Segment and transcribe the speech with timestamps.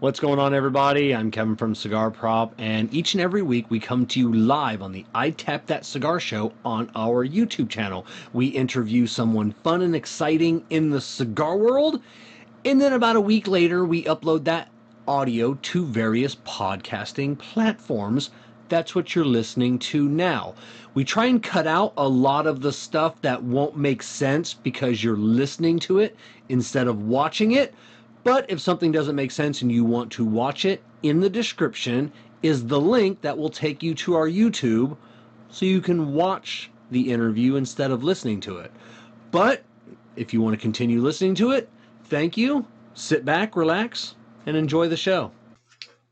[0.00, 1.14] What's going on, everybody?
[1.14, 4.80] I'm Kevin from Cigar Prop, and each and every week we come to you live
[4.80, 8.06] on the I'd Tap That Cigar Show on our YouTube channel.
[8.32, 12.00] We interview someone fun and exciting in the cigar world,
[12.64, 14.70] and then about a week later, we upload that
[15.06, 18.30] audio to various podcasting platforms.
[18.70, 20.54] That's what you're listening to now.
[20.94, 25.04] We try and cut out a lot of the stuff that won't make sense because
[25.04, 26.16] you're listening to it
[26.48, 27.74] instead of watching it.
[28.22, 32.12] But if something doesn't make sense and you want to watch it, in the description
[32.42, 34.96] is the link that will take you to our YouTube
[35.48, 38.70] so you can watch the interview instead of listening to it.
[39.30, 39.62] But
[40.16, 41.70] if you want to continue listening to it,
[42.04, 42.66] thank you.
[42.94, 45.30] Sit back, relax, and enjoy the show.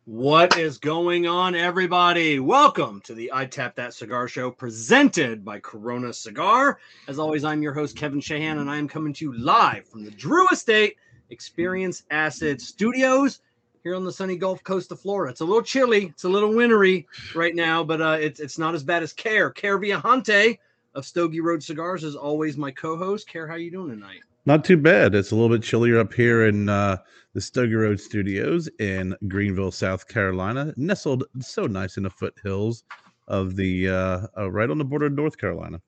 [0.06, 2.40] What is going on, everybody?
[2.40, 6.78] Welcome to the I'd Tap That Cigar Show presented by Corona Cigar.
[7.08, 10.06] As always, I'm your host, Kevin Shahan, and I am coming to you live from
[10.06, 10.96] the Drew Estate
[11.30, 13.40] Experience Acid Studios
[13.82, 15.30] here on the sunny Gulf Coast of Florida.
[15.30, 18.74] It's a little chilly, it's a little wintry right now, but uh, it's it's not
[18.74, 19.50] as bad as Kerr.
[19.50, 20.58] Kerr Viajante
[20.94, 23.30] of Stogie Road Cigars is always my co-host.
[23.30, 24.20] Kerr, how you doing tonight?
[24.46, 25.14] Not too bad.
[25.14, 26.96] It's a little bit chillier up here in uh,
[27.34, 32.84] the Stogie Road Studios in Greenville, South Carolina, nestled so nice in the foothills
[33.28, 35.80] of the uh, uh, right on the border of North Carolina.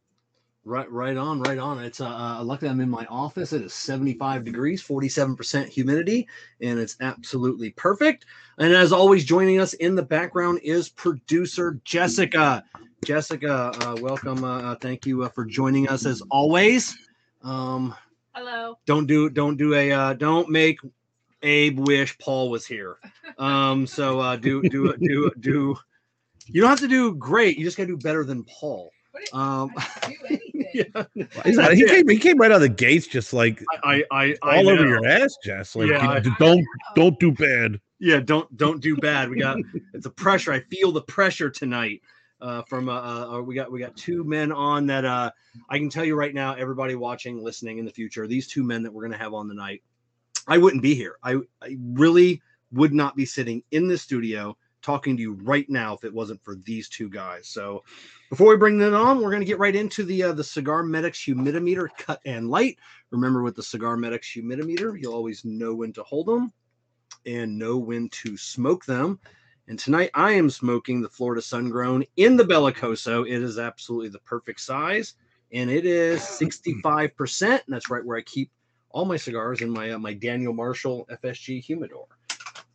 [0.70, 1.82] Right, right on, right on.
[1.82, 3.52] It's uh, uh, luckily I'm in my office.
[3.52, 6.28] It is 75 degrees, 47% humidity,
[6.60, 8.26] and it's absolutely perfect.
[8.58, 12.62] And as always, joining us in the background is producer Jessica.
[13.04, 14.44] Jessica, uh, welcome.
[14.44, 16.96] Uh, uh, thank you uh, for joining us as always.
[17.42, 17.92] Um,
[18.36, 18.78] Hello.
[18.86, 20.78] don't do, don't do a, uh, don't make
[21.42, 22.98] Abe wish Paul was here.
[23.38, 25.76] Um, so uh, do, do, do, do.
[26.46, 27.58] You don't have to do great.
[27.58, 28.92] You just got to do better than Paul.
[29.12, 31.28] What did- Um, I didn't do anything.
[31.44, 31.52] yeah.
[31.56, 34.56] Not- he came he came right out of the gates just like I, I, I
[34.58, 35.74] all over your ass, Jess.
[35.76, 37.80] Like Yeah, you- I- don't don't do bad.
[37.98, 39.28] Yeah, don't don't do bad.
[39.30, 39.58] We got
[39.94, 40.52] it's a pressure.
[40.52, 42.00] I feel the pressure tonight.
[42.40, 45.04] Uh, from uh, uh, we got we got two men on that.
[45.04, 45.30] Uh,
[45.68, 48.82] I can tell you right now, everybody watching, listening in the future, these two men
[48.82, 49.82] that we're gonna have on the night,
[50.48, 51.16] I wouldn't be here.
[51.22, 52.40] I, I really
[52.72, 56.42] would not be sitting in the studio talking to you right now if it wasn't
[56.42, 57.48] for these two guys.
[57.48, 57.84] So
[58.28, 61.18] before we bring them on, we're gonna get right into the uh, the Cigar Medics
[61.18, 62.78] humidimeter cut and light.
[63.10, 66.52] Remember, with the Cigar Medics humidimeter, you'll always know when to hold them
[67.26, 69.18] and know when to smoke them.
[69.68, 73.24] And tonight I am smoking the Florida Sun Grown in the Bellicoso.
[73.24, 75.14] It is absolutely the perfect size,
[75.52, 77.42] and it is 65%.
[77.50, 78.50] And that's right where I keep
[78.90, 82.06] all my cigars in my uh, my Daniel Marshall FSG humidor.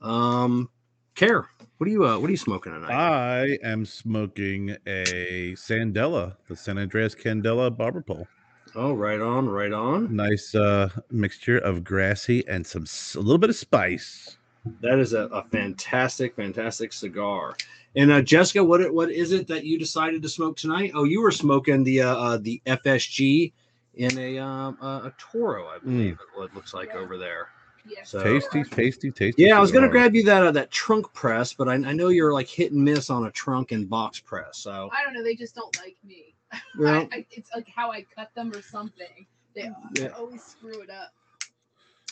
[0.01, 0.69] Um,
[1.15, 2.93] Kerr, what are you uh, what are you smoking tonight?
[2.93, 8.27] I am smoking a Sandela, the San Andreas Candela barber pole.
[8.75, 10.13] oh, right on, right on.
[10.13, 12.83] Nice uh, mixture of grassy and some
[13.15, 14.37] a little bit of spice.
[14.81, 17.55] That is a, a fantastic, fantastic cigar.
[17.95, 20.91] And uh, Jessica, what what is it that you decided to smoke tonight?
[20.93, 23.53] Oh, you were smoking the uh, uh the FSG
[23.95, 26.99] in a um a, a Toro, I believe what it looks like Yeah.
[26.99, 27.47] over there.
[27.87, 28.09] Yes.
[28.09, 29.43] So Tasty, tasty, tasty.
[29.43, 32.07] yeah, I was gonna grab you that uh, that trunk press, but I, I know
[32.09, 34.57] you're like hit and miss on a trunk and box press.
[34.57, 35.23] So I don't know.
[35.23, 36.33] They just don't like me.
[36.79, 39.25] well, I, I, it's like how I cut them or something.
[39.53, 40.07] They Yeah.
[40.17, 41.13] always screw it up.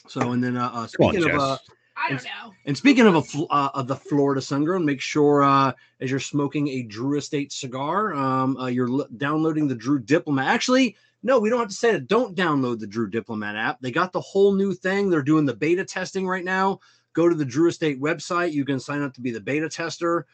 [0.07, 1.57] so and then uh, uh Come on, speaking of uh,
[1.95, 2.53] I don't It's- know.
[2.65, 6.19] And speaking of a fl- uh, of the Florida Sungrown, make sure uh, as you're
[6.19, 10.47] smoking a Drew Estate cigar, um, uh, you're l- downloading the Drew Diplomat.
[10.47, 12.07] Actually, no, we don't have to say that.
[12.07, 13.81] Don't download the Drew Diplomat app.
[13.81, 15.09] They got the whole new thing.
[15.09, 16.79] They're doing the beta testing right now.
[17.13, 18.51] Go to the Drew Estate website.
[18.51, 20.25] You can sign up to be the beta tester.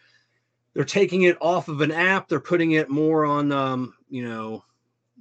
[0.73, 2.27] They're taking it off of an app.
[2.27, 4.63] They're putting it more on, um, you know,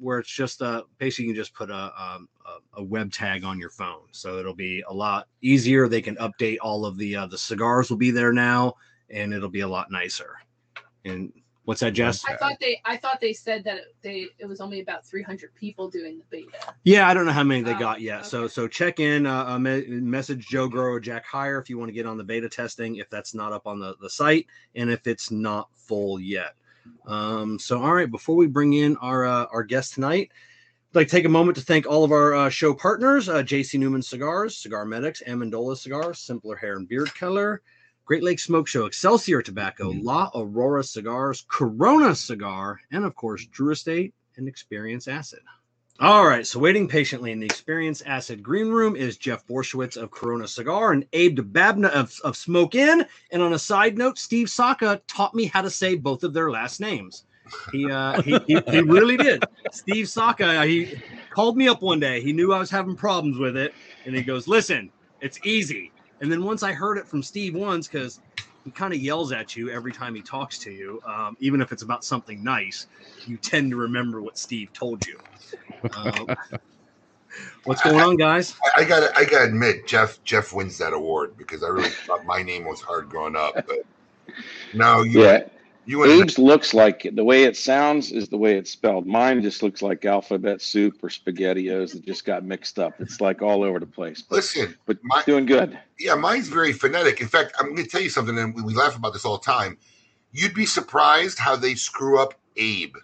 [0.00, 2.18] where it's just uh basically you can just put a, a
[2.74, 6.56] a web tag on your phone so it'll be a lot easier they can update
[6.62, 8.72] all of the uh, the cigars will be there now
[9.10, 10.36] and it'll be a lot nicer
[11.04, 11.32] and
[11.68, 12.80] what's that jess I thought they.
[12.86, 14.28] I thought they said that they.
[14.38, 16.74] It was only about 300 people doing the beta.
[16.84, 18.48] yeah i don't know how many they Oh, got yet so okay.
[18.48, 21.92] so check in uh, uh message joe grow or jack hire if you want to
[21.92, 25.06] get on the beta testing if that's not up on the, the site and if
[25.06, 26.54] it's not full yet
[27.06, 30.30] um so all right before we bring in our uh, our guest tonight
[30.94, 33.42] I'd like to take a moment to thank all of our uh, show partners uh,
[33.42, 37.60] JC Newman Cigars, Cigar Medics, Amendola Cigars, Simpler Hair and Beard Color,
[38.08, 40.02] Great Lakes Smoke Show, Excelsior Tobacco, Mhm.
[40.02, 45.40] La Aurora Cigars, Corona Cigar, and of course, Drew Estate and Experience Acid.
[46.00, 50.10] All right, so waiting patiently in the Experience Acid Green Room is Jeff Borysiewicz of
[50.10, 53.04] Corona Cigar and Abe Dababneh of, of Smoke Inn.
[53.30, 56.50] And on a side note, Steve Saka taught me how to say both of their
[56.50, 57.24] last names.
[57.72, 59.44] He uh, he, he, he really did.
[59.70, 62.22] Steve Saka, he called me up one day.
[62.22, 63.74] He knew I was having problems with it,
[64.06, 64.90] and he goes, "Listen,
[65.20, 65.92] it's easy.
[66.20, 68.20] And then once I heard it from Steve once, because
[68.64, 71.72] he kind of yells at you every time he talks to you, um, even if
[71.72, 72.86] it's about something nice,
[73.26, 75.18] you tend to remember what Steve told you.
[75.94, 76.26] Um,
[77.64, 78.54] what's going on, guys?
[78.76, 81.88] I, I got I got to admit, Jeff Jeff wins that award because I really
[81.88, 83.78] thought my name was hard growing up, but
[84.74, 85.44] no, you Yeah,
[85.88, 87.16] you and Abe's looks like it.
[87.16, 89.06] The way it sounds is the way it's spelled.
[89.06, 93.00] Mine just looks like alphabet soup or spaghettios that just got mixed up.
[93.00, 94.20] It's like all over the place.
[94.20, 94.76] But, listen.
[94.84, 95.78] but my- doing good.
[95.98, 97.22] Yeah, mine's very phonetic.
[97.22, 99.38] In fact, I'm going to tell you something, and we, we laugh about this all
[99.38, 99.78] the time.
[100.30, 102.94] You'd be surprised how they screw up Abe.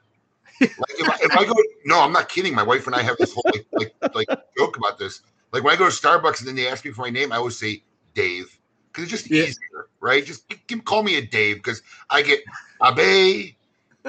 [0.61, 1.55] Like if, I, if I go,
[1.87, 2.55] no, I'm not kidding.
[2.55, 4.29] My wife and I have this whole like, like like
[4.59, 5.23] joke about this.
[5.53, 7.37] Like when I go to Starbucks and then they ask me for my name, I
[7.37, 7.83] always say
[8.15, 8.57] Dave
[8.95, 9.43] because it's just Yeah.
[9.43, 10.25] easier, right?
[10.25, 12.41] Just g- g- call me a Dave because I get
[12.85, 13.55] Abe,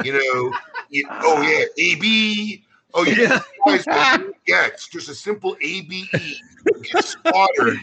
[0.04, 0.54] you know.
[0.90, 2.64] you- oh yeah, AB.
[2.94, 3.40] Oh yeah, Yeah.
[3.86, 6.10] guys, yeah, it's just a simple ABE.
[6.84, 7.78] Get slaughtered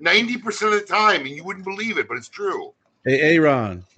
[0.00, 2.72] ninety percent of the time, and you wouldn't believe it, but it's true.
[3.04, 3.84] Hey, Aaron.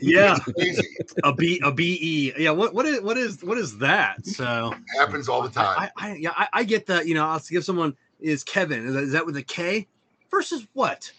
[0.00, 0.86] Yeah, Crazy.
[1.24, 2.32] a B a BE.
[2.38, 4.24] Yeah, what what is what is what is that?
[4.24, 5.76] So happens all the time.
[5.76, 7.06] I, I yeah, I, I get that.
[7.06, 8.86] You know, I'll give someone is Kevin.
[8.86, 9.88] Is that, is that with a K?
[10.30, 11.10] Versus what?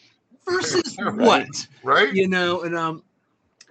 [0.45, 1.67] Versus what?
[1.83, 2.13] right?
[2.13, 3.03] You know, and um,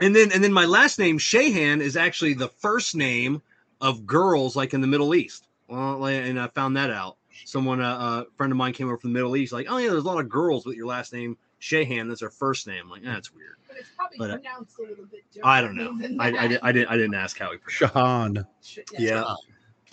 [0.00, 3.42] and then and then my last name Shahan is actually the first name
[3.80, 5.48] of girls like in the Middle East.
[5.68, 7.16] Well, and I found that out.
[7.44, 9.90] Someone, uh, a friend of mine came over from the Middle East, like, oh yeah,
[9.90, 12.08] there's a lot of girls with your last name Shahan.
[12.08, 12.88] That's their first name.
[12.88, 13.56] Like, that's weird.
[13.68, 15.46] But it's probably But, uh, pronounced a little bit different.
[15.46, 15.98] I don't know.
[15.98, 17.94] than I, I, did, I didn't I didn't ask how he pronounced.
[17.94, 18.46] Shahan.
[18.62, 19.34] Shit, Yeah.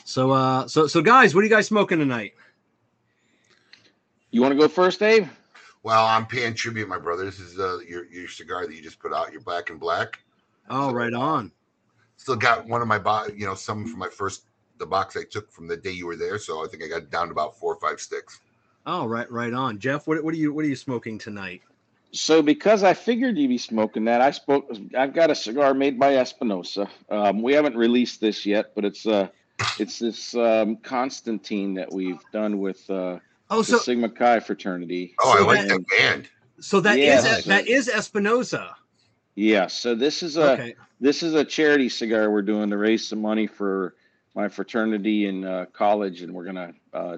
[0.05, 2.33] So uh so so guys, what are you guys smoking tonight?
[4.31, 5.27] You want to go first, Abe?
[5.83, 7.25] Well, I'm paying tribute, my brother.
[7.25, 9.31] This is uh, your your cigar that you just put out.
[9.31, 10.19] Your black and black.
[10.69, 11.51] Oh, right on.
[12.15, 14.45] Still got one of my bo- you know, some from my first
[14.79, 16.37] the box I took from the day you were there.
[16.37, 18.39] So I think I got down to about four or five sticks.
[18.85, 19.79] Oh, right, right on.
[19.79, 21.61] Jeff, what, what are you what are you smoking tonight?
[22.11, 24.71] So because I figured you'd be smoking that, I spoke.
[24.97, 26.87] I've got a cigar made by Espinosa.
[27.09, 29.27] Um, we haven't released this yet, but it's uh,
[29.79, 33.17] it's this um, Constantine that we've done with uh,
[33.53, 35.15] Oh, the so Sigma Chi fraternity.
[35.21, 36.29] Oh, So I like And- that band.
[36.59, 37.41] so that is Yeah.
[37.57, 38.75] that is Espinosa.
[39.35, 39.67] Yeah.
[39.67, 40.75] So this is a Okay.
[41.01, 43.95] this is a charity cigar we're doing to raise some money for
[44.35, 47.17] my fraternity in uh, college, and we're gonna uh,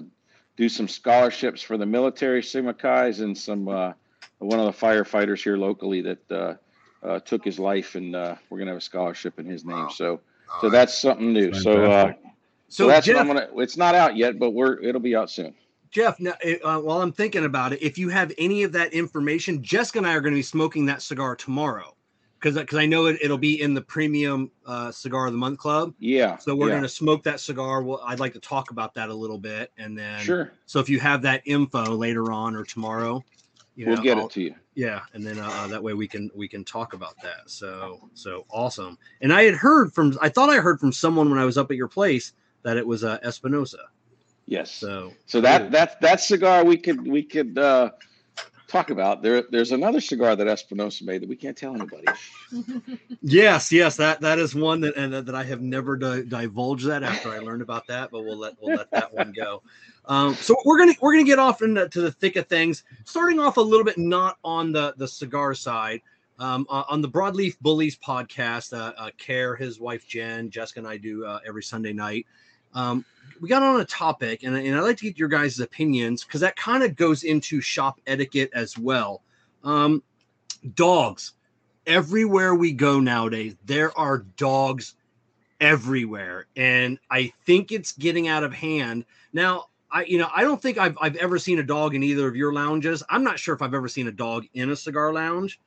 [0.56, 3.92] do some scholarships for the military Sigma Chi's and some uh,
[4.38, 6.54] one of the firefighters here locally that uh,
[7.02, 9.76] uh, took his life, and uh, we're gonna have a scholarship in his name.
[9.76, 9.88] Wow.
[9.88, 10.10] So
[10.52, 10.72] All so right.
[10.72, 11.52] that's something new.
[11.54, 11.74] So uh,
[12.06, 12.22] Fantastic.
[12.68, 13.62] so, So, that's Jeff, what I'm gonna.
[13.62, 15.54] It's not out yet, but we're it'll be out soon.
[15.90, 16.34] Jeff, now,
[16.64, 20.06] uh, while I'm thinking about it, if you have any of that information, Jessica and
[20.06, 21.96] I are going to be smoking that cigar tomorrow
[22.38, 25.58] because because I know it, it'll be in the premium uh, cigar of the month
[25.58, 25.94] club.
[25.98, 26.36] Yeah.
[26.38, 26.74] So we're yeah.
[26.74, 27.82] going to smoke that cigar.
[27.82, 30.52] Well, I'd like to talk about that a little bit, and then sure.
[30.66, 33.24] So if you have that info later on or tomorrow,
[33.74, 34.54] you know, We'll get I'll- it to you.
[34.74, 37.48] Yeah, and then uh, that way we can we can talk about that.
[37.48, 38.98] So so awesome.
[39.22, 41.70] And I had heard from I thought I heard from someone when I was up
[41.70, 43.78] at your place that it was uh, Espinosa.
[44.46, 44.70] Yes.
[44.70, 47.90] So, So that that that cigar we could we could uh,
[48.68, 49.22] talk about.
[49.22, 52.06] There there's another cigar that Espinosa made that we can't tell anybody.
[53.22, 57.02] yes, yes, that that is one that and that I have never di- divulged that
[57.02, 59.62] after I learned about that, but we'll let we'll let that one go.
[60.04, 63.56] Um, so we're gonna we're gonna get off into the thick of things, starting off
[63.56, 66.00] a little bit not on the the cigar side.
[66.38, 70.86] Um, uh, on the Broadleaf Bullies podcast, uh, uh, Kerr, his wife Jen, Jessica, and
[70.86, 72.26] I do uh, every Sunday night.
[72.76, 73.04] Um,
[73.40, 76.42] we got on a topic, and, and I'd like to get your guys' opinions because
[76.42, 79.22] that kind of goes into shop etiquette as well.
[79.64, 80.02] Um,
[80.74, 81.32] dogs,
[81.86, 84.94] everywhere we go nowadays, there are dogs
[85.60, 89.04] everywhere, and I think it's getting out of hand.
[89.32, 92.28] Now, I you know I don't think I've I've ever seen a dog in either
[92.28, 93.02] of your lounges.
[93.08, 95.60] I'm not sure if I've ever seen a dog in a cigar lounge.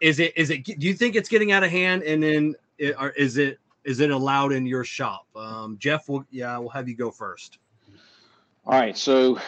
[0.00, 0.64] Is it is it?
[0.64, 2.02] Do you think it's getting out of hand?
[2.02, 5.26] And then is it is it allowed in your shop?
[5.36, 7.58] Um, Jeff, will yeah, we'll have you go first.
[8.66, 8.96] All right.
[8.96, 9.38] So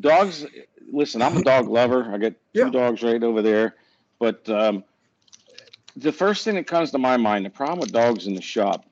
[0.00, 0.46] dogs.
[0.90, 2.10] Listen, I'm a dog lover.
[2.12, 2.70] I got two Yeah.
[2.70, 3.74] dogs right over there.
[4.18, 4.84] But um,
[5.96, 8.86] the first thing that comes to my mind, the problem with dogs in the shop,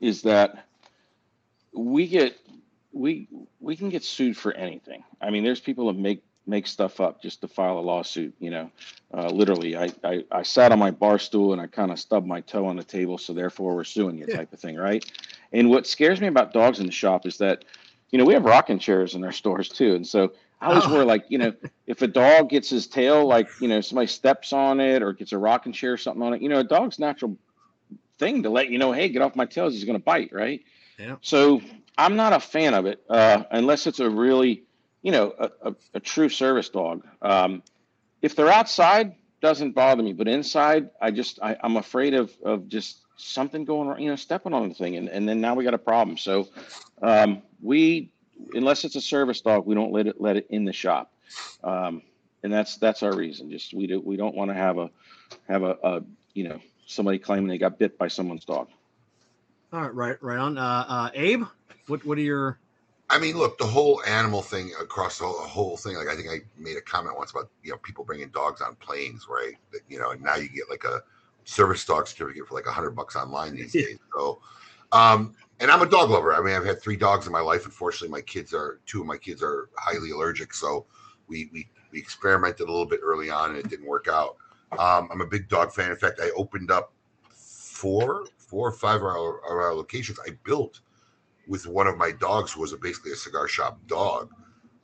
[0.00, 0.66] is that
[1.72, 2.36] we get
[2.92, 3.28] we
[3.60, 5.04] we can get sued for anything.
[5.20, 8.34] I mean, there's people that make make stuff up just to file a lawsuit.
[8.38, 8.70] You know,
[9.14, 12.26] uh, literally, I, I I sat on my bar stool and I kind of stubbed
[12.26, 15.04] my toe on the table, so therefore we're suing you, type of thing, right?
[15.52, 17.64] And what scares me about dogs in the shop is that,
[18.10, 20.94] you know, we have rocking chairs in our stores too, and so I always Oh.
[20.94, 21.52] worry, like, you know,
[21.86, 25.32] if a dog gets his tail, like, you know, somebody steps on it or gets
[25.32, 27.36] a rocking chair or something on it, you know, a dog's natural
[28.18, 30.62] thing to let you know, hey, get off my tails, he's going to bite, right?
[30.98, 31.16] Yeah.
[31.20, 31.60] So
[31.98, 34.62] I'm not a fan of it uh, unless it's a really
[35.02, 37.06] you know, a, a, a true service dog.
[37.20, 37.62] Um,
[38.22, 42.68] if they're outside, doesn't bother me, but inside, I just I, I'm afraid of of
[42.68, 45.64] just something going wrong, you know, stepping on the thing, and, and then now we
[45.64, 46.16] got a problem.
[46.16, 46.48] So
[47.02, 48.12] um, we,
[48.54, 51.12] unless it's a service dog, we don't let it let it in the shop,
[51.64, 52.02] um,
[52.42, 53.50] and that's that's our reason.
[53.50, 54.90] Just we do we don't want to have a
[55.48, 56.02] have a, a
[56.34, 58.68] you know somebody claiming they got bit by someone's dog.
[59.72, 60.58] All right, right, right on.
[60.58, 61.44] Uh, uh, Abe,
[61.88, 62.58] what what are your
[63.12, 65.96] I mean, look, the whole animal thing across the whole, the whole thing.
[65.96, 68.74] Like, I think I made a comment once about you know people bringing dogs on
[68.76, 69.54] planes, right?
[69.70, 71.02] That, you know, and now you get like a
[71.44, 73.98] service dog certificate for like a hundred bucks online these days.
[74.16, 74.40] So,
[74.92, 76.34] um, and I'm a dog lover.
[76.34, 77.66] I mean, I've had three dogs in my life.
[77.66, 80.86] Unfortunately, my kids are two of my kids are highly allergic, so
[81.28, 84.36] we we, we experimented a little bit early on and it didn't work out.
[84.78, 85.90] Um, I'm a big dog fan.
[85.90, 86.94] In fact, I opened up
[87.28, 90.18] four, four or five of our, of our locations.
[90.26, 90.80] I built
[91.46, 94.30] with one of my dogs was a, basically a cigar shop dog.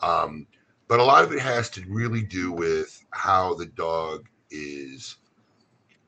[0.01, 0.47] Um,
[0.89, 5.17] but a lot of it has to really do with how the dog is.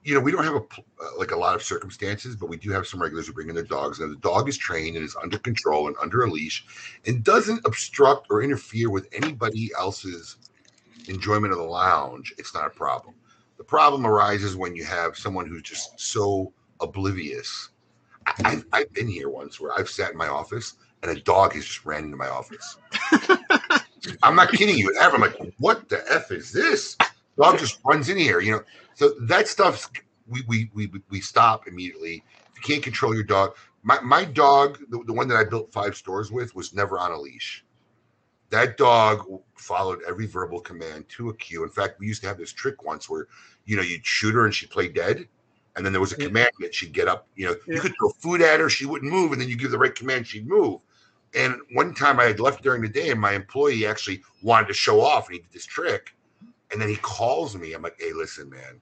[0.02, 2.71] You know, we don't have a uh, like a lot of circumstances, but we do
[2.71, 5.16] have some regulars who bring in their dogs, and the dog is trained and is
[5.23, 6.64] under control and under a leash,
[7.07, 10.38] and doesn't obstruct or interfere with anybody else's
[11.09, 12.33] enjoyment of the lounge.
[12.38, 13.14] It's not a problem.
[13.59, 17.69] The problem arises when you have someone who's just so oblivious
[18.44, 21.64] I've, I've been here once where I've sat in my office and a dog has
[21.64, 22.76] just ran into my office.
[24.22, 24.94] I'm not kidding you.
[25.00, 25.16] Ever.
[25.16, 26.96] I'm like, what the f is this?
[27.37, 28.62] Dog just runs in here, you know.
[28.94, 29.88] So that stuff's
[30.28, 32.25] we we we we stop immediately.
[32.50, 35.72] If you can't control your dog, my my dog, the, the one that I built
[35.72, 37.64] five stores with, was never on a leash.
[38.50, 41.62] That dog followed every verbal command to a cue.
[41.62, 43.28] In fact, we used to have this trick once where,
[43.64, 45.28] you know, you'd shoot her and she'd play dead.
[45.76, 47.28] And then there was a command that she'd get up.
[47.36, 47.74] You know, Yeah.
[47.76, 49.32] you could throw food at her, she wouldn't move.
[49.32, 50.80] And then you give the right command, she'd move.
[51.34, 54.74] And one time I had left during the day and my employee actually wanted to
[54.74, 56.14] show off and he did this trick.
[56.72, 57.72] And then he calls me.
[57.72, 58.80] I'm like, hey, listen, man,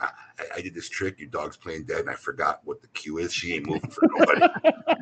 [0.00, 0.06] I,
[0.38, 1.18] I- I did this trick.
[1.20, 3.32] Your dog's playing dead and I forgot what the cue is.
[3.34, 4.40] She ain't moving for nobody.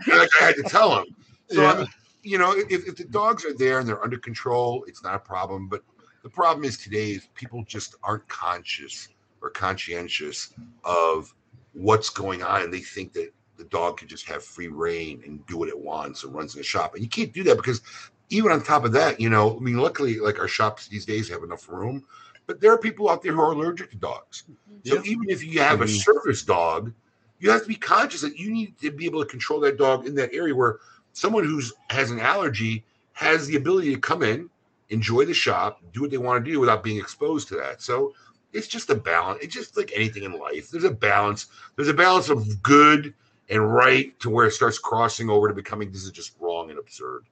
[0.09, 1.07] Like I had to tell him.
[1.51, 1.79] So, I Yeah.
[1.79, 1.87] mean,
[2.25, 5.19] you know, if, if the dogs are there and they're under control, it's not a
[5.21, 5.69] problem.
[5.69, 5.83] But
[6.25, 9.09] the problem is today is people just aren't conscious
[9.43, 11.35] or conscientious of
[11.73, 12.63] what's going on.
[12.63, 15.79] And they think that the dog can just have free reign and do what it
[15.79, 16.95] wants and runs in the shop.
[16.95, 17.83] And you can't do that because
[18.31, 21.29] even on top of that, you know, I mean, luckily, like our shops these days
[21.29, 22.05] have enough room,
[22.47, 24.45] but there are people out there who are allergic to dogs.
[24.85, 25.03] So Yeah.
[25.05, 26.03] even if you have a Mhm.
[26.03, 26.93] service dog,
[27.39, 30.07] you have to be conscious that you need to be able to control that dog
[30.07, 30.79] in that area where
[31.13, 34.49] someone who has an allergy has the ability to come in,
[34.89, 37.83] enjoy the shop, do what they want to do without being exposed to that.
[37.83, 38.15] So
[38.53, 39.43] it's just a balance.
[39.43, 40.71] It's just like anything in life.
[40.71, 41.47] There's a balance.
[41.77, 43.15] There's a balance of good
[43.49, 46.79] and right to where it starts crossing over to becoming this is just wrong and
[46.79, 47.25] absurd.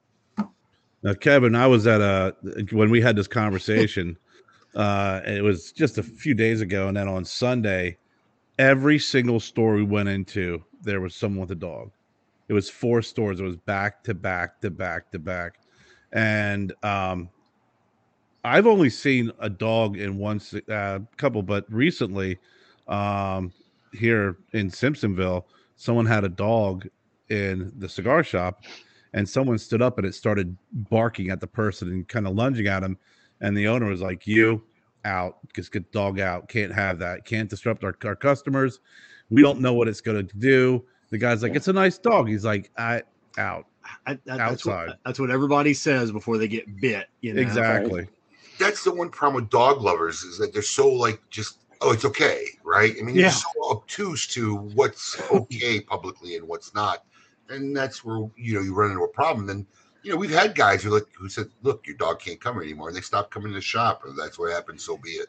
[1.03, 2.35] Now, Kevin, I was at a
[2.73, 4.19] when we had this conversation.
[4.75, 7.97] uh, it was just a few days ago, and then on Sunday,
[8.59, 11.91] every single store we went into, there was someone with a dog.
[12.49, 13.41] It was four stores.
[13.41, 15.61] It was back to back to back to back,
[16.13, 17.31] and um,
[18.45, 22.39] I've only seen a dog in one s- uh, couple, but recently,
[22.89, 23.53] um,
[23.93, 25.45] here in Simpsonville,
[25.77, 26.87] someone had a dog
[27.29, 28.65] in the cigar shop,
[29.13, 32.67] and someone stood up and it started barking at the person and kind of lunging
[32.67, 32.97] at him,
[33.41, 34.63] and the owner was like, "You
[35.05, 36.49] out, just get the dog out.
[36.49, 37.25] Can't have that.
[37.25, 38.81] Can't disrupt our, our customers.
[39.31, 42.29] We don't know what it's going to do." The guy's like, "It's a nice dog."
[42.29, 43.03] He's like, "I
[43.39, 43.67] out."
[44.07, 44.99] I, that- that's what, Outside.
[45.05, 47.09] that's what everybody says before they get bit.
[47.21, 47.41] You know?
[47.43, 48.09] Exactly.
[48.61, 52.05] That's the one problem with dog lovers is that they're so like just oh it's
[52.05, 52.95] okay right.
[52.99, 57.05] I mean they're so obtuse to what's okay publicly and what's not,
[57.49, 59.47] and that's where you know you run into a problem.
[59.47, 59.67] Then
[60.03, 62.63] you know we've had guys who like who said look your dog can't come here
[62.63, 64.81] anymore and they stopped coming to the shop and that's what happened.
[64.81, 65.29] So be it.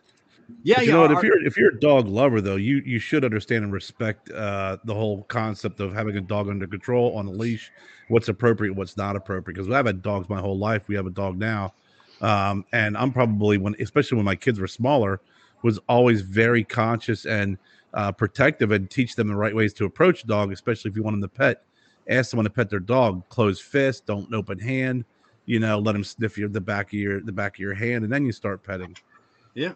[0.63, 1.11] Yeah, But you you know what?
[1.11, 4.77] If you're if you're a dog lover, though, you you should understand and respect uh,
[4.83, 7.71] the whole concept of having a dog under control on a leash.
[8.09, 9.55] What's appropriate, what's not appropriate.
[9.55, 10.87] Because I've had dogs my whole life.
[10.87, 11.73] We have a dog now,
[12.21, 15.21] um, and I'm probably when, especially when my kids were smaller,
[15.63, 17.57] was always very conscious and
[17.93, 21.03] uh, protective and teach them the right ways to approach a dog, especially if you
[21.03, 21.63] want them to pet.
[22.09, 23.27] Ask someone to pet their dog.
[23.29, 24.05] Close fist.
[24.05, 25.05] Don't open hand.
[25.45, 28.03] You know, let them sniff your the back of your the back of your hand,
[28.03, 28.95] and then you start petting.
[29.53, 29.73] Yeah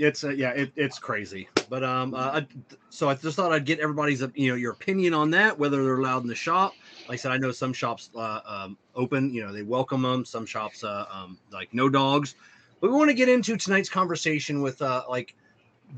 [0.00, 1.48] it's uh, yeah, it, it's crazy.
[1.68, 2.42] But um, uh,
[2.88, 5.98] so I just thought I'd get everybody's you know your opinion on that, whether they're
[5.98, 6.74] allowed in the shop.
[7.08, 10.24] Like I said, I know some shops uh, um, open, you know, they welcome them.
[10.24, 12.34] Some shops uh, um, like no dogs.
[12.80, 15.34] But we want to get into tonight's conversation with uh, like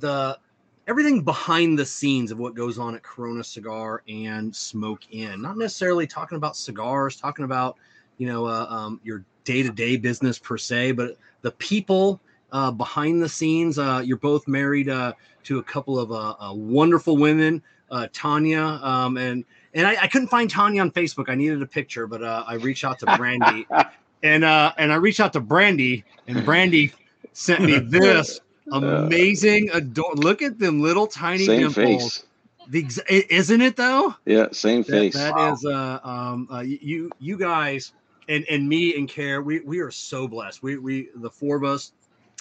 [0.00, 0.38] the
[0.88, 5.42] everything behind the scenes of what goes on at Corona Cigar and Smoke Inn.
[5.42, 7.76] Not necessarily talking about cigars, talking about
[8.18, 12.20] you know uh, um, your day to day business per se, but the people
[12.52, 13.78] uh, behind the scenes.
[13.78, 15.12] Uh, you're both married uh,
[15.44, 19.44] to a couple of uh, uh, wonderful women, uh, Tanya um, and
[19.74, 21.28] and I, I couldn't find Tanya on Facebook.
[21.28, 23.66] I needed a picture, but uh, I reached out to Brandy,
[24.22, 26.92] and uh, and I reached out to Brandy, and Brandy
[27.32, 28.40] sent me this
[28.72, 31.74] amazing ador- Look at them little tiny Same dimples.
[32.18, 32.24] face.
[32.68, 34.14] The isn't it though?
[34.24, 35.14] Yeah, same That- face.
[35.14, 37.92] that is uh um uh, you you guys
[38.28, 40.62] and and me and Kerr we we are so blessed.
[40.62, 41.92] We we the four of us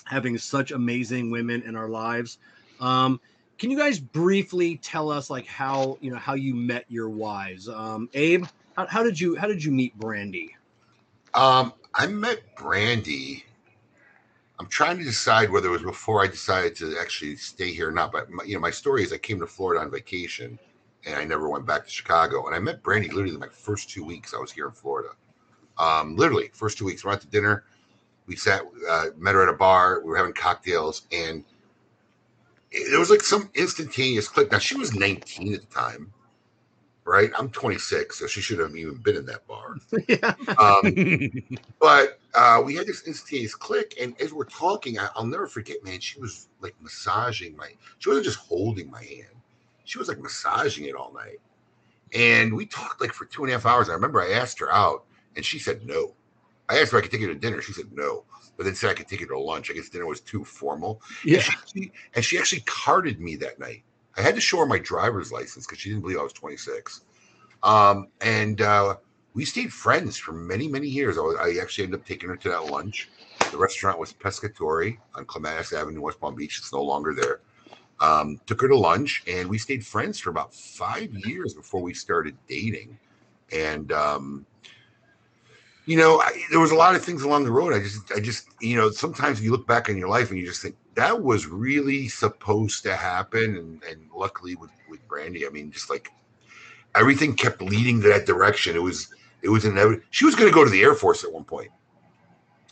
[0.05, 2.37] having such amazing women in our lives.
[2.79, 3.19] Um
[3.61, 7.69] can you guys briefly tell us like how you know how you met your wives?
[7.69, 10.55] Um Abe, how, how did you how did you meet Brandy?
[11.35, 13.45] Um, I met Brandy.
[14.59, 17.91] I'm trying to decide whether it was before I decided to actually stay here or
[17.91, 18.11] not.
[18.11, 20.57] But my, you know, my story is I came to Florida on vacation,
[21.05, 22.47] and I never went back to Chicago.
[22.47, 25.09] And I met Brandy literally my first two weeks I was here in Florida.
[25.77, 27.05] Um, literally first two weeks.
[27.05, 27.63] We went to dinner.
[28.25, 30.01] We sat, uh, met her at a bar.
[30.03, 31.45] We were having cocktails, and
[32.71, 34.51] there was like some instantaneous click.
[34.51, 36.11] Now she was 19 at the time,
[37.05, 37.29] right?
[37.37, 39.75] I'm 26, so she should have even been in that bar.
[40.07, 40.35] yeah.
[40.57, 41.41] Um,
[41.79, 45.83] but uh, we had this instantaneous click, and as we're talking, I, I'll never forget,
[45.83, 45.99] man.
[45.99, 47.71] She was like massaging my.
[47.99, 49.35] She wasn't just holding my hand;
[49.83, 51.39] she was like massaging it all night.
[52.13, 53.89] And we talked like for two and a half hours.
[53.89, 56.13] I remember I asked her out, and she said no.
[56.69, 57.61] I asked her if I could take her to dinner.
[57.61, 58.23] She said no,
[58.61, 59.71] but then said I could take her to lunch.
[59.71, 61.01] I guess dinner was too formal.
[61.25, 61.37] Yeah.
[61.37, 63.81] And she, and she actually carded me that night.
[64.15, 67.01] I had to show her my driver's license because she didn't believe I was 26.
[67.63, 68.97] Um, and uh,
[69.33, 71.17] we stayed friends for many, many years.
[71.17, 73.09] I, was- I actually ended up taking her to that lunch.
[73.49, 76.59] The restaurant was Pescatori on Clematis Avenue, West Palm Beach.
[76.59, 77.39] It's no longer there.
[77.99, 81.95] Um, took her to lunch, and we stayed friends for about five years before we
[81.95, 82.99] started dating.
[83.51, 84.45] And um,
[85.85, 87.73] you know, I, there was a lot of things along the road.
[87.73, 90.45] I just, I just, you know, sometimes you look back on your life and you
[90.45, 93.57] just think that was really supposed to happen.
[93.57, 96.11] And, and luckily with, with Brandy, I mean, just like
[96.95, 98.75] everything kept leading to that direction.
[98.75, 100.03] It was, it was inevitable.
[100.11, 101.69] She was going to go to the Air Force at one point.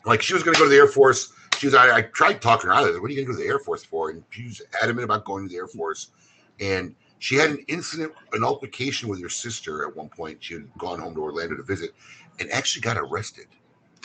[0.05, 1.33] Like she was going to go to the Air Force.
[1.57, 3.01] She was, I, I tried talking her out of it.
[3.01, 4.11] What are you going to go to the Air Force for?
[4.11, 6.11] And she was adamant about going to the Air Force.
[6.59, 10.37] And she had an incident, an altercation with her sister at one point.
[10.41, 11.93] She had gone home to Orlando to visit
[12.39, 13.47] and actually got arrested.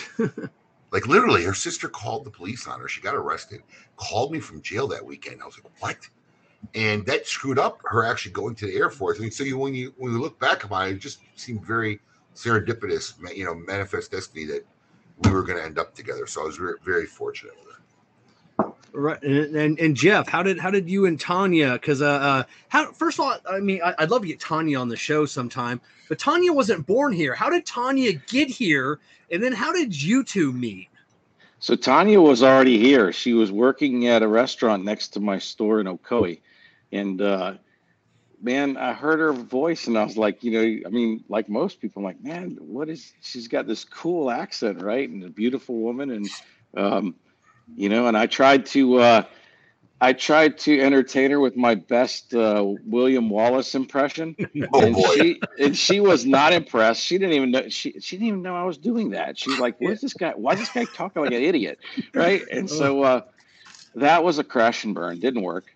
[0.18, 2.88] like literally, her sister called the police on her.
[2.88, 3.62] She got arrested,
[3.97, 5.42] called me from jail that weekend.
[5.42, 6.09] I was like, what?
[6.75, 9.20] And that screwed up her actually going to the Air Force.
[9.20, 12.01] Mean, so you when you when you look back upon it, it just seemed very
[12.35, 14.66] serendipitous, you know, manifest destiny that
[15.23, 16.27] we were going to end up together.
[16.27, 17.74] So I was very, very fortunate with her.
[18.96, 21.72] Right, and, and and Jeff, how did how did you and Tanya?
[21.72, 24.78] Because uh, uh, how first of all, I mean, I, I'd love to get Tanya
[24.78, 27.35] on the show sometime, but Tanya wasn't born here.
[27.35, 29.00] How did Tanya get here?
[29.33, 30.88] And then how did you two meet?
[31.59, 33.12] So Tanya was already here.
[33.12, 36.38] She was working at a restaurant next to my store in Ocoee.
[36.92, 37.54] And uh,
[38.40, 41.80] man, I heard her voice and I was like, you know, I mean, like most
[41.80, 45.09] people, I'm like, man, what is she's got this cool accent, right?
[45.09, 46.11] And a beautiful woman.
[46.11, 46.28] And
[46.76, 47.14] um,
[47.74, 49.22] you know, and I tried to uh
[50.00, 54.37] I tried to entertain her with my best uh, William Wallace impression,
[54.72, 55.14] Oh and boy.
[55.14, 57.03] she and she was not impressed.
[57.03, 59.38] She didn't even know she she didn't even know I was doing that.
[59.38, 60.33] She's like, "What's this guy?
[60.37, 61.79] Why is this guy talking like an idiot?"
[62.14, 62.46] Right?
[62.50, 63.20] And so uh,
[63.94, 65.20] that was a crash and burn.
[65.20, 65.66] Didn't work.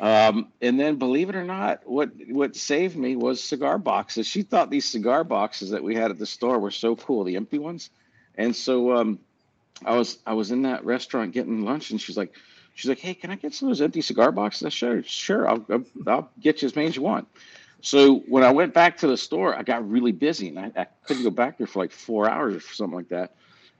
[0.00, 4.26] Um, and then, believe it or not, what what saved me was cigar boxes.
[4.26, 7.36] She thought these cigar boxes that we had at the store were so cool, the
[7.36, 7.90] empty ones.
[8.34, 9.18] And so um,
[9.84, 12.34] I was I was in that restaurant getting lunch, and she's like,
[12.74, 15.48] she's like, "Hey, can I get some of those empty cigar boxes?" I sure, sure,
[15.48, 17.28] I'll, I'll I'll get you as many as you want.
[17.80, 20.86] So when I went back to the store, I got really busy, and I, I
[21.04, 23.34] couldn't go back there for like four hours or something like that.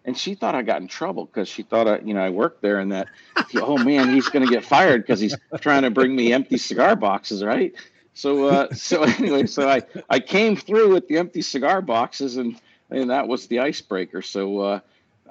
[0.04, 2.62] And she thought I got in trouble because she thought I, you know, I worked
[2.62, 3.06] there, and that,
[3.54, 6.96] oh man, he's going to get fired because he's trying to bring me empty cigar
[6.96, 7.72] boxes, right?
[8.14, 12.60] So, uh, so anyway, so I I came through with the empty cigar boxes, and
[12.90, 14.22] and that was the icebreaker.
[14.22, 14.58] So.
[14.58, 14.80] Uh,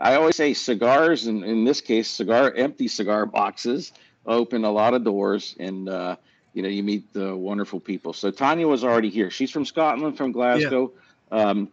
[0.02, 3.94] I always say cigars, and in this case, cigar empty cigar boxes
[4.26, 6.16] open a lot of doors, and uh,
[6.54, 8.14] you know you meet the wonderful people.
[8.14, 9.30] So Tanya was already here.
[9.30, 10.92] She's from Scotland, from Glasgow.
[11.32, 11.70] Um,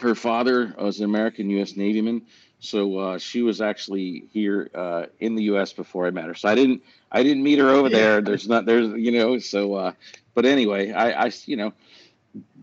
[0.00, 1.72] her father was an American U.S.
[1.72, 2.22] Navyman,
[2.60, 5.72] so uh, she was actually here uh, in the U.S.
[5.72, 6.34] before I met her.
[6.34, 7.98] So I didn't I didn't meet her over Yeah.
[7.98, 8.20] there.
[8.20, 9.92] There's not there's you know so uh,
[10.34, 11.72] but anyway I, I you know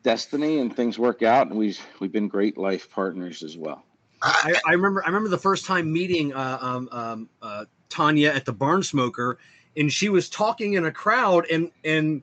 [0.03, 3.83] destiny and things work out, and we've we've been great life partners as well.
[4.21, 8.45] I, I remember I remember the first time meeting uh, um, um, uh, Tanya at
[8.45, 9.37] the Barn Smoker,
[9.77, 12.21] and she was talking in a crowd, and and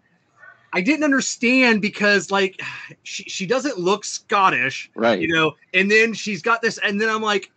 [0.72, 2.60] I didn't understand because like
[3.02, 5.18] she she doesn't look Scottish, Right.
[5.18, 7.50] you know, and then she's got this, and then I'm like,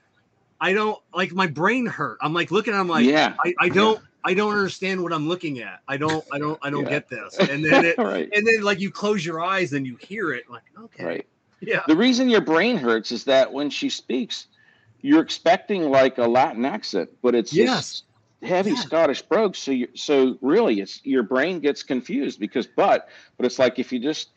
[0.62, 2.18] I don't like my brain hurt.
[2.22, 3.34] I'm like looking, I'm like, yeah.
[3.44, 5.80] I, I don't I don't understand what I'm looking at.
[5.88, 6.90] I don't I don't I don't Yeah.
[6.90, 7.38] get this.
[7.40, 8.30] And then it right.
[8.34, 11.28] and then like you close your eyes and you hear it like okay Right.
[11.62, 14.48] Yeah The reason your brain hurts is that when she speaks,
[15.02, 18.04] you're expecting like a Latin accent, but it's Yes.
[18.42, 18.76] heavy Yeah.
[18.76, 19.56] Scottish brogue.
[19.56, 23.92] So you so really, it's your brain gets confused because but but it's like if
[23.92, 24.30] you just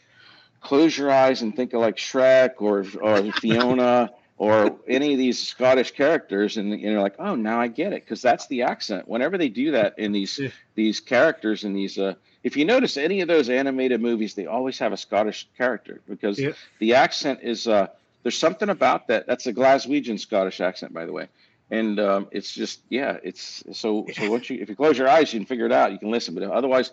[0.60, 4.10] close your eyes and think of like Shrek or or Fiona.
[4.42, 8.20] Or any of these Scottish characters, and you're like, oh, now I get it, because
[8.20, 9.06] that's the accent.
[9.06, 10.48] Whenever they do that in these Yeah.
[10.74, 14.80] these characters in these, uh, if you notice any of those animated movies, they always
[14.80, 16.52] have a Scottish character because Yeah.
[16.80, 17.86] the accent is uh
[18.24, 21.28] there's something about that that's a glaswegian scottish accent by the way
[21.70, 25.32] and um, it's just yeah it's so so once you if you close your eyes
[25.32, 26.90] you can figure it out you can listen but otherwise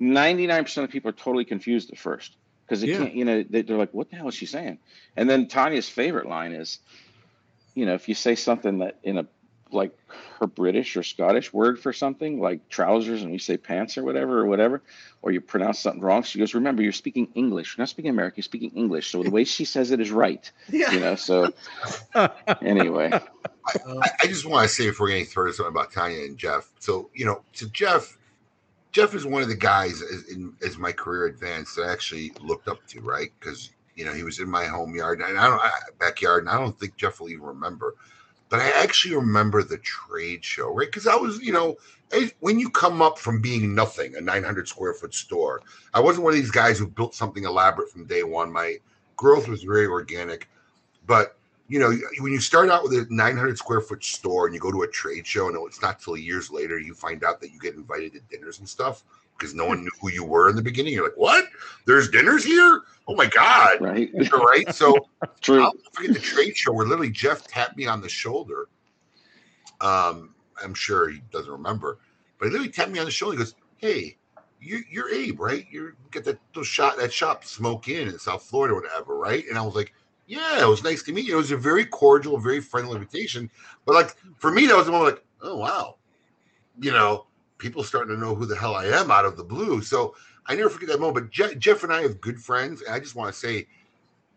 [0.00, 2.98] 99% of people are totally confused at first because they Yeah.
[2.98, 4.78] can't you know they, they're like what the hell is she saying?
[5.16, 6.78] And then tanya's favorite line is
[7.74, 9.26] you know if you say something that in a
[9.72, 9.96] like
[10.38, 14.38] her british or scottish word for something like trousers and we say pants or whatever
[14.38, 14.82] or whatever
[15.22, 17.76] or you pronounce something wrong she goes remember you're speaking english.
[17.76, 19.10] You're not speaking american you're speaking english.
[19.10, 20.92] So the way she says it is right yeah.
[20.92, 21.52] you know so
[22.62, 23.10] anyway.
[23.12, 23.20] Uh,
[24.02, 26.68] I, I just want to say before getting further something about Tanya and Jeff.
[26.78, 28.16] So you know, to Jeff,
[28.94, 32.32] Jeff is one of the guys as, in, as my career advanced that I actually
[32.40, 33.32] looked up to, right?
[33.38, 36.50] Because you know he was in my home yard and I don't I, backyard, and
[36.50, 37.96] I don't think Jeff will even remember.
[38.48, 40.86] But I actually remember the trade show, right?
[40.86, 41.76] Because I was, you know,
[42.38, 46.34] when you come up from being nothing, a 900 square foot store, I wasn't one
[46.34, 48.52] of these guys who built something elaborate from day one.
[48.52, 48.76] My
[49.16, 50.48] growth was very organic,
[51.04, 51.36] but
[51.68, 54.70] you know, when you start out with a 900 square foot store and you go
[54.70, 57.58] to a trade show, and it's not till years later you find out that you
[57.58, 59.04] get invited to dinners and stuff
[59.38, 60.92] because no one knew who you were in the beginning.
[60.92, 61.46] You're like, what?
[61.86, 62.82] There's dinners here?
[63.08, 63.80] Oh my God.
[63.80, 64.72] right right.
[64.74, 65.08] So
[65.40, 68.68] true I'll forget the trade show where literally Jeff tapped me on the shoulder.
[69.80, 71.98] Um, I'm sure he doesn't remember,
[72.38, 73.36] but he literally tapped me on the shoulder.
[73.36, 74.16] He goes, Hey,
[74.60, 75.66] you, you're Abe, right?
[75.70, 79.44] You get that those shot that shop Smoke Inn in South Florida, whatever, right?
[79.48, 79.92] And I was like,
[80.26, 81.34] Yeah, it was nice to meet you.
[81.34, 83.50] It was a very cordial, very friendly invitation.
[83.84, 85.96] But like for me, that was the moment like, oh wow,
[86.80, 87.26] you know,
[87.58, 89.82] people starting to know who the hell I am out of the blue.
[89.82, 90.14] So
[90.46, 91.26] I never forget that moment.
[91.26, 93.66] But Je- Jeff and I have good friends, and I just want to say,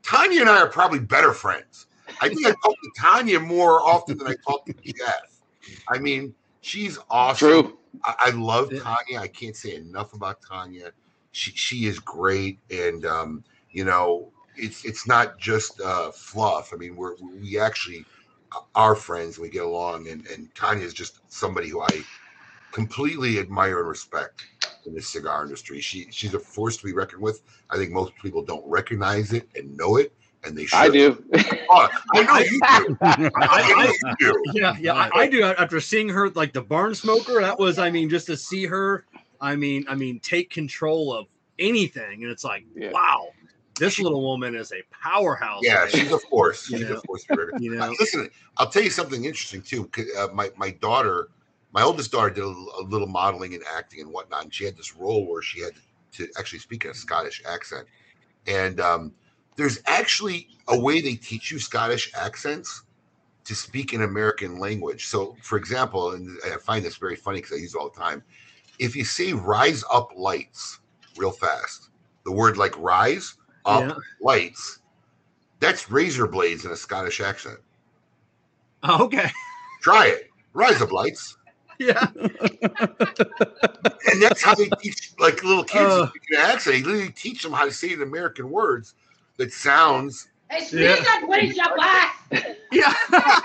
[0.04, 1.88] Tanya and I are probably better friends.
[2.22, 5.42] I think I talk to Tanya more often than I talk to Jeff.
[5.90, 7.50] I mean, she's awesome.
[7.50, 8.70] true I, I love.
[8.70, 9.20] Tanya.
[9.20, 10.92] I can't say enough about Tanya.
[11.32, 16.72] She she is great, and um, you know, it's it's not just uh, fluff.
[16.74, 18.06] I mean, we're we actually
[18.76, 19.38] are friends.
[19.40, 22.02] We get along, and and Tanya is just somebody who I
[22.72, 24.46] completely admire and respect
[24.86, 25.80] in the cigar industry.
[25.80, 27.42] She she's a force to be reckoned with.
[27.70, 30.78] I think most people don't recognize it and know it, and they should.
[30.78, 31.24] i do
[31.70, 32.98] Oh, I know you do.
[33.02, 34.44] I, I- know you do.
[34.54, 37.90] yeah yeah I, I do after seeing her like the barn smoker that was i
[37.90, 39.06] mean just to see her
[39.42, 41.28] i mean i mean take control of
[41.60, 42.92] anything and it's like Yeah.
[42.92, 43.28] wow
[43.80, 46.70] this little woman is a powerhouse Yeah, she's a force.
[46.70, 46.96] You She's know.
[46.96, 49.90] a force to be reckoned you know Listen, I'll tell you something interesting too.
[50.18, 51.30] Uh, my my daughter,
[51.74, 54.78] my oldest daughter, did a, a little modeling and acting and whatnot, and she had
[54.78, 55.74] this role where she had
[56.14, 57.88] to actually speak in a Scottish accent.
[58.48, 59.14] And um,
[59.56, 62.84] there's actually a way they teach you Scottish accents
[63.46, 65.06] to speak in American language.
[65.08, 68.00] So, for example, and I find this very funny because I use it all the
[68.00, 68.24] time.
[68.80, 70.80] If you say "rise up lights"
[71.16, 71.90] real fast,
[72.26, 73.36] the word like "rise
[73.68, 73.96] up Yeah.
[74.22, 74.80] lights,"
[75.60, 77.60] that's razor blades in a Scottish accent.
[78.84, 79.30] Oh, okay
[79.82, 80.30] Try it.
[80.54, 81.38] Rise up lights.
[81.80, 82.32] yeah And
[84.22, 86.06] that's how they teach like little kids Uh.
[86.06, 86.76] to speak an accent.
[86.76, 88.96] They literally teach them how to say the American words
[89.38, 90.28] that sounds.
[90.50, 90.96] It's Yeah.
[90.96, 92.16] me that brings you back.
[92.72, 92.94] yeah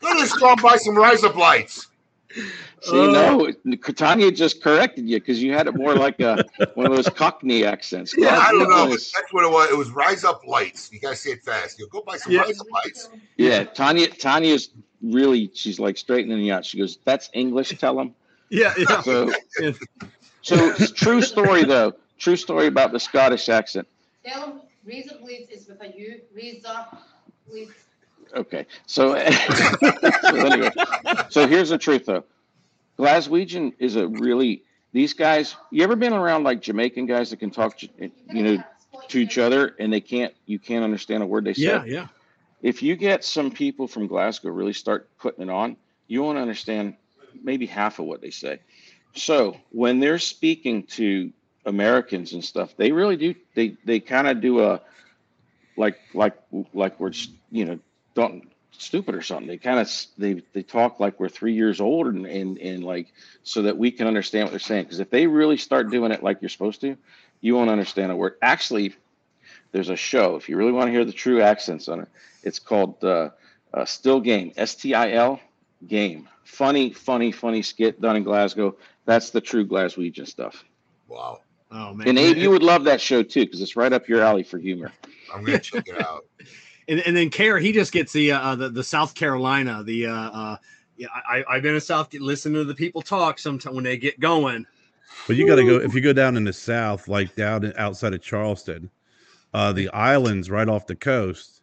[0.00, 1.88] Go to the store and buy some rise up lights.
[2.34, 6.86] See, Uh, no, Tanya just corrected you because you had it more like a one
[6.86, 8.14] of those Cockney accents.
[8.16, 8.86] Yeah, I don't know.
[8.86, 9.70] but That's what it was.
[9.70, 10.90] It was rise up lights.
[10.92, 11.78] You gotta say it fast.
[11.78, 12.42] You go buy some Yeah.
[12.42, 13.08] rise up lights.
[13.36, 14.06] Yeah, Tanya.
[14.08, 14.70] Tanya's
[15.02, 15.50] really.
[15.54, 16.64] She's like straightening you out.
[16.64, 17.76] She goes, "That's English.
[17.78, 18.14] Tell them."
[18.48, 19.72] yeah yeah So, Yeah.
[20.42, 21.94] so it's true story though.
[22.18, 23.86] True story about the Scottish accent.
[24.24, 26.20] Tell them Razor Blades is with a U.
[26.34, 26.86] Razor
[27.48, 27.72] Blades.
[28.34, 29.14] Okay, so,
[29.80, 30.70] so anyway,
[31.30, 32.24] so here's the truth though.
[32.98, 34.62] Glaswegian is a really
[34.92, 35.56] these guys.
[35.70, 38.10] You ever been around like Jamaican guys that can talk, you
[38.42, 38.62] know,
[39.08, 41.62] to each other and they can't you can't understand a word they say.
[41.62, 42.06] yeah yeah
[42.62, 46.94] if you get some people from Glasgow really start putting it on, you won't understand
[47.42, 48.60] maybe half of what they say.
[49.14, 51.32] So when they're speaking to
[51.64, 53.34] Americans and stuff, they really do.
[53.54, 54.80] They they kind of do a
[55.76, 56.34] like like
[56.74, 57.12] like we're
[57.50, 57.78] you know
[58.20, 59.46] don't stupid or something.
[59.46, 63.12] They kind of they they talk like we're three years old and and and like
[63.42, 64.84] so that we can understand what they're saying.
[64.84, 66.96] Because if they really start doing it like you're supposed to,
[67.40, 68.36] you won't understand a word.
[68.42, 68.94] Actually,
[69.72, 70.36] there's a show.
[70.36, 72.08] If you really want to hear the true accents on it,
[72.42, 73.30] it's called uh,
[73.72, 74.52] uh, Still Game.
[74.56, 75.40] S T I L
[75.86, 76.28] Game.
[76.44, 78.76] Funny, funny, funny skit done in Glasgow.
[79.04, 80.64] That's the true Glaswegian stuff.
[81.08, 81.40] Wow.
[81.70, 82.08] Oh man.
[82.08, 84.58] And Abe, you would love that show too because it's right up your alley for
[84.58, 84.90] humor.
[85.32, 86.24] I'm gonna check it out.
[86.90, 89.82] and, and then Kerr, he just gets the uh, the, the South Carolina.
[89.84, 90.56] The uh, uh,
[90.96, 92.12] yeah, I I've been in South.
[92.14, 94.66] Listen to the people talk sometimes when they get going.
[95.26, 98.12] But you got to go if you go down in the south, like down outside
[98.12, 98.90] of Charleston,
[99.54, 101.62] uh, the islands right off the coast.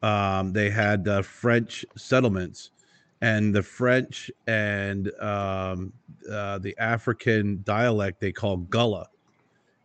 [0.00, 2.70] Um, they had uh, French settlements,
[3.20, 5.92] and the French and um,
[6.30, 9.08] uh, the African dialect they call Gullah,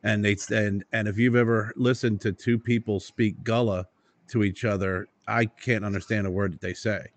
[0.03, 3.87] and they and and if you've ever listened to two people speak Gullah
[4.29, 7.07] to each other, I can't understand a word that they say.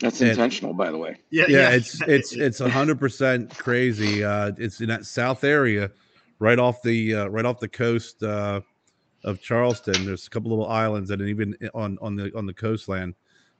[0.00, 1.18] That's And- intentional, by the way.
[1.30, 4.24] Yeah, yeah, it's it's it's a hundred percent crazy.
[4.24, 5.90] Uh, it's in that south area,
[6.40, 8.60] right off the uh, right off the coast uh,
[9.22, 10.04] of Charleston.
[10.04, 13.14] There's a couple little islands, and even on on the on the coastland,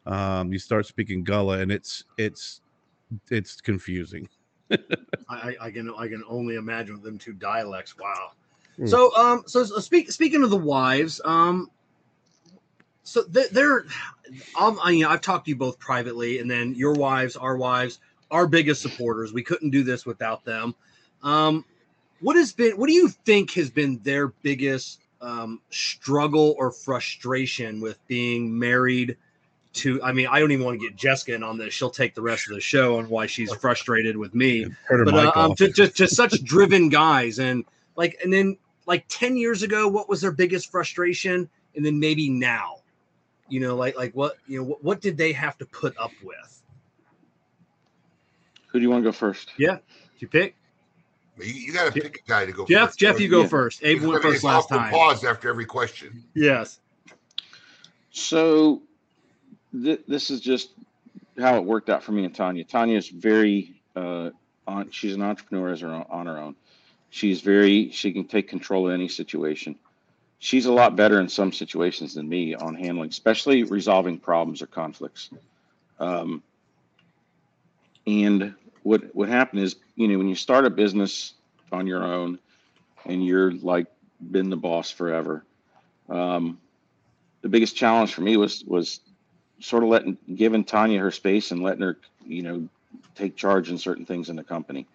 [0.06, 2.60] um, you start speaking Gullah, and it's it's
[3.30, 4.28] it's confusing.
[4.72, 4.76] I,
[5.28, 7.96] I I can I can only imagine them two dialects.
[7.96, 8.32] Wow.
[8.76, 8.86] Hmm.
[8.86, 11.70] So um so, speak, speaking of the wives um
[13.02, 13.84] so they- they're
[14.58, 17.56] um, I, you know, I've talked to you both privately and then your wives our
[17.56, 17.98] wives
[18.30, 19.32] our biggest supporters.
[19.32, 20.74] We couldn't do this without them.
[21.22, 21.64] Um
[22.20, 27.80] what has been what do you think has been their biggest um struggle or frustration
[27.80, 29.16] with being married
[29.74, 31.74] to I mean I don't even want to get Jessica in on this.
[31.74, 34.66] She'll take the rest of the show on why she's frustrated with me.
[35.04, 37.64] But uh, um, just, just just such driven guys and
[37.96, 42.28] like and then like 10 years ago what was their biggest frustration and then maybe
[42.28, 42.76] now
[43.48, 46.12] you know like like what you know what, what did they have to put up
[46.22, 46.62] with
[48.68, 49.52] Who do you want to go first?
[49.56, 49.80] Did
[50.18, 50.54] you pick
[51.38, 52.64] You, you got to pick a guy to go.
[52.66, 52.98] jeff first.
[52.98, 53.48] jeff you go Yeah.
[53.48, 56.24] first abe went first last time Pause after every question.
[56.34, 56.80] yes
[58.10, 58.82] So
[59.72, 60.70] th- this is just
[61.38, 62.64] how it worked out for me and Tanya.
[62.64, 64.30] Tanya is very uh,
[64.68, 64.90] on.
[64.92, 66.54] She's an entrepreneur as her own, on her own.
[67.14, 67.92] She's very.
[67.92, 69.76] She can take control of any situation.
[70.40, 74.66] She's a lot better in some situations than me on handling, especially resolving problems or
[74.66, 75.30] conflicts.
[76.00, 76.42] Um,
[78.04, 81.34] and what what happened is, you know, when you start a business
[81.70, 82.40] on your own,
[83.04, 83.86] and you're like
[84.32, 85.44] been the boss forever.
[86.08, 86.58] Um,
[87.42, 88.98] the biggest challenge for me was was
[89.60, 91.96] sort of letting giving Tanya her space and letting her
[92.26, 92.68] you know
[93.14, 94.88] take charge in certain things in the company,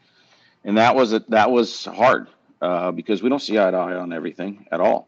[0.64, 2.28] and that was a, that was hard
[2.62, 5.08] uh, because we don't see eye to eye on everything at all,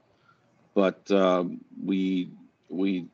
[0.73, 2.29] but um, we
[2.69, 3.07] we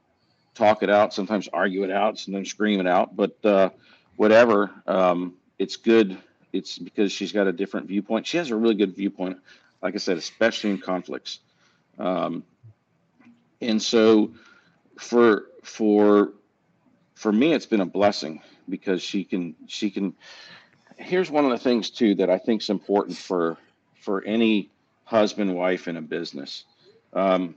[0.53, 3.69] talk it out, sometimes argue it out, sometimes scream it out, but uh,
[4.15, 4.71] whatever.
[4.85, 6.17] Um, it's good.
[6.53, 8.27] It's because she's got a different viewpoint.
[8.27, 9.37] She has a really good viewpoint,
[9.81, 11.39] like I said, especially in conflicts.
[11.99, 12.43] Um,
[13.61, 14.31] and so
[14.97, 16.33] for for
[17.15, 20.13] for me it's been a blessing because she can she can
[20.97, 23.57] here's one of the things too that i think is important for
[24.01, 24.69] for any
[25.05, 26.65] husband wife in a business
[27.13, 27.55] um,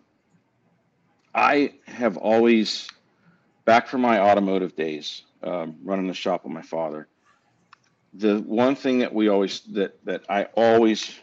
[1.34, 2.88] i have always
[3.64, 7.08] back from my automotive days um, running the shop with my father
[8.14, 11.18] the one thing that we always that that i always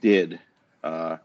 [0.00, 0.38] did
[0.84, 1.16] uh,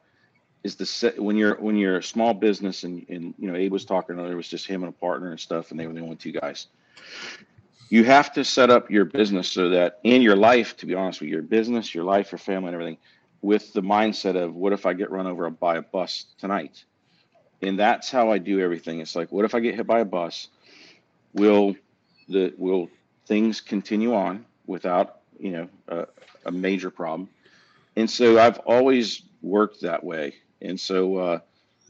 [0.63, 3.71] is the set when you're when you're a small business and and you know Abe
[3.71, 5.93] was talking earlier it was just him and a partner and stuff and they were
[5.93, 6.67] the only two guys.
[7.89, 11.21] You have to set up your business so that in your life, to be honest
[11.21, 12.97] with you, your business, your life, your family, and everything,
[13.41, 16.83] with the mindset of what if I get run over by a bus tonight,
[17.61, 18.99] and that's how I do everything.
[18.99, 20.47] It's like what if I get hit by a bus?
[21.33, 21.75] Will
[22.29, 22.89] the will
[23.25, 26.07] things continue on without you know a,
[26.45, 27.29] a major problem?
[27.95, 31.39] And so I've always worked that way and so uh,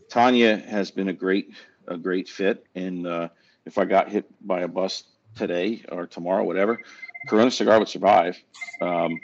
[0.09, 1.53] Tanya has been a great
[1.87, 2.65] a great fit.
[2.75, 3.29] And uh,
[3.65, 5.03] if I got hit by a bus
[5.35, 6.79] today or tomorrow, whatever,
[7.27, 8.41] Corona Cigar would survive.
[8.81, 9.19] Um,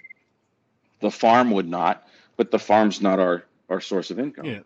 [1.02, 4.45] the farm would not, but the farm's not our our source of income.
[4.45, 4.60] Yeah.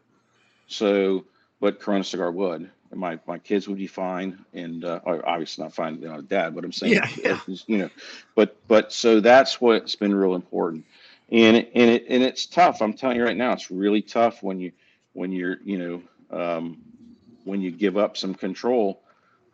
[0.67, 1.25] So,
[1.60, 2.69] but Corona Cigar would.
[2.91, 6.53] And my my kids would be fine, and uh, obviously not fine, you know, dad.
[6.56, 7.39] But I'm saying, Yeah, yeah.
[7.67, 7.89] you know,
[8.36, 10.86] but but so that's what's been real important
[11.34, 12.82] and it, and it and it's tough.
[12.82, 14.71] I'm telling you right now, it's really tough when you
[15.13, 16.77] when you're you know um,
[17.43, 19.01] when you give up some control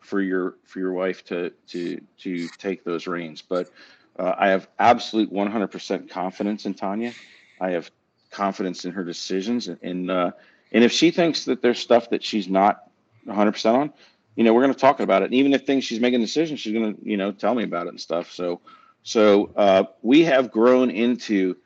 [0.00, 3.42] for your for your wife to to to take those reins.
[3.42, 3.70] But
[4.18, 7.12] uh, I have absolute 100% confidence in Tanya.
[7.60, 7.90] I have
[8.30, 10.30] confidence in her decisions, and and, uh,
[10.72, 12.84] and if she thinks that there's stuff that she's not
[13.24, 13.92] 100 percent on,
[14.36, 15.26] you know, we're going to talk about it.
[15.26, 17.86] And even if things she's making decisions, she's going to you know tell me about
[17.86, 18.32] it and stuff.
[18.32, 18.60] So
[19.02, 21.56] so uh, we have grown into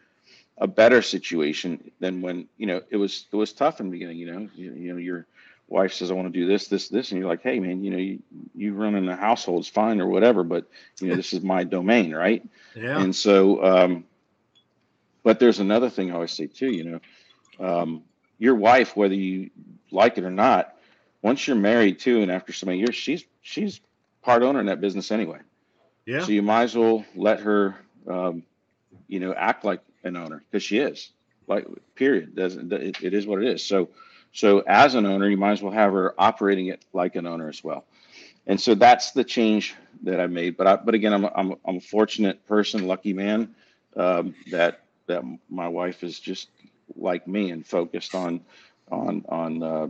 [0.59, 4.19] a better situation than when you know it was it was tough in the beginning.
[4.19, 5.27] You know, you, you know your
[5.69, 7.91] wife says I want to do this, this, this, and you're like, hey man, you
[7.91, 8.23] know, you
[8.55, 10.67] you running the household's fine or whatever, but
[11.01, 12.47] you know this is my domain, right?
[12.75, 13.01] Yeah.
[13.01, 14.05] And so, um,
[15.23, 16.71] but there's another thing I always say too.
[16.71, 17.01] You know,
[17.81, 18.03] um,
[18.39, 19.51] your wife, whether you
[19.91, 20.77] like it or not,
[21.23, 23.81] once you're married too, and after so many years, she's she's
[24.23, 25.39] part owner in that business anyway.
[26.07, 26.21] yeah.
[26.21, 28.43] So you might as well let her, um,
[29.09, 31.11] you know, act like an owner because she is.
[31.47, 32.35] Like, period.
[32.35, 33.63] Doesn't it, it is what it is.
[33.65, 33.91] So,
[34.35, 37.49] so as an owner, you might as well have her operating it like an owner
[37.49, 37.85] as well.
[38.47, 40.57] And so that's the change that I made.
[40.57, 43.55] But I, but again, I'm I'm I'm a fortunate person, lucky man,
[43.97, 46.49] um, that that my wife is just
[46.97, 48.41] like me and focused on
[48.91, 49.63] on on.
[49.63, 49.89] Uh,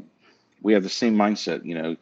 [0.63, 1.97] we have the same mindset, you know,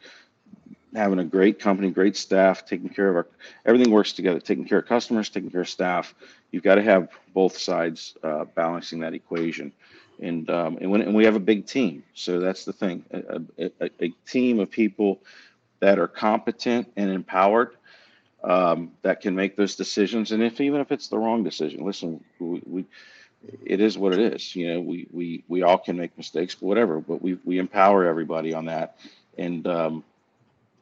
[0.95, 3.27] having a great company, great staff, taking care of our
[3.65, 4.39] everything works together.
[4.39, 6.13] Taking care of customers, taking care of staff.
[6.51, 9.71] You've got to have both sides uh, balancing that equation.
[10.21, 13.03] And um, and when and we have a big team, so that's the thing.
[13.11, 13.41] A,
[13.81, 15.19] a, a, team of people
[15.79, 17.71] that are competent and empowered
[18.43, 20.31] um, that can make those decisions.
[20.31, 22.85] And if even if it's the wrong decision, listen, we, we
[23.65, 24.55] it is what it is.
[24.55, 26.99] You know, we we we all can make mistakes, but whatever.
[26.99, 28.97] But we we empower everybody on that,
[29.37, 30.03] and um,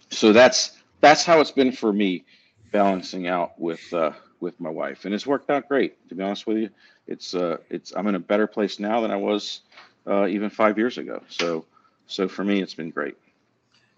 [0.09, 2.23] so that's that's how it's been for me,
[2.71, 4.11] balancing out with uh,
[4.41, 6.07] with my wife, and it's worked out great.
[6.09, 6.69] To be honest with you,
[7.07, 9.61] it's uh, it's I'm in a better place now than I was
[10.07, 11.21] uh, even five years ago.
[11.29, 11.65] So
[12.07, 13.15] so for me, it's been great.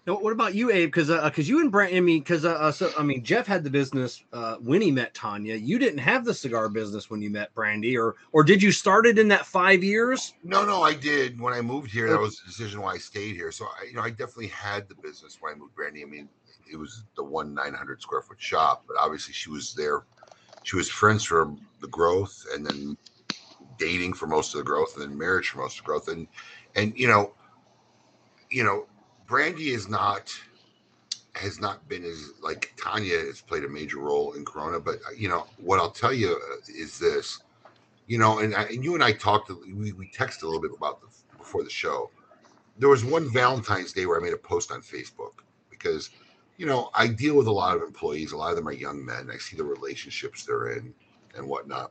[0.06, 0.88] Now, what about you, Abe?
[0.88, 3.64] Because because you and Brent, I mean, because uh, uh, so I mean, Jeff had
[3.64, 5.54] the business uh, when he met Tanya.
[5.54, 9.06] You didn't have the cigar business when you met Brandy, or or did you start
[9.06, 10.34] it in that five years?
[10.44, 11.40] No, no, I did.
[11.40, 13.50] When I moved here, that was the decision why I stayed here.
[13.50, 16.02] So I, you know, I definitely had the business when I moved Brandy.
[16.02, 16.28] I mean,
[16.70, 20.02] it was the one 900 square foot shop, but obviously she was there.
[20.64, 22.96] She was friends for the growth, and then
[23.78, 26.26] dating for most of the growth, and then marriage for most of the growth, and
[26.74, 27.32] and you know,
[28.50, 28.86] you know,
[29.26, 30.34] Brandy is not
[31.34, 35.28] has not been as like Tanya has played a major role in Corona, but you
[35.28, 37.40] know what I'll tell you uh, is this,
[38.06, 40.70] you know, and, I, and you and I talked, we we texted a little bit
[40.76, 42.10] about the before the show.
[42.78, 46.10] There was one Valentine's Day where I made a post on Facebook because,
[46.56, 48.32] you know, I deal with a lot of employees.
[48.32, 49.30] A lot of them are young men.
[49.32, 50.94] I see the relationships they're in
[51.36, 51.90] and whatnot.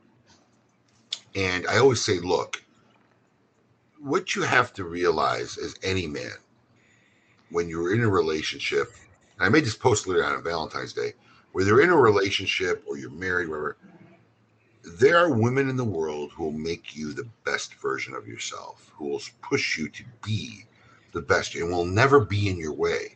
[1.36, 2.64] And I always say, look,
[4.00, 6.38] what you have to realize as any man
[7.50, 8.92] when you're in a relationship,
[9.38, 11.14] and I made this post literally on Valentine's Day,
[11.52, 13.78] where they're in a relationship or you're married, whatever,
[14.84, 18.92] there are women in the world who will make you the best version of yourself,
[18.94, 20.66] who will push you to be
[21.14, 23.16] the best and will never be in your way.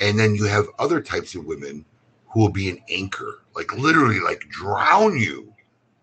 [0.00, 1.84] And then you have other types of women
[2.28, 5.52] who will be an anchor, like literally like drown you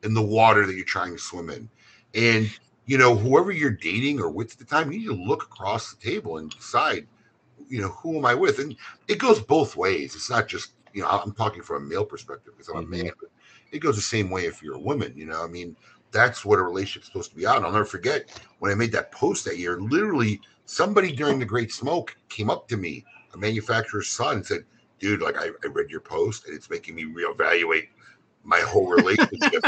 [0.04, 1.70] in the water that you're trying to swim in.
[2.16, 2.50] And
[2.86, 5.94] you know, whoever you're dating or with at the time, you need to look across
[5.94, 7.08] the table and decide,
[7.70, 8.60] you know, who am I with?
[8.60, 8.76] And
[9.08, 10.16] it goes both ways.
[10.16, 12.86] It's not just, you know, I'm talking from a male perspective because I'm Mhm.
[12.86, 13.30] a man, but
[13.72, 15.42] it goes the same way if you're a woman, you know.
[15.44, 15.78] I mean,
[16.12, 17.64] that's what a relationship's supposed to be out.
[17.64, 18.26] I'll never forget
[18.60, 22.68] when I made that post that year, literally somebody during the Great Smoke came up
[22.68, 24.64] to me, a manufacturer's son, said,
[25.00, 27.88] Dude, like I, I read your post and it's making me reevaluate
[28.44, 29.64] my whole relationship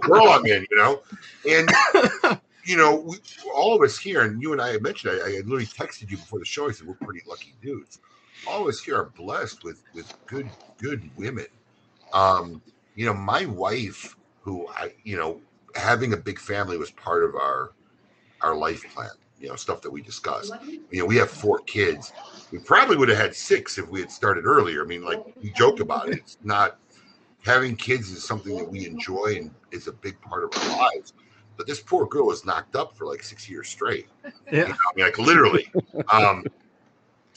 [0.00, 1.02] girl I'm in, you know?
[1.48, 3.16] And you know, we,
[3.54, 6.10] all of us here, and you and I had mentioned, I, I had literally texted
[6.10, 6.68] you before the show.
[6.68, 8.00] I said we're pretty lucky dudes.
[8.46, 10.48] All of us here are blessed with with good
[10.78, 11.46] good women.
[12.12, 12.62] Um,
[12.94, 15.40] you know, my wife, who I, you know,
[15.74, 17.72] having a big family was part of our
[18.40, 19.10] our life plan.
[19.42, 20.54] You know, stuff that we discussed.
[20.90, 22.12] You know, we have four kids.
[22.52, 24.84] We probably would have had six if we had started earlier.
[24.84, 26.18] I mean, like we joke about it.
[26.18, 26.78] It's not
[27.44, 31.12] having kids is something that we enjoy and is a big part of our lives.
[31.56, 34.06] But this poor girl was knocked up for like six years straight.
[34.24, 34.68] You Yeah.
[34.68, 35.72] know, I mean, like literally.
[36.12, 36.44] Um,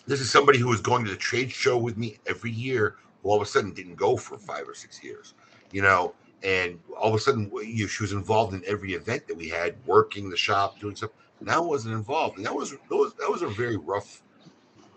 [0.08, 3.30] this is somebody who was going to the trade show with me every year, who
[3.30, 5.34] all of a sudden didn't go for five or six years.
[5.72, 6.14] You know,
[6.44, 9.50] and all of a sudden you know, she was involved in every event that we
[9.50, 11.12] had, working the shop, doing stuff.
[11.42, 14.22] Now wasn't involved, and that was was that was a very rough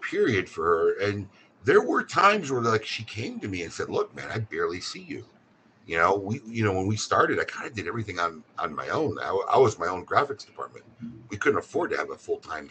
[0.00, 0.98] period for her.
[1.00, 1.28] And
[1.64, 4.80] there were times where like she came to me and said, "Look, man, I barely
[4.80, 5.24] see you."
[5.86, 8.74] You know, we you know when we started, I kind of did everything on on
[8.74, 9.18] my own.
[9.20, 10.84] I, I was my own graphics department.
[11.30, 12.68] We couldn't afford to have a full time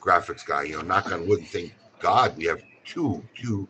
[0.00, 0.64] graphics guy.
[0.64, 1.40] You know, knock on wood.
[1.40, 3.66] And thank God we have two, two,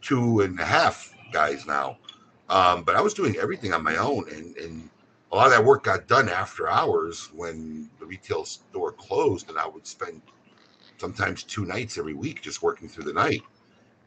[0.00, 1.98] two and a half guys now.
[2.48, 4.90] Um, but I was doing everything on my own, and and
[5.30, 9.58] a lot of that work got done after hours when the retail store closed, and
[9.58, 10.22] I would spend
[10.96, 13.42] sometimes two nights every week just working through the night.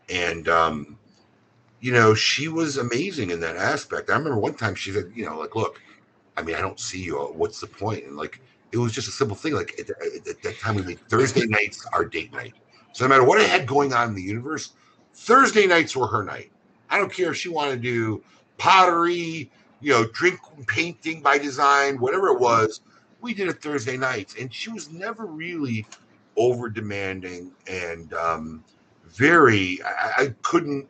[0.09, 0.97] And um,
[1.79, 4.09] you know, she was amazing in that aspect.
[4.09, 5.81] I remember one time she said, you know, like, look,
[6.37, 7.17] I mean, I don't see you.
[7.17, 8.05] What's the point?
[8.05, 8.39] And like,
[8.71, 9.53] it was just a simple thing.
[9.53, 12.53] Like at, at that time, we made Thursday nights our date night.
[12.93, 14.73] So no matter what I had going on in the universe,
[15.13, 16.51] Thursday nights were her night.
[16.89, 18.23] I don't care if she wanted to do
[18.57, 19.51] pottery,
[19.81, 22.81] you know, drink painting by design, whatever it was.
[23.19, 25.85] We did it Thursday nights, and she was never really
[26.37, 28.63] over demanding and um,
[29.05, 29.79] very.
[29.83, 30.87] I, I couldn't.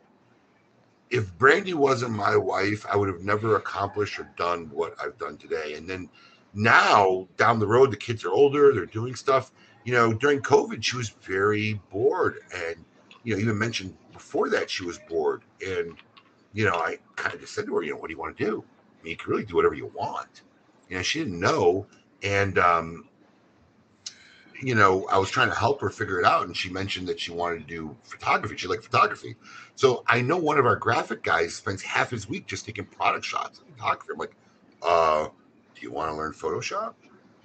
[1.10, 5.36] If Brandy wasn't my wife, I would have never accomplished or done what I've done
[5.36, 5.74] today.
[5.74, 6.08] And then
[6.54, 9.52] now down the road, the kids are older, they're doing stuff.
[9.84, 12.38] You know, during COVID, she was very bored.
[12.54, 12.76] And,
[13.24, 15.42] you know, even mentioned before that she was bored.
[15.66, 15.96] And,
[16.54, 18.36] you know, I kind of just said to her, you know, what do you want
[18.38, 18.64] to do?
[19.04, 20.42] You can really do whatever you want.
[20.88, 21.86] You know, she didn't know.
[22.22, 23.08] And, um,
[24.60, 26.46] you know, I was trying to help her figure it out.
[26.46, 28.56] And she mentioned that she wanted to do photography.
[28.56, 29.36] She liked photography.
[29.74, 33.24] So I know one of our graphic guys spends half his week just taking product
[33.24, 34.10] shots of photography.
[34.12, 34.36] I'm like,
[34.82, 35.28] uh,
[35.74, 36.94] do you want to learn Photoshop?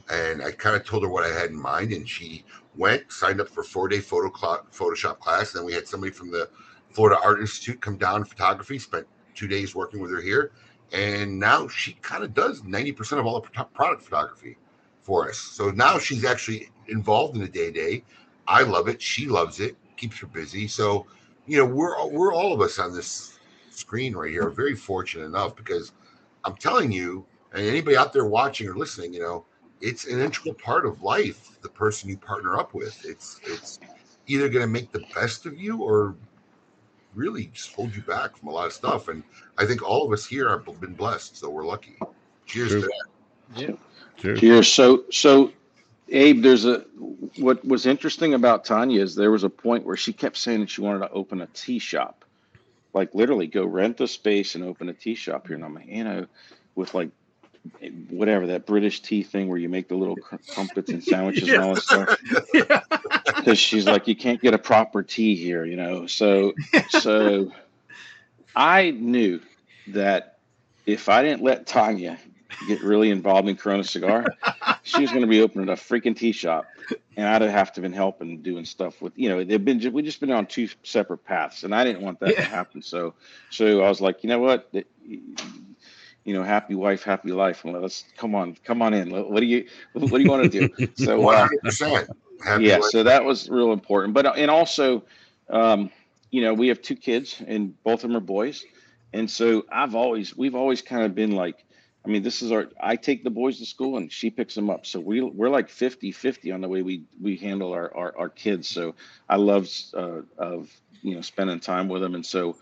[0.10, 2.46] And I kind of told her what I had in mind, and she
[2.76, 5.54] went, signed up for four day photo cl- Photoshop class.
[5.54, 6.50] And then we had somebody from the
[6.92, 9.06] Florida Art Institute come down photography, spent
[9.36, 10.52] two days working with her here.
[10.94, 14.58] And now she kind of does 90% of all the product photography
[15.02, 15.38] for us.
[15.38, 18.04] So now she's actually involved in the day day.
[18.48, 19.02] I love it.
[19.02, 19.76] She loves it.
[19.98, 20.68] Keeps her busy.
[20.68, 21.06] So,
[21.46, 23.38] you know, we're we're all of us on this
[23.70, 25.92] screen right here are very fortunate enough because
[26.44, 29.46] I'm telling you, and anybody out there watching or listening, you know,
[29.82, 31.60] it's an integral part of life.
[31.62, 33.80] The person you partner up with, it's it's
[34.28, 36.16] either going to make the best of you or
[37.16, 39.08] really just hold you back from a lot of stuff.
[39.08, 39.24] And
[39.58, 41.98] I think all of us here have been blessed, so we're lucky.
[42.46, 42.82] Cheers True.
[42.82, 43.62] to that.
[43.62, 43.76] Yeah.
[44.18, 44.40] Cheers.
[44.40, 44.72] Cheers.
[44.72, 45.52] So so
[46.10, 46.86] Abe, there's a
[47.38, 50.70] what was interesting about Tanya is there was a point where she kept saying that
[50.70, 52.24] she wanted to open a tea shop,
[52.94, 55.56] like literally go rent the space and open a tea shop here.
[55.56, 56.26] And I'm like, you know,
[56.76, 57.10] with like
[58.10, 61.74] whatever that British tea thing where you make the little crumpets and sandwiches and all
[61.76, 62.18] that stuff.
[63.26, 63.54] Because yeah.
[63.54, 66.08] she's like, you can't get a proper tea here, you know.
[66.08, 66.54] So,
[66.90, 67.52] so
[68.56, 69.42] I knew
[69.88, 70.38] that
[70.86, 72.18] if I didn't let Tanya
[72.68, 74.26] get really involved in Corona Cigar,
[74.84, 76.66] she was going to be opening a freaking tea shop,
[77.16, 80.20] and I'd have to been helping doing stuff with you know they've been we just
[80.20, 82.36] been on two separate paths, and I didn't want that yeah.
[82.36, 82.82] to happen.
[82.82, 83.14] So
[83.50, 84.74] so I was like, you know what,
[86.28, 87.64] you know, happy wife, happy life.
[87.64, 89.10] and let's come on, come on in.
[89.12, 90.88] What do you what do you want to do?
[90.98, 91.48] So uh,
[92.60, 94.14] yeah, so that was real important.
[94.14, 95.04] But uh, and also,
[95.50, 95.90] um,
[96.30, 98.66] you know, we have two kids, and both of them are boys,
[99.14, 101.64] and so I've always we've always kind of been like
[102.06, 104.70] I mean, this is our, I take the boys to school and she picks them
[104.70, 104.86] up.
[104.86, 108.30] So we, we're like 50, 50 on the way we, we handle our, our, our
[108.30, 108.70] kids.
[108.70, 108.96] So
[109.28, 110.72] I love, uh, of,
[111.02, 112.16] you know, spending time with them.
[112.16, 112.56] And so,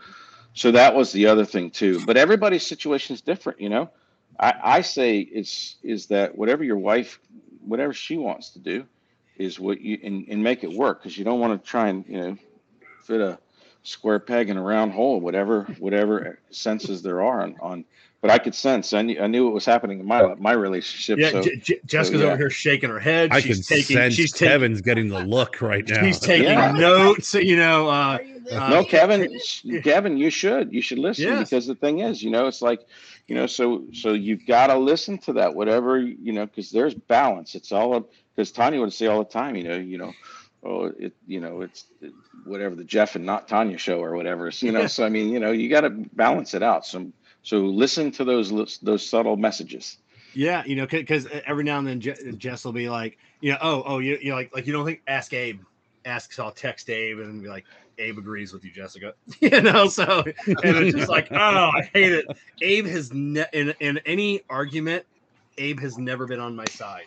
[0.55, 3.89] so that was the other thing too, but everybody's situation is different, you know,
[4.39, 7.19] I, I say it's, is that whatever your wife,
[7.61, 8.85] whatever she wants to do
[9.37, 11.03] is what you, and, and make it work.
[11.03, 12.37] Cause you don't want to try and, you know,
[13.03, 13.37] fit a
[13.85, 17.85] square peg in a round hole, whatever, whatever senses there are on, on
[18.25, 18.91] but I could sense.
[18.93, 21.19] I knew, I knew what was happening in my my relationship.
[21.19, 22.31] Yeah, so, J- J- Jessica's so, yeah.
[22.31, 23.29] over here shaking her head.
[23.31, 26.01] I she's can taking, sense she's taking, Kevin's getting the look right now.
[26.01, 26.71] She's taking yeah.
[26.71, 27.35] notes.
[27.35, 27.87] You know.
[27.87, 28.17] Uh,
[28.51, 29.39] uh, no, Kevin.
[29.83, 31.49] Kevin, you should you should listen yes.
[31.49, 32.81] because the thing is, you know, it's like,
[33.27, 35.53] you know, so so you've got to listen to that.
[35.53, 37.53] Whatever you know, because there's balance.
[37.53, 40.13] It's all because Tanya would say all the time, you know, you know.
[40.65, 41.85] Oh, it you know it's
[42.43, 44.49] whatever the Jeff and not Tanya show or whatever.
[44.51, 46.85] So, you know, so I mean, you know, you got to balance it out.
[46.85, 47.11] So
[47.43, 49.97] so listen to those those subtle messages.
[50.33, 53.83] Yeah, you know, because every now and then Jess will be like, you know, oh,
[53.85, 55.61] oh, you, you know, like, like you don't think ask Abe,
[56.03, 57.63] ask, so I'll text Abe and be like,
[57.99, 59.13] Abe agrees with you, Jessica.
[59.39, 62.25] you know, so and it's just like, oh, I hate it.
[62.61, 65.05] Abe has ne- in in any argument,
[65.57, 67.05] Abe has never been on my side,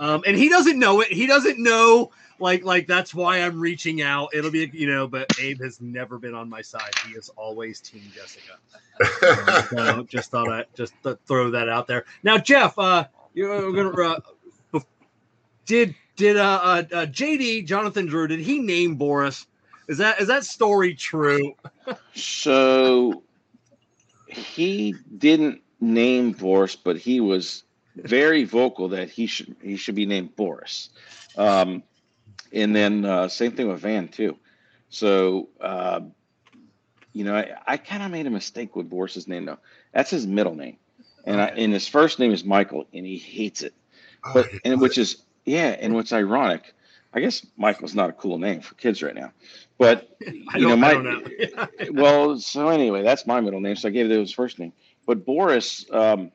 [0.00, 1.08] um, and he doesn't know it.
[1.08, 4.34] He doesn't know like like that's why I'm reaching out.
[4.34, 6.90] It'll be you know, but Abe has never been on my side.
[7.06, 8.58] He is always Team Jessica.
[9.38, 12.04] um, so just thought I just th- throw that out there.
[12.22, 14.20] Now, Jeff, uh, you're gonna
[14.74, 14.80] uh,
[15.66, 19.46] did did uh, uh, uh, JD Jonathan Drew did he name Boris?
[19.88, 21.54] Is that is that story true?
[22.14, 23.22] so
[24.26, 27.64] he didn't name Boris, but he was
[27.96, 30.90] very vocal that he should he should be named Boris.
[31.36, 31.82] Um,
[32.52, 34.36] and then uh, same thing with Van too.
[34.88, 36.00] So uh,
[37.12, 39.58] you know, I, I kind of made a mistake with Boris's name though.
[39.92, 40.76] That's his middle name.
[41.24, 43.74] and I, and his first name is Michael, and he hates it.
[44.32, 46.74] But and which is yeah, and what's ironic,
[47.12, 49.32] I guess Michael's not a cool name for kids right now,
[49.78, 51.22] but you know my know.
[51.92, 54.72] well, so anyway, that's my middle name, so I gave it his first name.
[55.06, 56.32] But Boris, um,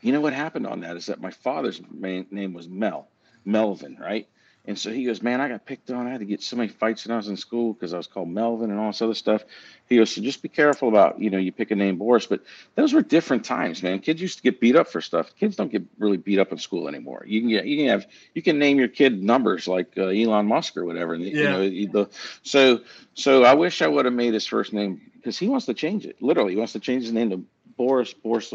[0.00, 3.08] you know what happened on that is that my father's main name was Mel,
[3.44, 4.28] Melvin, right?
[4.68, 6.08] And so he goes, man, I got picked on.
[6.08, 8.08] I had to get so many fights when I was in school because I was
[8.08, 9.44] called Melvin and all this other stuff.
[9.88, 12.26] He goes, so just be careful about, you know, you pick a name Boris.
[12.26, 12.42] But
[12.74, 14.00] those were different times, man.
[14.00, 15.32] Kids used to get beat up for stuff.
[15.38, 17.22] Kids don't get really beat up in school anymore.
[17.28, 20.46] You can get, you can have, you can name your kid numbers like uh, Elon
[20.46, 21.14] Musk or whatever.
[21.14, 21.60] And, you know,
[22.04, 22.10] the,
[22.42, 22.80] so,
[23.14, 26.06] so I wish I would have made his first name because he wants to change
[26.06, 26.20] it.
[26.20, 27.44] Literally, he wants to change his name to
[27.76, 28.52] Boris Boris,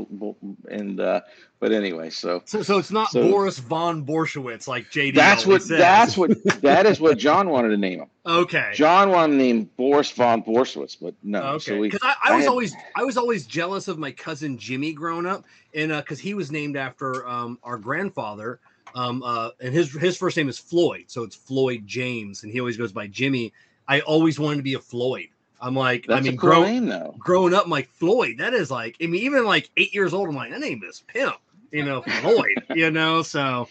[0.70, 1.22] and uh,
[1.60, 5.16] but anyway, so So, so it's not So- Boris von Borysiewicz like JD.
[5.16, 5.78] that's what says.
[5.80, 8.08] that's what that is what John wanted to name him.
[8.26, 8.72] Okay.
[8.74, 11.42] John wanted to name Boris von Borysiewicz, but no.
[11.54, 14.58] Okay, because I, I I was had- always I was always jealous of my cousin
[14.58, 18.60] Jimmy growing up, and uh because he was named after um, our grandfather,
[18.96, 22.60] um, uh, and his his first name is Floyd, so it's Floyd James, and he
[22.60, 23.54] always goes by Jimmy.
[23.88, 25.28] I always wanted to be a Floyd.
[25.62, 27.16] I'm like, that's I mean, a cool grow, name though.
[27.20, 28.38] growing up, I'm like Floyd.
[28.40, 31.04] That is like, I mean, even like eight years old, I'm like, that name is
[31.08, 31.36] pimp,
[31.72, 33.22] you know, Floyd, you know.
[33.22, 33.68] So,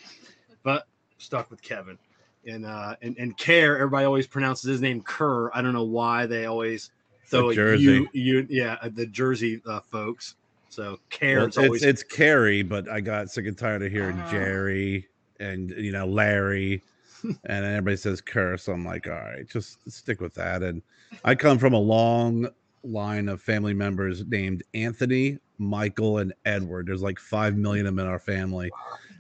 [0.62, 0.86] but
[1.18, 1.99] stuck with Kevin,
[2.47, 3.76] and uh, and and Care.
[3.76, 5.51] Everybody always pronounces his name Kerr.
[5.53, 6.91] I don't know why they always
[7.26, 7.82] throw Like Jersey.
[7.82, 10.36] you you yeah uh, the Jersey uh, folks.
[10.68, 11.38] So Care.
[11.38, 14.30] Well, it's it's always it's Carrie, but I got sick and tired of hearing Ah.
[14.30, 15.09] Jerry
[15.41, 16.82] and you know Larry,
[17.24, 18.57] and then everybody says Kerr.
[18.57, 20.62] So I'm like, all right, just stick with that.
[20.62, 20.80] And
[21.24, 22.48] I come from a long
[22.82, 26.86] line of family members named Anthony, Michael, and Edward.
[26.86, 28.70] There's like five million of them in our family,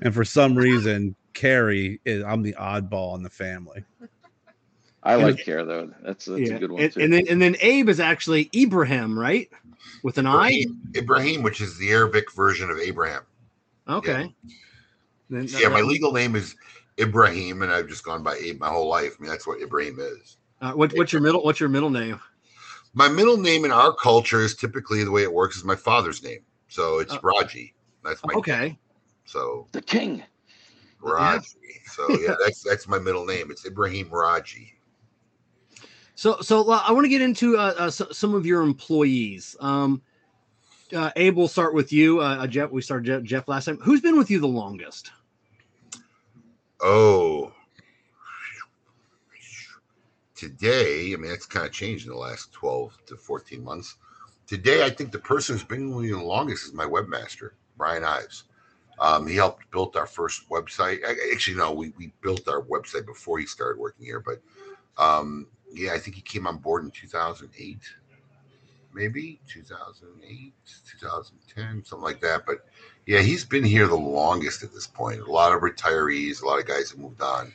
[0.02, 3.84] and for some reason, Carrie is I'm the oddball in the family.
[5.02, 5.90] I And like it- Care though.
[6.02, 6.56] That's that's yeah.
[6.56, 7.00] a good one and, too.
[7.00, 9.48] and then and then Abe is actually Ibrahim, right?
[10.02, 10.48] With an I.
[10.48, 13.22] Ibrahim, Ibrahim, which is the Arabic version of Abraham.
[13.88, 14.34] Okay.
[15.30, 16.54] Then- Yeah, my legal name is
[16.98, 19.16] Ibrahim, and I've just gone by Abe my whole life.
[19.18, 20.36] I mean, that's what Ibrahim is.
[20.60, 21.42] Uh, what, what's your middle?
[21.42, 22.20] What's your middle name?
[22.92, 26.22] My middle name in our culture is typically the way it works is my father's
[26.22, 27.74] name, so it's Uh, Raji.
[28.04, 28.78] That's my Okay.
[29.24, 30.22] so the King.
[31.00, 31.46] Raji.
[31.86, 33.50] So yeah, that's that's my middle name.
[33.50, 34.74] It's Ibrahim Raji.
[36.16, 39.56] So, so I want to get into uh, uh, some of your employees.
[39.58, 40.02] Um,
[40.94, 42.20] uh, Abe, we'll start with you.
[42.20, 43.78] Uh, uh, Jeff, we started Jeff, Jeff last time.
[43.80, 45.12] Who's been with you the longest?
[46.82, 47.52] Oh,
[50.40, 53.96] today, I mean, it's kind of changed in the last 12 to 14 months.
[54.46, 58.04] Today, I think the person who's been with me the longest is my webmaster, Brian
[58.04, 58.44] Ives.
[58.98, 61.00] Um, he helped build our first website.
[61.30, 64.40] Actually, no, we, we built our website before he started working here, but
[64.96, 67.78] um, yeah, I think he came on board in 2008,
[68.94, 70.52] maybe 2008,
[71.00, 72.46] 2010, something like that.
[72.46, 72.66] But
[73.04, 75.20] yeah, he's been here the longest at this point.
[75.20, 77.52] A lot of retirees, a lot of guys have moved on.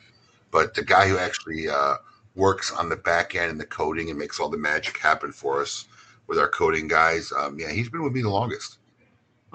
[0.52, 1.96] But the guy who actually uh,
[2.36, 5.60] works on the back end and the coding and makes all the magic happen for
[5.60, 5.86] us
[6.26, 8.78] with our coding guys, um, yeah, he's been with me the longest.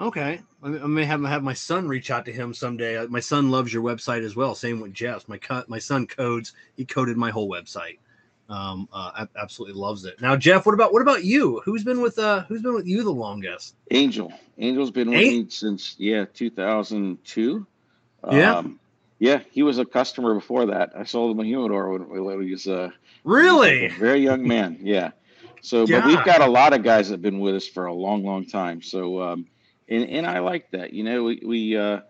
[0.00, 2.96] Okay, I, I may have have my son reach out to him someday.
[2.96, 4.54] Uh, My son loves your website as well.
[4.54, 5.28] Same with Jeff.
[5.28, 6.54] My cut, my son codes.
[6.76, 7.98] He coded my whole website.
[8.48, 10.20] Um, uh, absolutely loves it.
[10.20, 11.60] Now, Jeff, what about what about you?
[11.64, 13.76] Who's been with uh Who's been with you the longest?
[13.90, 14.32] Angel.
[14.58, 17.66] Angel's been with An- me since yeah, 2002.
[18.30, 18.56] Yeah.
[18.56, 18.80] Um,
[19.22, 20.92] yeah, he was a customer before that.
[20.98, 22.90] I sold him a humidor when, when he was uh,
[23.24, 23.90] Really?
[23.90, 24.78] a very young man.
[24.82, 25.12] Yeah.
[25.60, 27.94] So, but we've got a lot of guys that have been with us for a
[27.94, 28.82] long, long time.
[28.82, 29.46] So, um,
[29.88, 30.92] and and I like that.
[30.92, 32.00] You know, we we uh,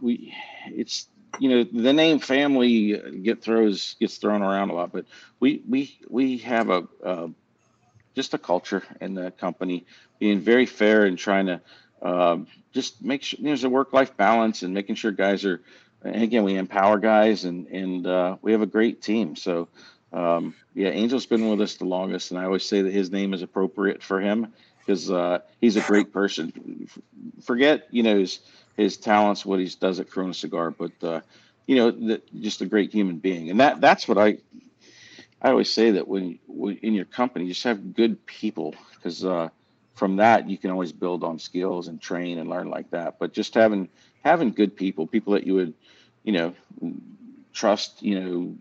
[0.00, 0.34] we
[0.66, 1.08] it's
[1.38, 5.06] you know the name family get throws gets thrown around a lot, but
[5.40, 7.28] we we we have a uh,
[8.14, 9.86] just a culture in the company
[10.18, 11.60] being very fair and trying to
[12.02, 15.62] um, just make sure there's a work life balance and making sure guys are
[16.02, 19.36] and again we empower guys and and uh, we have a great team.
[19.36, 19.68] So
[20.12, 23.34] um, yeah angel's been with us the longest and i always say that his name
[23.34, 26.88] is appropriate for him because uh, he's a great person.
[27.42, 28.40] Forget you know his
[28.76, 31.20] his talents what he does at corona cigar but uh,
[31.66, 33.50] you know the, just a great human being.
[33.50, 34.38] And that that's what i
[35.42, 39.24] i always say that when, when in your company you just have good people because
[39.24, 39.48] uh,
[39.94, 43.18] from that you can always build on skills and train and learn like that.
[43.18, 43.88] But just having
[44.24, 45.74] having good people people that you would
[46.24, 46.54] you know
[47.52, 48.54] trust you know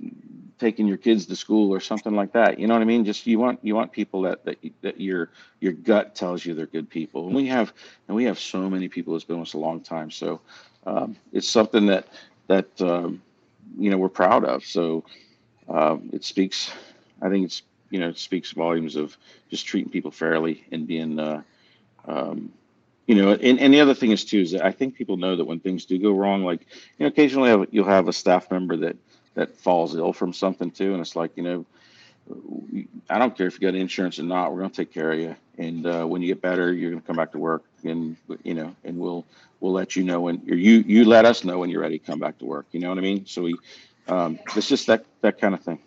[0.60, 2.60] taking your kids to school or something like that.
[2.60, 3.06] You know what i mean?
[3.06, 5.30] Just you want you want people that that, that your
[5.60, 7.26] your gut tells you they're good people.
[7.28, 7.74] And we have
[8.08, 9.14] and we have so many people.
[9.14, 10.12] That's been with us a long time.
[10.12, 10.42] So
[10.86, 12.08] um, it's something that
[12.48, 13.22] that um,
[13.78, 14.66] you know we're proud of.
[14.66, 15.04] So
[15.70, 16.72] um, it speaks
[17.22, 17.62] i think it's
[17.92, 19.16] you know speaks volumes of
[19.50, 21.42] just treating people fairly and being uh,
[22.08, 22.52] um,
[23.08, 25.36] you know, and, and the other thing is too is that I think people know
[25.36, 26.62] that when things do go wrong, like
[26.98, 28.96] you know, occasionally have, you'll have a staff member that
[29.34, 31.66] that falls ill from something too, and it's like you know,
[33.10, 35.20] I don't care if you got insurance or not, we're going to take care of
[35.20, 38.16] you, and uh, when you get better, you're going to come back to work, and
[38.44, 39.26] you know, and we'll
[39.60, 42.20] we'll let you know when you you let us know when you're ready to come
[42.20, 42.68] back to work.
[42.72, 43.26] You know what I mean?
[43.26, 43.56] So we,
[44.08, 45.80] um, it's just that that kind of thing.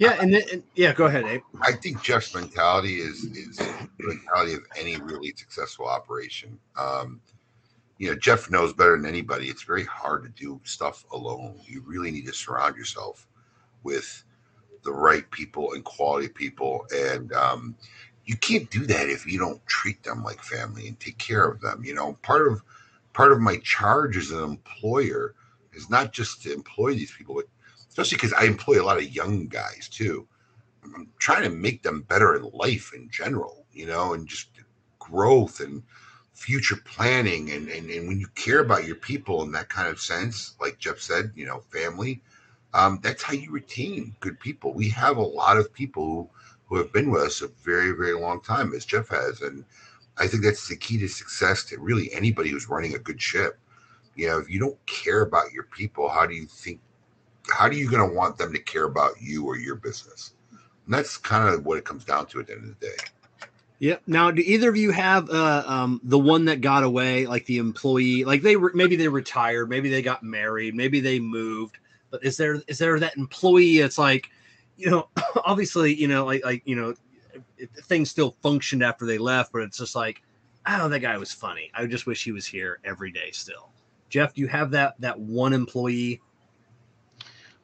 [0.00, 1.42] Yeah, and, then, and yeah, go ahead, Abe.
[1.60, 6.58] I think Jeff's mentality is is the mentality of any really successful operation.
[6.74, 7.20] Um,
[7.98, 9.48] you know, Jeff knows better than anybody.
[9.48, 11.60] It's very hard to do stuff alone.
[11.66, 13.28] You really need to surround yourself
[13.82, 14.24] with
[14.84, 17.76] the right people and quality people, and um,
[18.24, 21.60] you can't do that if you don't treat them like family and take care of
[21.60, 21.84] them.
[21.84, 22.62] You know, part of
[23.12, 25.34] part of my charge as an employer
[25.74, 27.48] is not just to employ these people, but
[27.90, 30.26] especially because I employ a lot of young guys too.
[30.82, 34.48] I'm trying to make them better in life in general, you know, and just
[34.98, 35.82] growth and
[36.32, 37.50] future planning.
[37.50, 40.78] And, and, and when you care about your people in that kind of sense, like
[40.78, 42.22] Jeff said, you know, family,
[42.72, 44.72] um, that's how you retain good people.
[44.72, 46.30] We have a lot of people who,
[46.66, 49.42] who have been with us a very, very long time, as Jeff has.
[49.42, 49.64] And
[50.16, 53.58] I think that's the key to success to really anybody who's running a good ship.
[54.14, 56.80] You know, if you don't care about your people, how do you think
[57.48, 60.34] how are you going to want them to care about you or your business?
[60.84, 62.96] And that's kind of what it comes down to at the end of the day.
[63.78, 63.96] Yeah.
[64.06, 67.56] Now, do either of you have uh, um, the one that got away, like the
[67.56, 71.78] employee, like they re- maybe they retired, maybe they got married, maybe they moved,
[72.10, 73.78] but is there is there that employee?
[73.78, 74.28] It's like,
[74.76, 75.08] you know,
[75.44, 76.94] obviously, you know, like like you know,
[77.84, 80.22] things still functioned after they left, but it's just like,
[80.66, 81.70] oh, that guy was funny.
[81.72, 83.70] I just wish he was here every day still.
[84.10, 86.20] Jeff, do you have that that one employee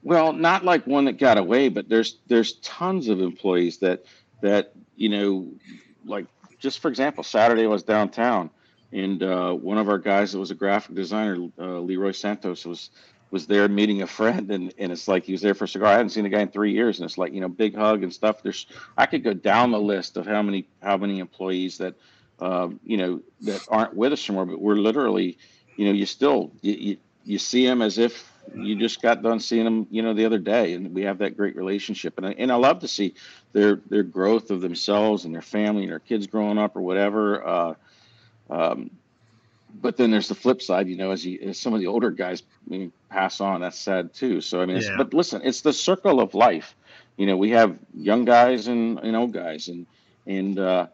[0.07, 4.05] well, not like one that got away, but there's there's tons of employees that
[4.41, 5.49] that you know,
[6.05, 6.27] like
[6.61, 8.51] just for example, Saturday was downtown,
[8.93, 12.91] and uh, one of our guys that was a graphic designer, uh, Leroy Santos, was
[13.33, 15.89] was there meeting a friend, and, and it's like he was there for a cigar.
[15.89, 18.05] I hadn't seen the guy in three years, and it's like you know, big hug
[18.05, 18.45] and stuff.
[18.45, 18.65] There's
[18.97, 21.97] I could go down the list of how many how many employees that
[22.39, 25.37] um, you know that aren't with us anymore, but we're literally,
[25.77, 29.41] you know, you still you, you, you see them as if you just got done
[29.41, 32.19] seeing them, you know, the other day, and we have that great relationship.
[32.19, 33.15] And I, and I love to see
[33.53, 37.47] their their growth of themselves and their family and their kids growing up or whatever.
[37.47, 37.75] Uh,
[38.51, 38.91] um,
[39.81, 42.11] but then there's the flip side, you know, as, you, as some of the older
[42.11, 44.41] guys I mean, pass on, that's sad too.
[44.41, 44.95] So I mean, yeah.
[44.97, 46.75] but listen, it's the circle of life.
[47.17, 49.87] You know, we have young guys and, and old guys, and
[50.27, 50.87] and uh,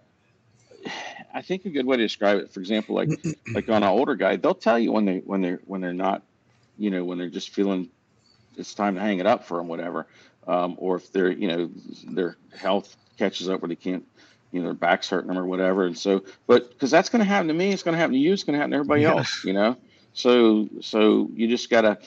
[1.34, 3.08] I think a good way to describe it, for example, like
[3.54, 6.22] like on an older guy, they'll tell you when they when they're when they're not
[6.78, 7.88] you know, when they're just feeling
[8.56, 10.06] it's time to hang it up for them, whatever.
[10.46, 11.70] Um, or if they're, you know,
[12.08, 14.04] their health catches up where they can't,
[14.50, 15.86] you know, their back's hurting them or whatever.
[15.86, 18.18] And so, but because that's going to happen to me, it's going to happen to
[18.18, 19.16] you, it's going to happen to everybody yeah.
[19.16, 19.76] else, you know?
[20.14, 21.98] So, so you just got to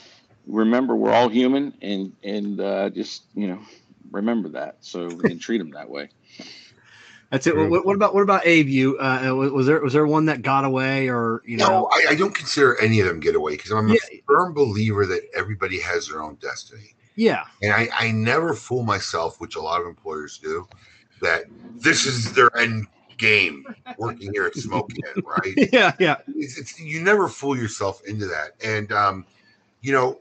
[0.48, 3.60] remember we're all human and, and uh, just, you know,
[4.12, 4.78] remember that.
[4.82, 6.10] So we can treat them that way.
[7.32, 7.56] That's it.
[7.56, 8.68] What, what, about what about Abe?
[8.68, 11.68] You uh, was there was there one that got away, or you know?
[11.68, 14.20] No, I, I don't consider any of them get away because I'm a yeah.
[14.28, 16.96] firm believer that everybody has their own destiny.
[17.16, 20.68] Yeah, and I, I never fool myself, which a lot of employers do,
[21.22, 21.46] that
[21.76, 23.66] this is their end game
[23.98, 25.70] working here at Smoke Inn right?
[25.74, 26.18] Yeah, yeah.
[26.36, 29.26] It's, it's, you never fool yourself into that, and um,
[29.82, 30.20] you know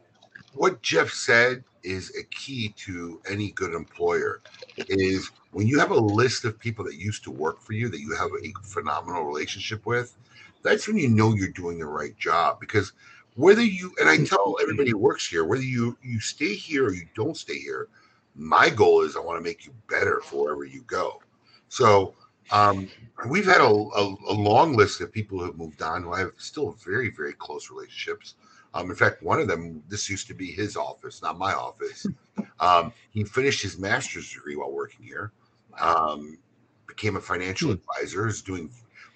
[0.54, 4.40] what Jeff said is a key to any good employer
[4.88, 8.00] is when you have a list of people that used to work for you that
[8.00, 10.16] you have a phenomenal relationship with,
[10.62, 12.58] that's when you know you're doing the right job.
[12.58, 12.92] Because
[13.36, 16.92] whether you and I tell everybody who works here, whether you you stay here or
[16.92, 17.88] you don't stay here,
[18.34, 21.22] my goal is I want to make you better for wherever you go.
[21.68, 22.14] So
[22.50, 22.88] um,
[23.28, 26.18] we've had a, a, a, long list of people who have moved on who I
[26.18, 28.34] have still very, very close relationships.
[28.74, 32.06] Um, in fact, one of them, this used to be his office, not my office.
[32.60, 35.32] Um, he finished his master's degree while working here
[35.80, 36.38] um,
[36.86, 37.76] became a financial hmm.
[37.76, 38.70] advisor, is doing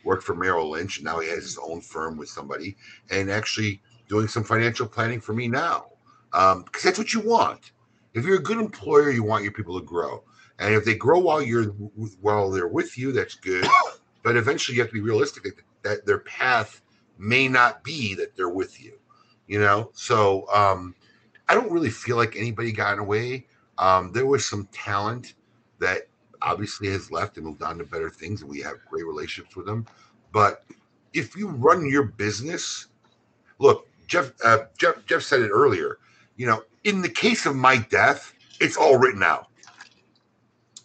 [0.05, 2.77] work for Merrill Lynch, and now he has his own firm with somebody,
[3.11, 5.87] and actually doing some financial planning for me now.
[6.33, 7.73] Um, because that's what you want.
[8.15, 10.25] If you're a good employer, you want your people to grow,
[10.59, 11.67] and if they grow while you're
[12.21, 13.67] while they're with you, that's good.
[14.25, 15.55] But eventually, you have to be realistic that,
[15.85, 16.83] that their path
[17.19, 18.99] may not be that they're with you.
[19.47, 20.95] You know, so um,
[21.49, 23.47] I don't really feel like anybody got in away.
[23.79, 25.35] Um, there was some talent
[25.79, 26.09] that
[26.49, 29.67] obviously has left and moved on to better things, and we have great relationships with
[29.67, 29.87] them.
[30.33, 30.65] But
[31.13, 32.87] if you run your business,
[33.59, 35.99] look, Jeff, uh, Jeff, Jeff said it earlier.
[36.37, 39.49] You know, in the case of my death, it's all written out.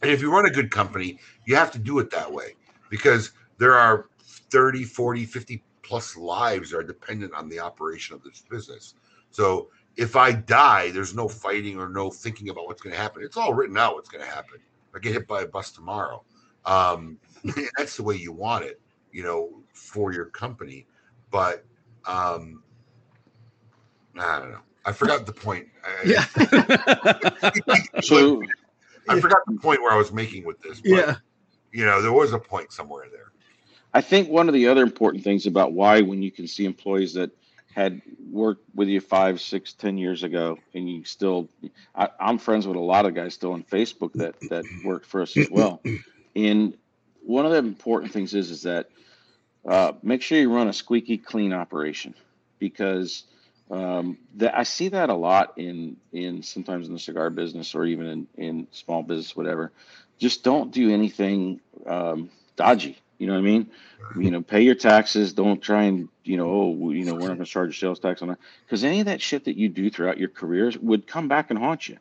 [0.01, 2.55] And if you run a good company, you have to do it that way
[2.89, 8.43] because there are 30, 40, 50 plus lives are dependent on the operation of this
[8.49, 8.95] business.
[9.31, 13.23] So if I die, there's no fighting or no thinking about what's going to happen.
[13.23, 14.59] It's all written out what's going to happen.
[14.93, 16.23] If I get hit by a bus tomorrow,
[16.65, 17.17] um,
[17.77, 18.79] that's the way you want it,
[19.11, 20.85] you know, for your company.
[21.31, 21.65] But
[22.05, 22.61] um,
[24.19, 24.59] I don't know.
[24.85, 25.67] I forgot the point.
[25.83, 26.25] I- Yeah.
[28.03, 28.43] So
[29.09, 30.79] I forgot the point where I was making with this.
[30.79, 31.15] But, yeah.
[31.71, 33.31] You know, there was a point somewhere there.
[33.95, 37.13] I think one of the other important things about why when you can see employees
[37.15, 37.31] that
[37.75, 38.01] had
[38.31, 41.49] worked with you five, six, ten years ago, and you still,
[41.95, 45.21] I, I'm friends with a lot of guys still on Facebook that that worked for
[45.21, 45.81] us as well.
[46.35, 46.77] And
[47.23, 48.89] one of the important things is is that
[49.67, 52.13] uh, make sure you run a squeaky clean operation
[52.59, 53.23] because
[53.71, 57.85] um, that I see that a lot in in sometimes in the cigar business or
[57.85, 59.71] even in in small business, whatever.
[60.19, 62.97] Just don't do anything um, dodgy.
[63.23, 63.71] You know what I mean?
[64.15, 65.33] You know, pay your taxes.
[65.33, 67.99] Don't try and you know, oh, you know, we're not going to charge a sales
[67.99, 71.07] tax on that because any of that shit that you do throughout your careers would
[71.07, 71.97] come back and haunt you.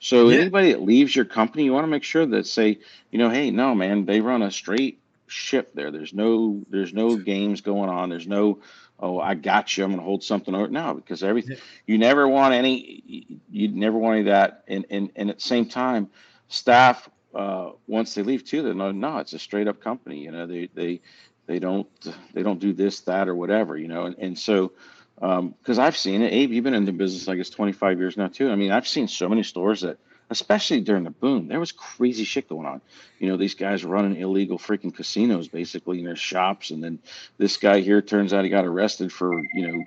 [0.00, 0.38] So Yeah.
[0.40, 2.80] anybody that leaves your company, you want to make sure that say,
[3.12, 5.92] you know, hey, no, man, they run a straight ship there.
[5.92, 8.10] There's no, there's no games going on.
[8.10, 8.60] There's no,
[9.00, 9.84] oh, I got you.
[9.84, 10.68] I'm going to hold something over.
[10.68, 11.62] No, because everything Yeah.
[11.86, 14.64] you never want any, you never want any of that.
[14.68, 16.10] And and and at the same time,
[16.48, 20.20] staff uh, once they leave too, they know no, it's a straight up company.
[20.20, 21.00] You know, they they
[21.46, 21.88] they don't
[22.32, 23.76] they don't do this that or whatever.
[23.76, 24.72] You know, and and so
[25.16, 26.32] because I've seen it.
[26.32, 28.50] Abe, you've been in the business, I guess, 25 years now too.
[28.50, 32.24] I mean, I've seen so many stores that, especially during the boom, there was crazy
[32.24, 32.82] shit going on.
[33.18, 36.98] You know, these guys running illegal freaking casinos basically in their shops, and then
[37.38, 39.84] this guy here turns out he got arrested for you know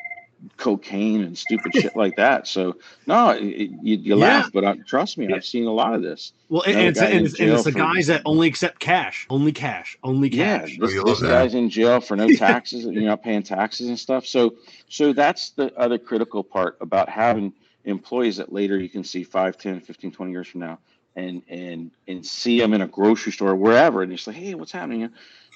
[0.57, 2.47] cocaine and stupid shit like that.
[2.47, 2.75] So
[3.07, 4.25] no, it, it- you, you Yeah.
[4.25, 5.35] laugh, but I, trust me, Yeah.
[5.37, 6.33] I've seen a lot of this.
[6.49, 8.79] Well, and, Another and it's, and, it's, and it's the for- guys that only accept
[8.79, 10.77] cash, only cash, only Yeah, cash.
[10.79, 12.85] this, you this guy's in jail for no taxes.
[12.85, 14.25] you're not paying taxes and stuff.
[14.25, 14.55] So,
[14.89, 17.53] so that's the other critical part about having
[17.85, 20.79] employees that later you can see 5, 10, 15, 20 years from now
[21.15, 24.01] and, and, and see them in a grocery store, wherever.
[24.03, 25.09] And just like, Hey, what's happening?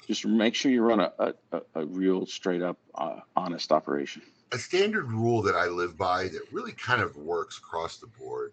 [0.06, 4.22] Just make sure you run a, a, a, a real straight up, uh, honest operation.
[4.52, 8.52] A standard rule that I live by that really kind of works across the board,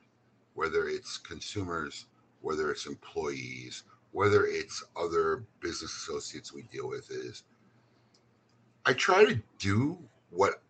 [0.53, 2.05] whether it's consumers,
[2.41, 7.43] whether it's employees, whether it's other business associates we deal with, is
[8.85, 9.97] I try to do
[10.29, 10.61] what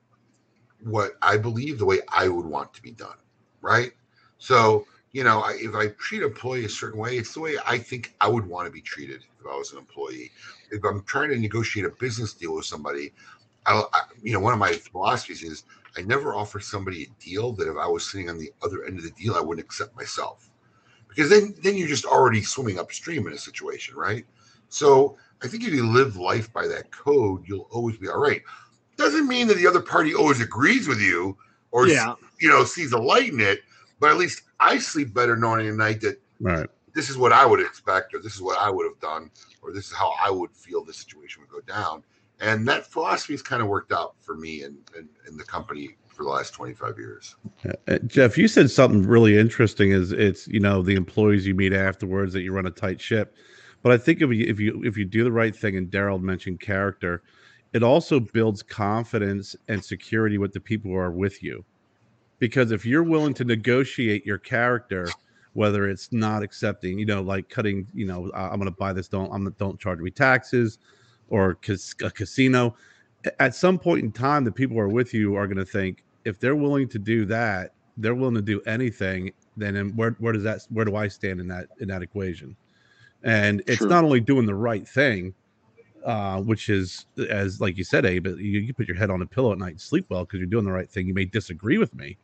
[0.83, 3.17] what I believe the way I would want to be done,
[3.61, 3.93] right?
[4.37, 7.57] So you know, I, if I treat an employee a certain way, it's the way
[7.65, 10.31] I think I would want to be treated if I was an employee.
[10.71, 13.11] If I'm trying to negotiate a business deal with somebody,
[13.65, 15.63] I, I, you know, one of my philosophies is
[15.97, 18.97] I never offer somebody a deal that if I was sitting on the other end
[18.97, 20.49] of the deal, I wouldn't accept myself,
[21.07, 24.25] because then then you're just already swimming upstream in a situation, right?
[24.69, 28.41] So I think if you live life by that code, you'll always be all right.
[28.97, 31.37] Doesn't mean that the other party always agrees with you
[31.71, 32.15] or Yeah.
[32.39, 33.61] you know sees a light in it,
[33.99, 36.67] but at least I sleep better knowing at night that Right.
[36.93, 39.29] this is what I would expect, or this is what I would have done,
[39.61, 42.03] or this is how I would feel the situation would go down.
[42.41, 46.23] And that philosophy has kind of worked out for me and, and the company for
[46.23, 47.35] the last 25 years.
[47.87, 49.91] Uh, Jeff, you said something really interesting.
[49.91, 53.35] Is it's you know the employees you meet afterwards that you run a tight ship,
[53.81, 56.21] but I think if you if you if you do the right thing, and Daryl
[56.21, 57.23] mentioned character,
[57.73, 61.63] it also builds confidence and security with the people who are with you,
[62.39, 65.07] because if you're willing to negotiate your character,
[65.53, 68.93] whether it's not accepting, you know, like cutting, you know, "Uh, I'm going to buy
[68.93, 70.77] this, don't I'm don't charge me taxes,
[71.31, 72.75] or cas- a casino.
[73.39, 76.03] At some point in time, the people who are with you are going to think
[76.25, 79.31] if they're willing to do that, they're willing to do anything.
[79.57, 82.55] Then where where does that where do I stand in that in that equation?
[83.23, 83.89] And it's True.
[83.89, 85.33] not only doing the right thing,
[86.05, 89.25] uh, which is as like you said, Abe, you, you put your head on a
[89.25, 91.07] pillow at night and sleep well because you're doing the right thing.
[91.07, 92.17] You may disagree with me,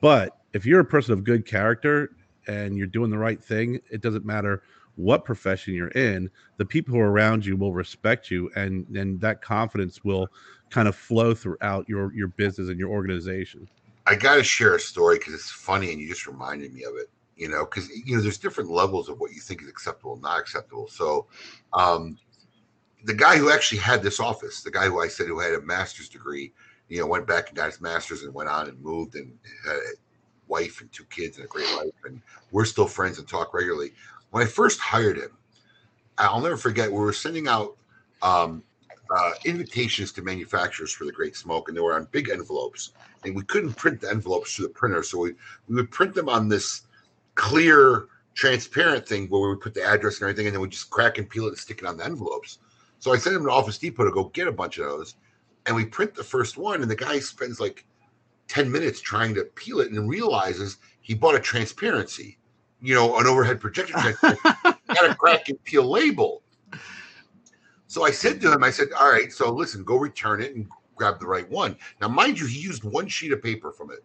[0.00, 2.10] but if you're a person of good character
[2.48, 4.62] and you're doing the right thing, it doesn't matter
[4.96, 6.30] what profession you're in.
[6.58, 10.28] The people who are around you will respect you, and and that confidence will
[10.70, 13.68] kind of flow throughout your your business and your organization.
[14.06, 16.96] I got to share a story because it's funny and you just reminded me of
[16.96, 17.08] it.
[17.36, 20.38] You know, because you know, there's different levels of what you think is acceptable, not
[20.38, 20.86] acceptable.
[20.88, 21.26] So,
[21.72, 22.18] um,
[23.04, 25.60] the guy who actually had this office, the guy who I said who had a
[25.60, 26.52] master's degree,
[26.88, 29.76] you know, went back and got his master's and went on and moved and had
[29.76, 29.80] a
[30.46, 32.20] wife and two kids and a great life, and
[32.50, 33.92] we're still friends and talk regularly.
[34.32, 35.30] When I first hired him,
[36.18, 36.90] I'll never forget.
[36.90, 37.76] We were sending out
[38.22, 38.62] um,
[39.10, 42.92] uh, invitations to manufacturers for the Great Smoke, and they were on big envelopes
[43.24, 45.02] and we couldn't print the envelopes through the printer.
[45.02, 45.34] So we,
[45.68, 46.82] we would print them on this
[47.34, 50.90] clear, transparent thing where we would put the address and everything, and then we just
[50.90, 52.58] crack and peel it and stick it on the envelopes.
[52.98, 55.14] So I sent him to Office Depot to go get a bunch of those,
[55.66, 57.84] and we print the first one, and the guy spends like
[58.48, 62.38] ten minutes trying to peel it, and realizes he bought a transparency,
[62.82, 64.76] you know, an overhead projector, got
[65.10, 66.42] a crack and peel label.
[67.86, 70.66] So I said to him, I said, "All right, so listen, go return it and
[70.96, 74.02] grab the right one." Now, mind you, he used one sheet of paper from it.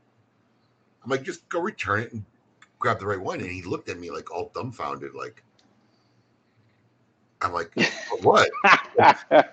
[1.04, 2.24] I'm like, just go return it and
[2.80, 3.40] grab the right one.
[3.40, 5.42] And he looked at me like all dumbfounded, like,
[7.42, 7.72] I'm like,
[8.22, 8.50] what?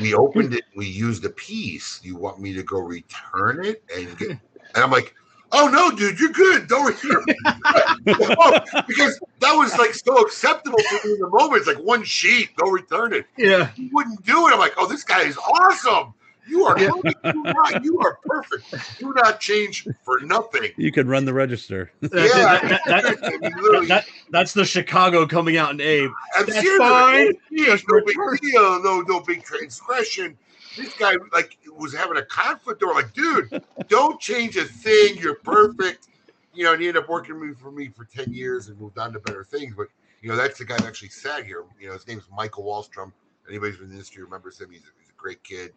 [0.00, 2.00] we opened it, we used a piece.
[2.02, 4.40] You want me to go return it and get and
[4.74, 5.14] I'm like,
[5.52, 6.68] oh no, dude, you're good.
[6.68, 8.86] Don't return it.
[8.86, 11.58] because that was like so acceptable to me in the moment.
[11.58, 13.26] It's like one sheet, go return it.
[13.36, 13.68] Yeah.
[13.68, 14.52] He wouldn't do it.
[14.52, 16.14] I'm like, oh, this guy is awesome.
[16.48, 16.90] You are Yeah.
[17.02, 17.24] perfect.
[17.34, 18.98] You are- you are perfect.
[18.98, 20.70] Do not change for nothing.
[20.78, 21.90] You could run the register.
[22.00, 25.80] That's, Yeah, that- that- that- I mean, literally, that- that's the Chicago coming out in
[25.82, 26.10] Abe.
[26.36, 27.32] I'm That's fine.
[27.32, 28.82] Oh, no, no big deal.
[28.82, 30.38] No, no big transgression.
[30.78, 32.82] This guy like was having a conflict.
[32.82, 35.16] Or like, dude, don't change a thing.
[35.18, 36.08] You're perfect.
[36.54, 39.12] You know, and he ended up working for me for ten years and moved on
[39.12, 39.74] to better things.
[39.76, 39.88] But
[40.22, 41.64] you know, that's the guy that actually sat here.
[41.80, 43.12] You know, his name's Michael Wallstrom.
[43.48, 44.70] Anybody who's in the industry remembers him.
[44.70, 45.72] He's a, he's a great kid.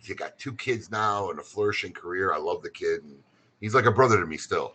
[0.00, 2.32] He's got two kids now and a flourishing career.
[2.32, 3.16] I love the kid, and
[3.60, 4.74] he's like a brother to me still.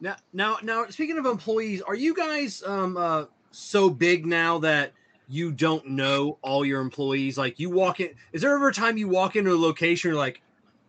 [0.00, 0.86] Now, now, now.
[0.88, 4.92] Speaking of employees, are you guys um uh so big now that
[5.32, 7.38] you don't know all your employees?
[7.38, 8.10] Like, you walk in.
[8.34, 10.42] Is there ever a time you walk into a location, you're like,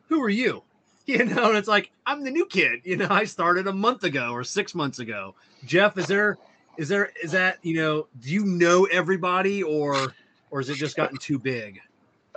[0.10, 0.64] "Who are you?"
[1.06, 4.04] You know, and it's like, "I'm the new kid." You know, I started a month
[4.04, 5.36] ago or six months ago.
[5.66, 6.38] Jeff, is there,
[6.78, 10.14] is there, is that you know, do you know everybody or
[10.50, 11.80] or is it just gotten too big?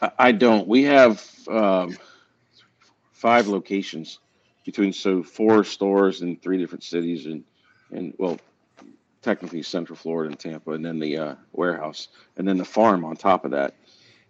[0.00, 0.66] I- I don't.
[0.68, 1.96] We have um,
[3.12, 4.18] five locations
[4.64, 7.44] between so four stores in three different cities and
[7.92, 8.38] and well,
[9.26, 13.16] technically Central Florida and Tampa, and then the uh, warehouse, and then the farm on
[13.16, 13.74] top of that.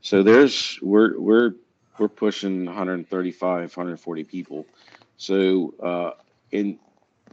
[0.00, 1.52] So there's we're we're
[1.98, 4.66] we're pushing 135, 140 people.
[5.16, 6.10] So uh,
[6.50, 6.78] in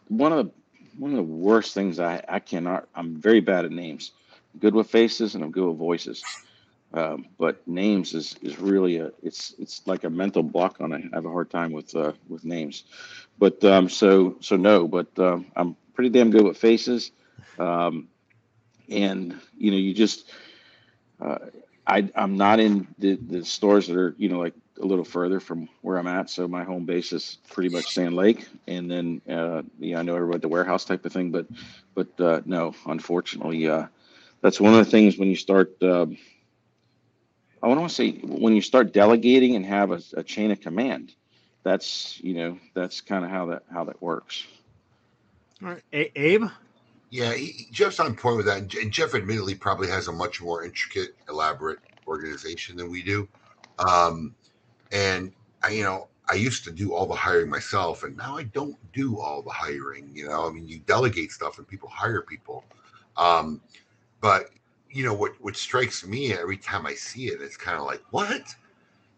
[0.10, 0.52] one of the
[0.98, 4.12] one of the worst things I I cannot I'm very bad at names.
[4.54, 6.24] I'm good with faces and I'm good with voices
[6.94, 11.04] um, but names is is really a it's it's like a mental block on it.
[11.12, 12.84] I have a hard time with uh, with names,
[13.40, 17.12] but um, so so no, but um, I'm pretty damn good with faces,
[17.60, 18.08] um,
[18.90, 20.32] and you know you just
[21.22, 21.38] uh,
[21.88, 25.40] I I'm not in the the stores that are you know like a little further
[25.40, 29.22] from where I'm at, so my home base is pretty much Sand Lake, and then
[29.30, 31.48] uh, yeah I know everybody the warehouse type of thing, but
[31.96, 33.88] but uh, no, unfortunately, uh,
[34.42, 35.72] that's one of the things when you start.
[35.82, 36.18] Um,
[37.62, 41.14] I want to say when you start delegating and have a, a chain of command,
[41.64, 44.46] that's you know that's kind of how that how that works.
[45.64, 46.46] All right, A- Abe.
[47.14, 48.74] Yeah, he, Jeff's on point with that.
[48.74, 53.30] And Jeff admittedly probably has a much more intricate, elaborate organization than we do.
[53.78, 54.34] Um,
[54.92, 58.46] and I, you know, I used to do all the hiring myself, and now I
[58.46, 60.10] don't do all the hiring.
[60.16, 62.66] You know, I mean, you delegate stuff and people hire people.
[63.16, 63.62] Um,
[64.20, 64.50] but
[64.90, 65.34] you know what?
[65.40, 68.56] What strikes me every time I see it, it's kind of like what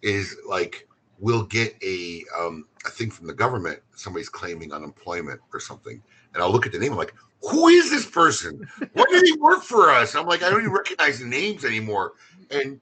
[0.01, 0.87] is like
[1.17, 3.79] we'll get a um, a thing from the government.
[3.95, 6.01] Somebody's claiming unemployment or something,
[6.33, 6.91] and I'll look at the name.
[6.91, 7.13] I'm like,
[7.49, 8.67] who is this person?
[8.93, 10.15] When did he work for us?
[10.15, 12.13] I'm like, I don't even recognize names anymore.
[12.51, 12.79] And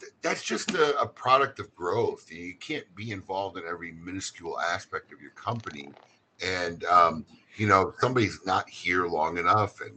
[0.00, 2.30] th- that's just a, a product of growth.
[2.30, 5.90] You can't be involved in every minuscule aspect of your company.
[6.44, 7.24] And, um,
[7.56, 9.92] you know, somebody's not here long enough and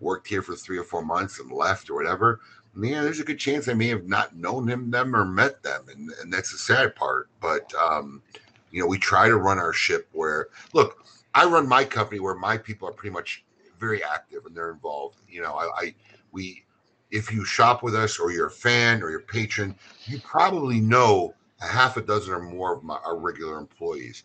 [0.00, 2.40] worked here for three or four months and left or whatever.
[2.80, 5.84] Yeah, there's a good chance I may have not known him, them, or met them,
[5.90, 7.28] and and that's the sad part.
[7.38, 8.22] But um,
[8.70, 11.04] you know, we try to run our ship where, look,
[11.34, 13.44] I run my company where my people are pretty much
[13.82, 15.18] very active and they're involved.
[15.28, 15.94] You know, I, I
[16.30, 16.64] we
[17.10, 19.74] if you shop with us or you're a fan or you're a patron,
[20.04, 24.22] you probably know a half a dozen or more of my our regular employees.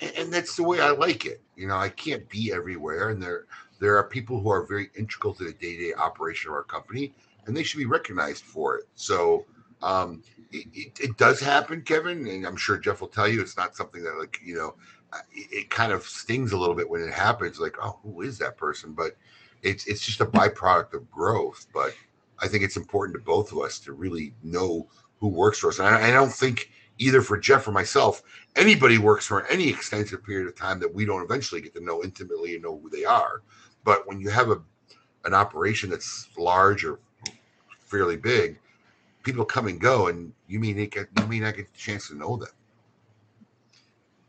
[0.00, 1.40] And, and that's the way I like it.
[1.54, 3.46] You know, I can't be everywhere and there
[3.78, 7.14] there are people who are very integral to the day-to-day operation of our company
[7.46, 8.86] and they should be recognized for it.
[8.96, 9.46] So
[9.82, 13.56] um it, it, it does happen, Kevin, and I'm sure Jeff will tell you it's
[13.56, 14.74] not something that like, you know,
[15.32, 18.56] it, kind of stings a little bit when it happens like oh who is that
[18.56, 18.92] person?
[18.92, 19.16] But
[19.62, 21.66] it's it's just a byproduct of growth.
[21.72, 21.94] But
[22.38, 24.88] i think it's important to both of us to really know
[25.18, 25.78] who works for us.
[25.78, 28.22] And i, I don't think either for jeff or myself
[28.56, 32.02] anybody works for any extensive period of time that we don't eventually get to know
[32.02, 33.42] intimately and know who they are.
[33.84, 34.60] But when you have a
[35.24, 37.00] an operation that's large or
[37.80, 38.58] fairly big
[39.22, 42.08] people come and go and you may not get you may not get the chance
[42.08, 42.48] to know them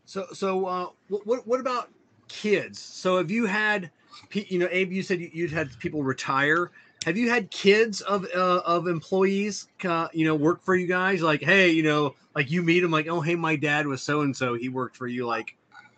[0.07, 1.89] So, so uh, what, what what about
[2.29, 2.79] kids?
[2.79, 3.91] So, have you had,
[4.31, 6.71] you know, Abe, you said you- you'd had people retire.
[7.05, 11.21] have you had kids of uh, of employees, uh, you know, work for you guys?
[11.21, 14.21] Like, hey, you know, like you meet them, like, oh, hey, my dad was so
[14.21, 14.53] and so.
[14.55, 15.55] He worked for you like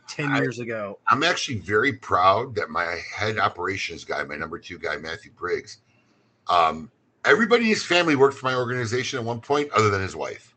[0.08, 0.98] ten I- years ago.
[1.08, 5.78] I'm actually very proud that my head operations guy, my number two guy, Matthew Briggs,
[6.48, 6.92] um,
[7.26, 10.49] everybody in his family worked for my organization at one point, other than his wife.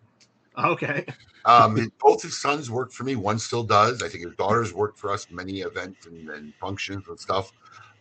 [0.58, 1.06] Okay.
[1.44, 3.16] Um, both his sons worked for me.
[3.16, 4.02] One still does.
[4.02, 7.52] I think his daughters worked for us many events and, and functions and stuff.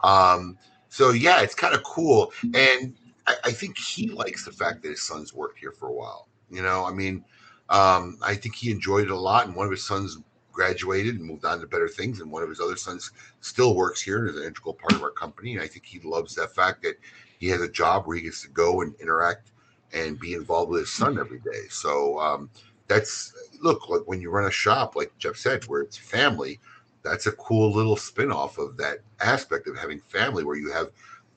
[0.02, 0.58] Um,
[0.90, 2.94] so yeah, it's kind of cool, and
[3.26, 6.28] I, I think he likes the fact that his sons worked here for a while.
[6.50, 7.24] You know, I mean,
[7.70, 10.18] um, I think he enjoyed it a lot, and one of his sons
[10.52, 14.02] graduated and moved on to better things, and one of his other sons still works
[14.02, 15.54] here and is an integral part of our company.
[15.54, 16.96] And I think he loves that fact that
[17.40, 19.51] he has a job where he gets to go and interact
[19.94, 21.68] and be involved with his son every day.
[21.70, 22.50] So um,
[22.88, 26.60] that's look like when you run a shop, like Jeff said, where it's family.
[27.04, 30.90] That's a cool little spin-off of that aspect of having family, where you have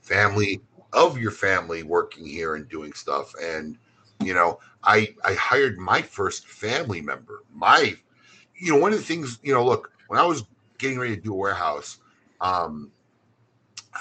[0.02, 0.60] family
[0.92, 3.32] of your family working here and doing stuff.
[3.42, 3.78] And
[4.22, 7.42] you know, I I hired my first family member.
[7.52, 7.96] My,
[8.56, 10.44] you know, one of the things, you know, look, when I was
[10.78, 11.98] getting ready to do a warehouse,
[12.40, 12.90] um,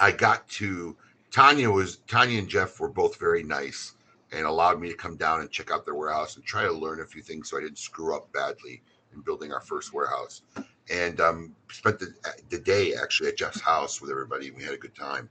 [0.00, 0.96] I got to
[1.30, 3.94] Tanya was Tanya and Jeff were both very nice
[4.34, 7.00] and allowed me to come down and check out their warehouse and try to learn
[7.00, 8.82] a few things so I didn't screw up badly
[9.14, 10.42] in building our first warehouse.
[10.90, 12.12] And um, spent the,
[12.50, 14.50] the day actually at Jeff's house with everybody.
[14.50, 15.30] We had a good time.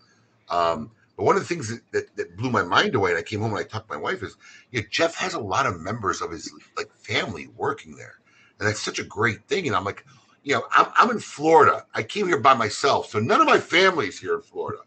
[0.50, 3.24] Um, but one of the things that, that, that blew my mind away, and I
[3.24, 4.36] came home and I talked to my wife, is
[4.72, 8.16] yeah, Jeff has a lot of members of his like family working there,
[8.60, 9.68] and that's such a great thing.
[9.68, 10.06] And I'm like,
[10.44, 11.86] you know, I'm, I'm in Florida.
[11.94, 14.82] I came here by myself, so none of my family's here in Florida.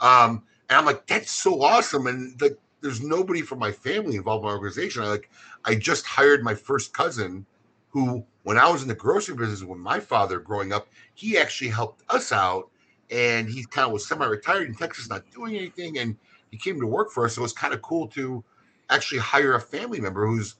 [0.00, 2.06] Um, and I'm like, that's so awesome.
[2.06, 5.02] And like, there's nobody from my family involved in my organization.
[5.02, 5.30] I like,
[5.64, 7.46] I just hired my first cousin,
[7.88, 11.70] who, when I was in the grocery business with my father growing up, he actually
[11.70, 12.68] helped us out,
[13.10, 16.14] and he kind of was semi-retired in Texas, not doing anything, and
[16.50, 17.36] he came to work for us.
[17.36, 18.44] So it was kind of cool to
[18.90, 20.56] actually hire a family member who's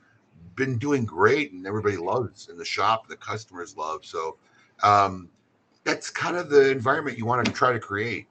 [0.54, 4.02] been doing great, and everybody loves in the shop, the customers love.
[4.06, 4.38] So
[4.82, 5.28] um,
[5.84, 8.28] that's kind of the environment you want to try to create.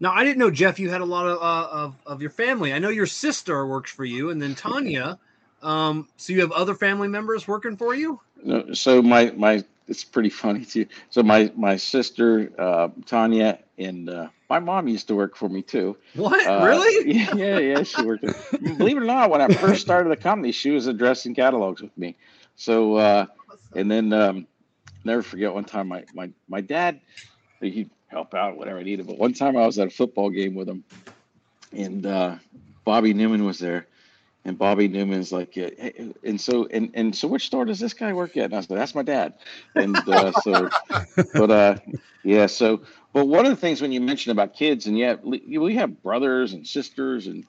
[0.00, 0.78] Now I didn't know Jeff.
[0.78, 2.72] You had a lot of uh, of of your family.
[2.72, 5.18] I know your sister works for you, and then Tanya.
[5.62, 8.20] Um, so you have other family members working for you.
[8.42, 10.86] No, so my my it's pretty funny too.
[11.10, 15.62] So my my sister uh, Tanya and uh, my mom used to work for me
[15.62, 15.96] too.
[16.14, 17.12] What Uh, really?
[17.14, 17.82] Yeah, yeah, yeah.
[17.82, 18.24] She worked.
[18.60, 21.96] Believe it or not, when I first started the company, she was addressing catalogs with
[21.96, 22.16] me.
[22.56, 23.26] So uh,
[23.74, 24.46] and then um,
[25.04, 27.00] never forget one time my my my dad
[27.60, 29.06] he'd help out whatever I needed.
[29.06, 30.84] But one time I was at a football game with him,
[31.72, 32.36] and uh,
[32.84, 33.86] Bobby Newman was there.
[34.46, 37.94] And Bobby Newman's like, yeah, hey, and so and and so which store does this
[37.94, 38.44] guy work at?
[38.44, 39.34] And I said, that's my dad.
[39.74, 40.68] And uh, so,
[41.34, 41.76] but uh,
[42.22, 42.82] yeah, so
[43.14, 46.02] but one of the things when you mention about kids, and yeah, we we have
[46.02, 47.44] brothers and sisters and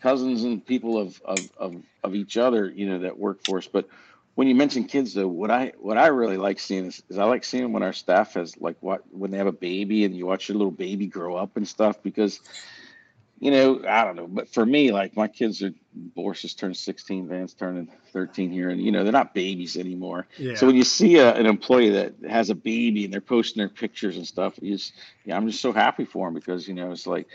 [0.00, 3.66] cousins and people of of of, of each other, you know, that work for us.
[3.66, 3.88] But
[4.38, 7.24] when you mention kids, though, what I what I really like seeing is, is I
[7.24, 10.26] like seeing when our staff has like what when they have a baby and you
[10.26, 12.38] watch your little baby grow up and stuff because
[13.40, 16.76] you know I don't know, but for me, like my kids are Boris just turned
[16.76, 20.28] 16, Vance turning 13 here, and you know they're not babies anymore.
[20.36, 20.54] Yeah.
[20.54, 23.68] So when you see a, an employee that has a baby and they're posting their
[23.68, 24.92] pictures and stuff, you just,
[25.24, 27.26] yeah, I'm just so happy for them because you know it's like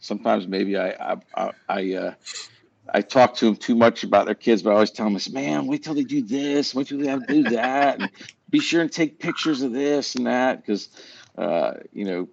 [0.00, 2.14] sometimes maybe I I I, I uh,
[2.92, 5.66] I talk to them too much about their kids, but I always tell them, "Man,
[5.66, 8.10] wait till they do this, wait till they have to do that, and
[8.50, 10.90] be sure and take pictures of this and that," because
[11.38, 12.28] uh, you know,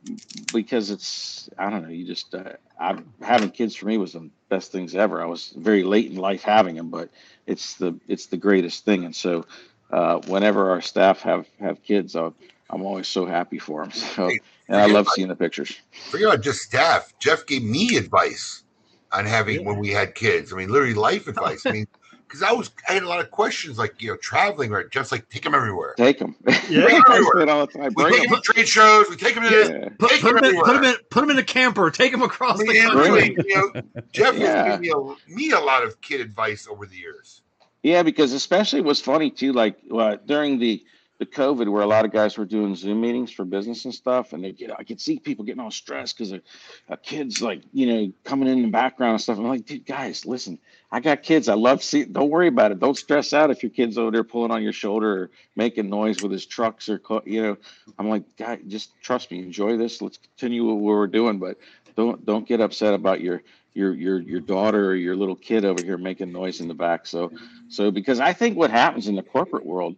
[0.52, 4.30] because it's I don't know, you just uh, I, having kids for me was the
[4.50, 5.22] best things ever.
[5.22, 7.10] I was very late in life having them, but
[7.48, 9.46] it's the it's the greatest thing, and so
[9.92, 12.30] uh, whenever our staff have have kids, i
[12.72, 13.92] I'm always so happy for them.
[14.16, 14.32] So,
[14.68, 15.82] and I love seeing the pictures.
[16.12, 17.14] Forget about just staff.
[17.20, 18.64] Jeff gave me advice
[19.12, 19.68] on having Yeah.
[19.68, 20.54] when we had kids.
[20.54, 21.66] I mean, literally life advice.
[21.66, 21.88] I mean,
[22.28, 24.70] because I was I had a lot of questions like you know traveling.
[24.72, 25.96] Right, just like take them everywhere.
[25.98, 26.36] Take them.
[26.70, 26.86] Yeah.
[26.86, 27.94] I say it all the time.
[27.96, 29.10] We take them to trade shows.
[29.10, 29.70] We take them to this.
[29.70, 29.90] Yeah.
[29.98, 30.90] Put, Take put, them in, put, him everywhere.
[30.92, 31.90] in, put him in a camper.
[31.90, 32.96] Take him across I the country.
[33.02, 33.82] literally, you know,
[34.12, 34.48] Jeff Yeah.
[34.66, 37.42] has given me a, me a lot of kid advice over the years.
[37.82, 40.84] Yeah, because especially what's funny too, like uh, during the
[41.20, 44.34] the COVID, where a lot of guys were doing Zoom meetings for business and stuff,
[44.34, 46.42] and they get I could see people getting all stressed because a,
[46.88, 49.38] a kid's like you know coming in the background and stuff.
[49.38, 50.58] I'm like, dude, guys, listen,
[50.92, 51.50] I got kids.
[51.50, 52.06] I love see.
[52.06, 52.80] Don't worry about it.
[52.80, 56.22] Don't stress out if your kid's over there pulling on your shoulder or making noise
[56.22, 57.58] with his trucks or you know.
[58.00, 59.40] I'm like, guy, just trust me.
[59.40, 60.02] Enjoy this.
[60.02, 61.58] Let's continue what we're doing, but
[61.98, 63.44] don't don't get upset about your
[63.74, 67.06] your your your daughter or your little kid over here making noise in the back.
[67.06, 67.32] So
[67.68, 69.96] so because I think what happens in the corporate world,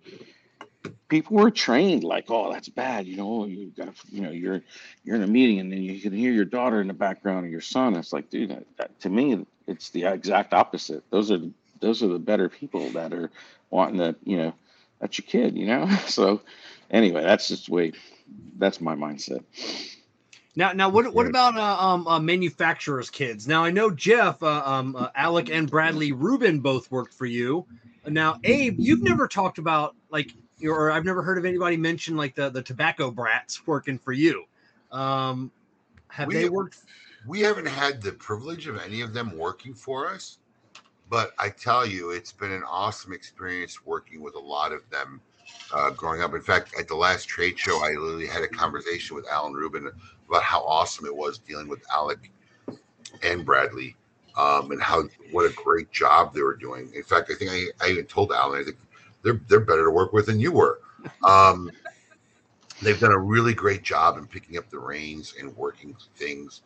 [1.07, 3.07] people were trained like, oh, that's bad.
[3.07, 4.61] You know, you got, you know, you're
[5.03, 7.49] you're in a meeting and then you can hear your daughter in the background or
[7.49, 7.95] your son.
[7.95, 11.03] It's like, dude, that, that, to me, it's the exact opposite.
[11.09, 11.39] Those are
[11.79, 13.31] those are the better people that are
[13.69, 14.53] wanting to, you know,
[14.99, 15.87] that's your kid, you know.
[16.07, 16.41] So
[16.89, 17.91] anyway, that's just the way.
[18.57, 19.43] That's my mindset.
[20.55, 23.47] Now, now, what what about uh, um, uh, manufacturers' kids?
[23.47, 27.65] Now, I know Jeff, uh, um, uh, Alec, and Bradley Rubin both worked for you.
[28.05, 30.33] Now, Abe, you've never talked about like,
[30.65, 34.45] or I've never heard of anybody mention like the the tobacco brats working for you.
[34.91, 35.51] Um,
[36.09, 36.77] have We- they worked?
[37.27, 40.39] we haven't had the privilege of any of them working for us,
[41.09, 45.21] but I tell you, it's been an awesome experience working with a lot of them
[45.71, 46.33] uh, growing up.
[46.33, 49.91] In fact, at the last trade show, I literally had a conversation with Alan Rubin
[50.27, 52.31] about how awesome it was dealing with Alec
[53.21, 53.95] and Bradley,
[54.35, 56.91] um, and how what a great job they were doing.
[56.95, 58.77] In fact, I think I, I even told Alan, I think
[59.23, 60.79] they're they're better to work with than you were.
[61.23, 61.71] Um,
[62.79, 66.61] they've done a really great job in picking up the reins and working things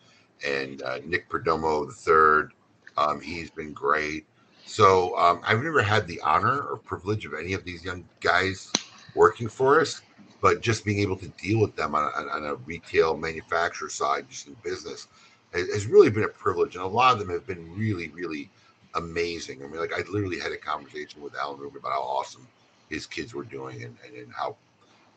[0.45, 2.51] and uh, Nick Perdomo the third.
[2.97, 4.25] Um, he's been great.
[4.65, 8.71] So um, I've never had the honor or privilege of any of these young guys
[9.13, 10.01] working for us,
[10.41, 14.25] but just being able to deal with them on, on, on a retail manufacturer side,
[14.29, 15.07] just in business,
[15.53, 16.75] has, has really been a privilege.
[16.75, 18.49] And a lot of them have been really, really
[18.95, 19.63] amazing.
[19.63, 22.47] I mean, like I literally had a conversation with Alan Rubin about how awesome
[22.89, 24.55] his kids were doing and, and, and how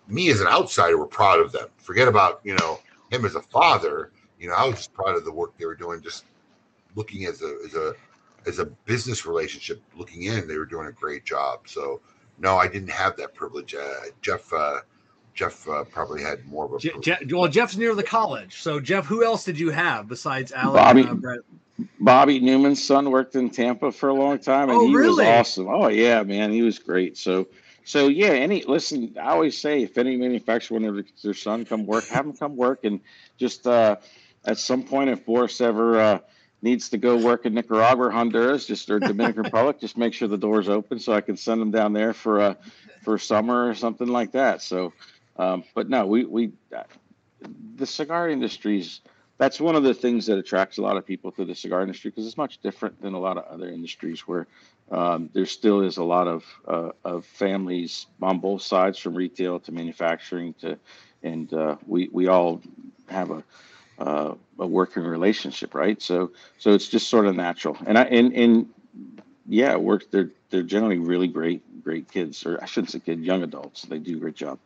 [0.06, 1.68] me as an outsider were proud of them.
[1.76, 5.24] Forget about, you know, him as a father you know, I was just proud of
[5.24, 6.00] the work they were doing.
[6.00, 6.24] Just
[6.94, 7.94] looking as a as a
[8.46, 11.60] as a business relationship, looking in, they were doing a great job.
[11.66, 12.00] So
[12.38, 13.74] no, I didn't have that privilege.
[13.74, 14.80] Uh, Jeff uh,
[15.34, 16.78] Jeff uh, probably had more of a.
[16.78, 17.28] Je- privilege.
[17.28, 18.62] Je- well, Jeff's near the college.
[18.62, 20.74] So, Jeff, who else did you have besides Alec?
[20.74, 21.00] Bobby.
[21.02, 21.40] and, uh, Brad-
[22.00, 25.08] Bobby Newman's son worked in Tampa for a long time, and Oh, he really?
[25.08, 25.68] was awesome.
[25.68, 27.16] Oh yeah, man, he was great.
[27.16, 27.48] So,
[27.84, 28.28] so yeah.
[28.30, 32.34] Any listen, I always say if any manufacturer wanted their son come work, have him
[32.34, 33.00] come work, and
[33.38, 33.96] just uh,
[34.44, 36.18] at some point, if Boris ever uh,
[36.62, 40.28] needs to go work in Nicaragua or Honduras, just or Dominican Republic, just make sure
[40.28, 42.54] the door's open so I can send him down there for uh,
[43.02, 44.62] for summer or something like that.
[44.62, 44.92] So,
[45.36, 46.84] um, but no, we we uh,
[47.76, 49.00] the cigar industry's
[49.38, 52.10] that's one of the things that attracts a lot of people to the cigar industry
[52.10, 54.46] because it's much different than a lot of other industries where
[54.90, 59.60] um, there still is a lot of uh, of families on both sides from retail
[59.60, 60.78] to manufacturing to
[61.22, 62.60] and uh, we we all
[63.08, 63.44] have a
[63.98, 66.02] uh, a working relationship right?
[66.02, 67.76] So so it's just sort of natural.
[67.86, 68.68] And I and and
[69.46, 73.42] yeah work they're they're generally really great great kids or I shouldn't say kid young
[73.42, 73.82] adults.
[73.82, 74.58] They do a great job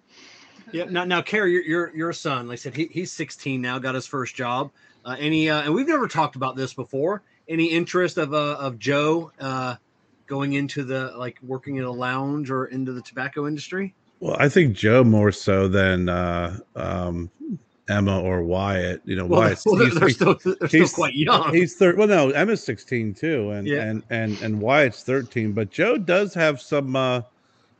[0.72, 0.84] Yeah.
[0.84, 3.94] Now, now, Carrie, your your, your son, like I said, he, he's 16 now, got
[3.94, 4.70] his first job.
[5.04, 7.22] Uh, any, uh, and we've never talked about this before.
[7.48, 9.76] Any interest of uh, of Joe uh,
[10.26, 13.94] going into the like working in a lounge or into the tobacco industry?
[14.20, 17.28] Well, I think Joe more so than uh, um,
[17.88, 19.02] Emma or Wyatt.
[19.04, 21.52] You know, Well, Wyatt's well, they're, he's- still they're still he's- quite young.
[21.52, 21.98] He's third.
[21.98, 23.82] Well, no, Emma's sixteen too, and Yeah.
[23.82, 25.52] and and and Wyatt's thirteen.
[25.52, 27.22] But Joe does have some uh,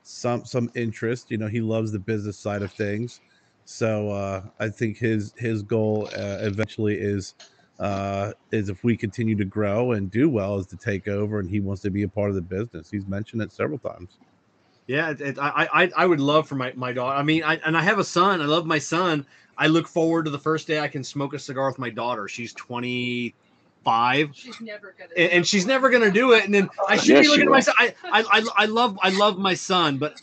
[0.02, 1.30] some some interest.
[1.30, 3.20] You know, he loves the business side of things.
[3.64, 7.34] So uh, I think his his goal uh, eventually is
[7.78, 11.48] uh, is if we continue to grow and do well, is to take over, and
[11.48, 12.90] he wants to be a part of the business.
[12.90, 14.18] He's mentioned it several times.
[14.86, 17.16] Yeah, it, it, I, I I would love for my my daughter.
[17.16, 18.40] I mean, I and I have a son.
[18.40, 19.26] I love my son.
[19.56, 22.26] I look forward to the first day I can smoke a cigar with my daughter.
[22.26, 22.52] She's
[23.84, 24.30] 25.
[24.34, 25.10] She's never gonna.
[25.16, 26.44] and, and she's never gonna do it.
[26.44, 27.76] And then I should Yes, be looking at myself.
[27.80, 30.20] I, I, I, I love, I love my son, but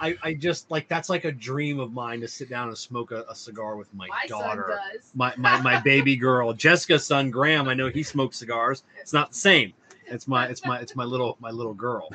[0.00, 3.10] I, I just like that's like a dream of mine to sit down and smoke
[3.12, 5.10] a, a cigar with my, My daughter, son does.
[5.14, 7.68] my, my, my baby girl, Jessica's son Graham.
[7.68, 8.82] I know he smokes cigars.
[9.00, 9.72] It's not the same.
[10.06, 12.08] It's my, it's my, it's my little, my little girl.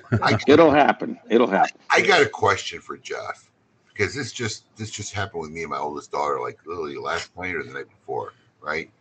[0.48, 3.50] it'll happen it'll happen I got a question for Jeff
[3.94, 7.36] because this just this just happened with me and my oldest daughter, like literally last
[7.38, 8.92] night or the night before, right?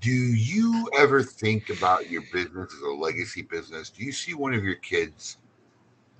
[0.00, 3.90] Do you ever think about your business as a legacy business?
[3.90, 5.38] Do you see one of your kids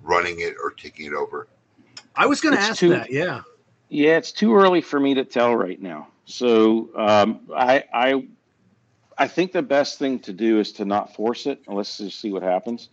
[0.02, 1.48] running it or taking it over?
[2.16, 3.10] I was gonna ask too- that.
[3.10, 3.42] Yeah.
[3.88, 6.08] Yeah, it's too early for me to tell right now.
[6.24, 8.26] So um, I, I,
[9.18, 11.60] I think the best thing to do is to not force it.
[11.66, 12.88] and Let's just see what happens,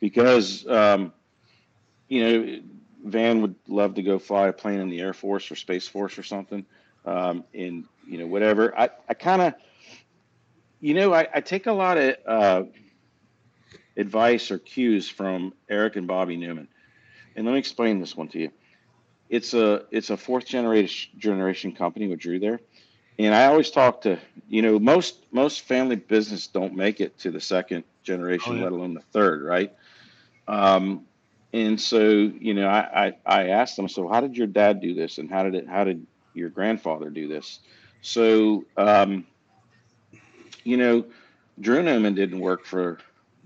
[0.00, 1.12] because um,
[2.08, 2.60] you know
[3.04, 6.18] Van would love to go fly a plane in the Air Force or Space Force
[6.18, 6.64] or something,
[7.04, 8.78] um, and you know whatever.
[8.78, 9.54] I, I kind of,
[10.84, 12.62] you know, I, I take a lot of uh,
[13.96, 16.68] advice or cues from Eric and Bobby Newman,
[17.34, 18.50] and let me explain this one to you.
[19.30, 22.60] It's a it's a fourth generation generation company with Drew there,
[23.18, 27.30] and I always talk to you know most most family business don't make it to
[27.30, 28.64] the second generation, Oh, yeah.
[28.64, 29.72] let alone the third, right?
[30.46, 31.06] Um,
[31.54, 34.92] and so you know I, I i asked them so how did your dad do
[34.94, 35.16] this?
[35.16, 37.60] And how did it how did your grandfather do this?
[38.02, 39.24] So um
[40.64, 41.04] you know
[41.60, 42.98] drew newman didn't work for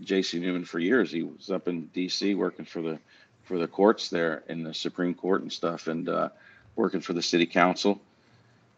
[0.02, 2.98] jc newman for years he was up in dc working for the
[3.42, 6.28] for the courts there in the supreme court and stuff and uh
[6.76, 8.00] working for the city council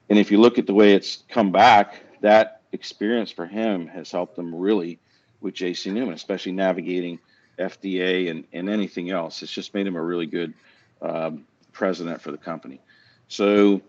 [0.08, 4.10] and if you look at the way it's come back that experience for him has
[4.10, 4.98] helped him really
[5.40, 7.18] with jc newman especially navigating
[7.60, 9.42] FDA and, and anything else.
[9.42, 10.54] It's just made him a really good
[11.02, 12.80] um, president for the company.
[13.28, 13.80] So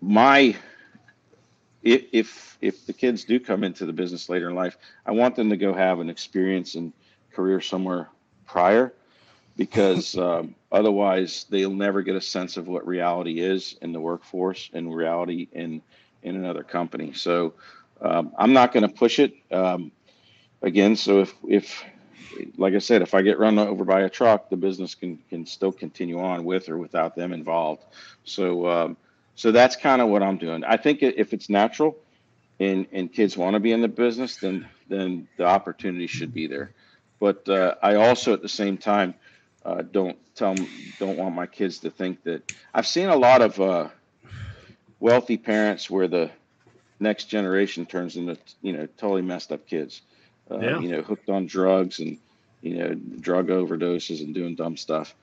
[0.00, 0.56] my
[1.82, 5.36] if, if if the kids do come into the business later in life, I want
[5.36, 6.92] them to go have an experience and
[7.32, 8.08] career somewhere
[8.46, 8.92] prior,
[9.56, 14.70] because um, otherwise they'll never get a sense of what reality is in the workforce
[14.72, 15.82] and reality in
[16.22, 17.12] in another company.
[17.12, 17.54] So
[18.00, 19.92] um, I'm not going to push it um,
[20.62, 20.96] again.
[20.96, 21.84] So if if
[22.56, 25.46] like I said, if I get run over by a truck, the business can can
[25.46, 27.84] still continue on with or without them involved.
[28.24, 28.96] So um,
[29.34, 30.64] so that's kind of what I'm doing.
[30.64, 31.96] I think if it's natural,
[32.60, 36.46] and and kids want to be in the business, then then the opportunity should be
[36.46, 36.72] there.
[37.18, 39.14] But uh, I also at the same time
[39.64, 40.68] uh, don't tell them,
[40.98, 43.88] don't want my kids to think that I've seen a lot of uh,
[45.00, 46.30] wealthy parents where the
[47.00, 50.02] next generation turns into you know totally messed up kids
[50.52, 50.78] uh, yeah.
[50.80, 52.18] you know, hooked on drugs and,
[52.60, 55.14] you know, drug overdoses and doing dumb stuff.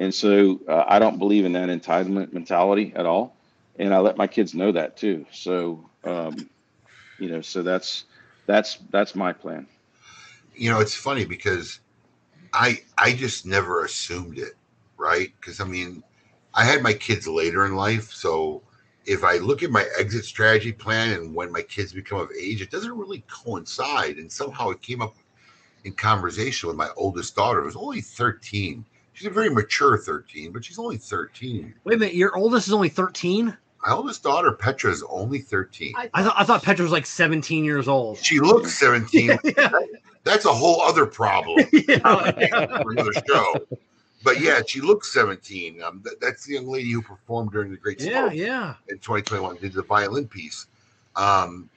[0.00, 3.34] And so uh, I don't believe in that entitlement mentality at all.
[3.78, 5.24] And I let my kids know that too.
[5.32, 6.50] So, um,
[7.18, 8.04] you know, so that's,
[8.46, 9.66] that's, that's my plan.
[10.54, 11.80] You know, it's funny because
[12.52, 14.54] I, I just never assumed it.
[14.96, 15.32] Right.
[15.40, 16.02] Cause I mean,
[16.54, 18.12] I had my kids later in life.
[18.12, 18.62] So
[19.06, 22.60] if I look at my exit strategy plan and when my kids become of age,
[22.60, 24.16] it doesn't really coincide.
[24.16, 25.14] And somehow it came up
[25.84, 28.84] in conversation with my oldest daughter, who's only 13.
[29.12, 31.74] She's a very mature 13, but she's only 13.
[31.84, 33.56] Wait a minute, your oldest is only 13?
[33.88, 35.94] My oldest daughter, Petra, is only 13.
[35.96, 38.18] I, I thought I thought Petra was like 17 years old.
[38.18, 39.38] She looks 17.
[39.44, 39.70] yeah.
[40.24, 41.64] That's a whole other problem.
[41.72, 41.98] yeah.
[42.82, 43.54] for another show
[44.22, 45.82] but yeah, she looks 17.
[45.82, 48.12] Um, th- that's the young lady who performed during the Great Smoke.
[48.12, 48.74] Yeah, yeah.
[48.88, 50.66] In 2021, did the violin piece.
[51.16, 51.70] Um,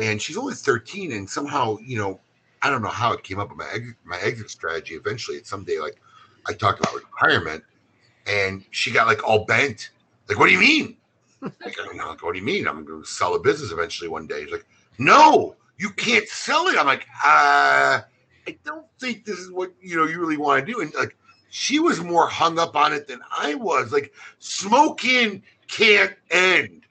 [0.00, 2.20] and she's only 13, and somehow, you know,
[2.62, 4.94] I don't know how it came up with my exit, my exit strategy.
[4.94, 6.00] Eventually, at someday, like
[6.46, 7.64] I talked about retirement,
[8.26, 9.90] and she got like all bent.
[10.28, 10.96] Like, what do you mean?
[11.40, 11.96] Like, I don't.
[11.96, 12.66] Like, what do you mean?
[12.66, 14.42] I'm going to sell a business eventually one day.
[14.42, 14.66] He's like,
[14.98, 16.78] no, you can't sell it.
[16.78, 18.00] I'm like, uh,
[18.46, 20.80] I don't think this is what you know you really want to do.
[20.80, 21.16] And like,
[21.50, 23.92] she was more hung up on it than I was.
[23.92, 26.82] Like smoking can't end.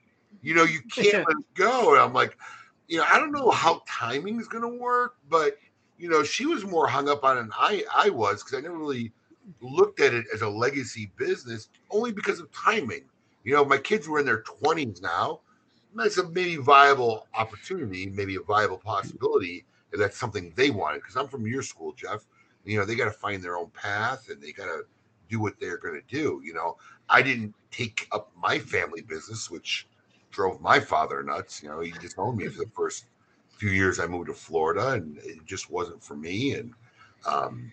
[0.41, 1.93] You know, you can't let it go.
[1.93, 2.37] And I'm like,
[2.87, 5.57] you know, I don't know how timing is gonna work, but
[5.97, 8.61] you know, she was more hung up on it than I I was because I
[8.61, 9.11] never really
[9.61, 13.05] looked at it as a legacy business only because of timing.
[13.47, 15.39] You know, my kids were in their 20s now.
[15.95, 21.01] That's a maybe viable opportunity, maybe a viable possibility if that's something they wanted.
[21.01, 22.27] Because I'm from your school, Jeff
[22.67, 24.83] you know they got to find their own path and they got to
[25.29, 26.77] do what they're going to do you know
[27.09, 29.87] i didn't take up my family business which
[30.31, 33.05] drove my father nuts you know he disowned me for the first
[33.49, 36.73] few years i moved to florida and it just wasn't for me and
[37.25, 37.71] um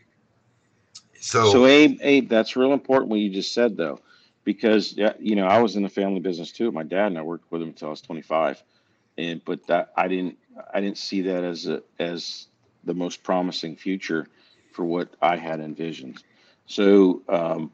[1.20, 3.98] so so abe abe that's real important what you just said though
[4.44, 7.50] because you know i was in the family business too my dad and i worked
[7.50, 8.62] with him until i was 25
[9.18, 10.36] and but that i didn't
[10.72, 12.46] i didn't see that as a as
[12.84, 14.26] the most promising future
[14.72, 16.22] for what I had envisioned.
[16.66, 17.72] So um,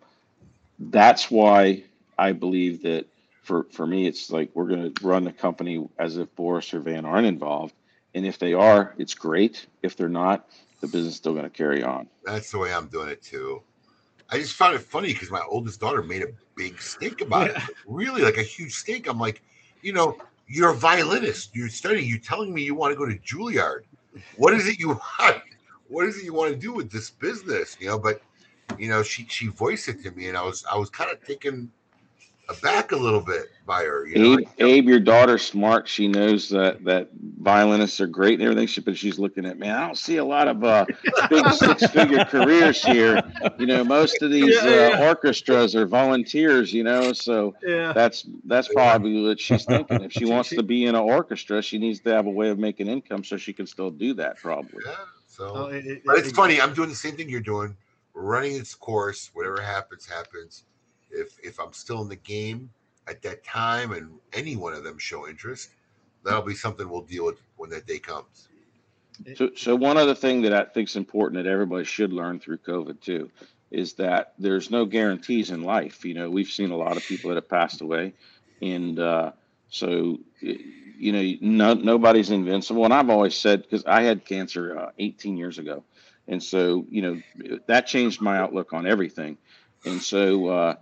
[0.79, 1.85] that's why
[2.19, 3.07] I believe that
[3.43, 6.81] for, for me, it's like we're going to run the company as if Boris or
[6.81, 7.75] Van aren't involved.
[8.15, 9.67] And if they are, it's great.
[9.83, 10.49] If they're not,
[10.81, 12.09] the business is still going to carry on.
[12.25, 13.63] That's the way I'm doing it too.
[14.31, 17.65] I just found it funny because my oldest daughter made a big stink about yeah.
[17.65, 17.75] it.
[17.87, 19.09] Really, like a huge stink.
[19.09, 19.43] I'm like,
[19.83, 20.17] you know,
[20.47, 21.55] you're a violinist.
[21.55, 22.09] You're studying.
[22.09, 23.83] You're telling me you want to go to Juilliard.
[24.37, 24.89] What is it you
[25.19, 25.43] want?
[25.91, 27.77] what is it you want to do with this business?
[27.81, 28.23] You know, but
[28.79, 31.23] you know, she she voiced it to me, and I was I was kind of
[31.25, 31.71] taken
[32.51, 34.07] aback a little bit by her.
[34.07, 34.39] You know?
[34.39, 35.89] Abe, Abe, your daughter's smart.
[35.89, 38.83] She knows that that violinists are great and everything.
[38.85, 39.71] But she's looking at me.
[39.71, 40.87] I don't see a lot of uh,
[41.29, 43.23] big six figure careers here.
[43.59, 46.73] You know, most of these yeah, uh, orchestras are volunteers.
[46.73, 47.93] You know, so yeah.
[47.93, 50.03] that's that's probably what she's thinking.
[50.03, 52.59] If she wants to be in an orchestra, she needs to have a way of
[52.59, 54.37] making income so she can still do that.
[54.39, 54.83] Probably.
[54.85, 54.95] Yeah.
[55.27, 56.61] So, oh, it, it, but it's it, funny.
[56.61, 57.77] I'm doing the same thing you're doing.
[58.13, 59.31] We're running its course.
[59.33, 60.65] Whatever happens, happens.
[61.11, 62.71] If if I'm still in the game
[63.07, 65.71] at that time, and any one of them show interest,
[66.25, 68.49] that'll be something we'll deal with when that day comes.
[69.37, 72.59] So, so one other thing that I think is important that everybody should learn through
[72.59, 73.31] COVID too
[73.71, 76.05] is that there's no guarantees in life.
[76.05, 78.15] You know, we've seen a lot of people that have passed away,
[78.61, 79.33] and uh,
[79.69, 82.85] so you know, no, nobody's invincible.
[82.85, 85.85] And I've always said because I had cancer uh, 18 years ago,
[86.29, 89.39] and so you know that changed my outlook on everything.
[89.85, 90.75] And so uh,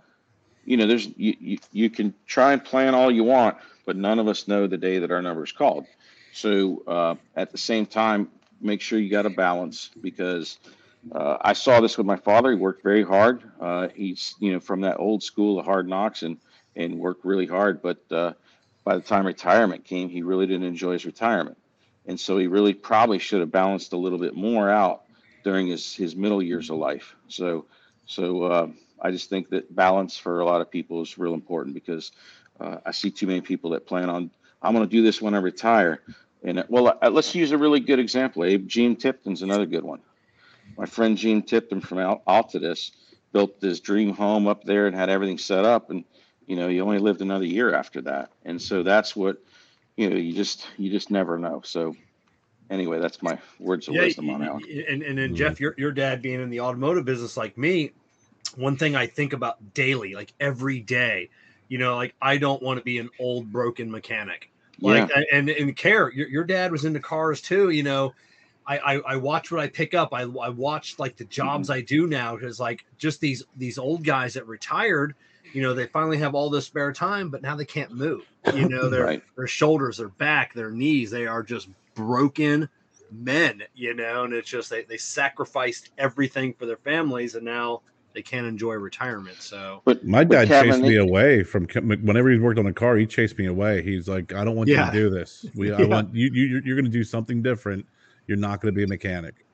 [0.69, 4.19] you know, there's you, you you can try and plan all you want, but none
[4.19, 5.87] of us know the day that our number is called.
[6.31, 8.29] So uh, at the same time,
[8.61, 10.59] make sure you got a balance because
[11.11, 12.51] uh, I saw this with my father.
[12.51, 13.41] He worked very hard.
[13.59, 16.37] Uh, he's you know from that old school of hard knocks and
[16.75, 17.81] and worked really hard.
[17.81, 18.33] But uh,
[18.83, 21.57] by the time retirement came, he really didn't enjoy his retirement,
[22.05, 25.01] and so he really probably should have balanced a little bit more out
[25.43, 27.15] during his his middle years of life.
[27.27, 27.65] So
[28.05, 28.67] so uh,
[29.01, 32.11] I just think that balance for a lot of people is real important because
[32.59, 34.31] uh, I see too many people that plan on
[34.61, 36.01] I'm going to do this when I retire.
[36.43, 38.43] And uh, well, uh, let's use a really good example.
[38.43, 40.01] Abe Gene Tipton's another good one.
[40.77, 42.91] My friend Gene Tipton from Al- Altadis
[43.31, 46.03] built this dream home up there and had everything set up, and
[46.47, 48.31] you know he only lived another year after that.
[48.45, 49.37] And so that's what
[49.97, 50.15] you know.
[50.15, 51.61] You just you just never know.
[51.65, 51.95] So
[52.69, 54.61] anyway, that's my words of wisdom on Al.
[54.87, 57.91] And and then Jeff, your your dad being in the automotive business like me,
[58.57, 61.29] one thing I think about daily, like every day,
[61.67, 64.51] you know, like I don't want to be an old broken mechanic.
[64.81, 65.23] Like Yeah.
[65.31, 68.13] and and Kerr, your, your dad was into cars too, you know.
[68.67, 70.13] I, I, I watch what I pick up.
[70.13, 71.77] I, I watch like the jobs mm-hmm.
[71.77, 75.15] I do now because like just these these old guys that retired,
[75.53, 78.21] you know, they finally have all this spare time, but now they can't move.
[78.53, 79.23] You know, their Right.
[79.35, 82.69] their shoulders, their back, their knees, they are just broken
[83.11, 87.81] men, you know, and it's just they, they sacrificed everything for their families and now
[88.13, 89.41] they can't enjoy retirement.
[89.41, 92.97] So But My dad Kevin, chased me away from whenever he worked on a car.
[92.97, 93.81] He chased me away.
[93.81, 95.45] He's like, "I don't want you to do this.
[95.55, 96.29] We, I want you.
[96.33, 97.85] you you're going to do something different.
[98.27, 99.45] You're not going to be a mechanic."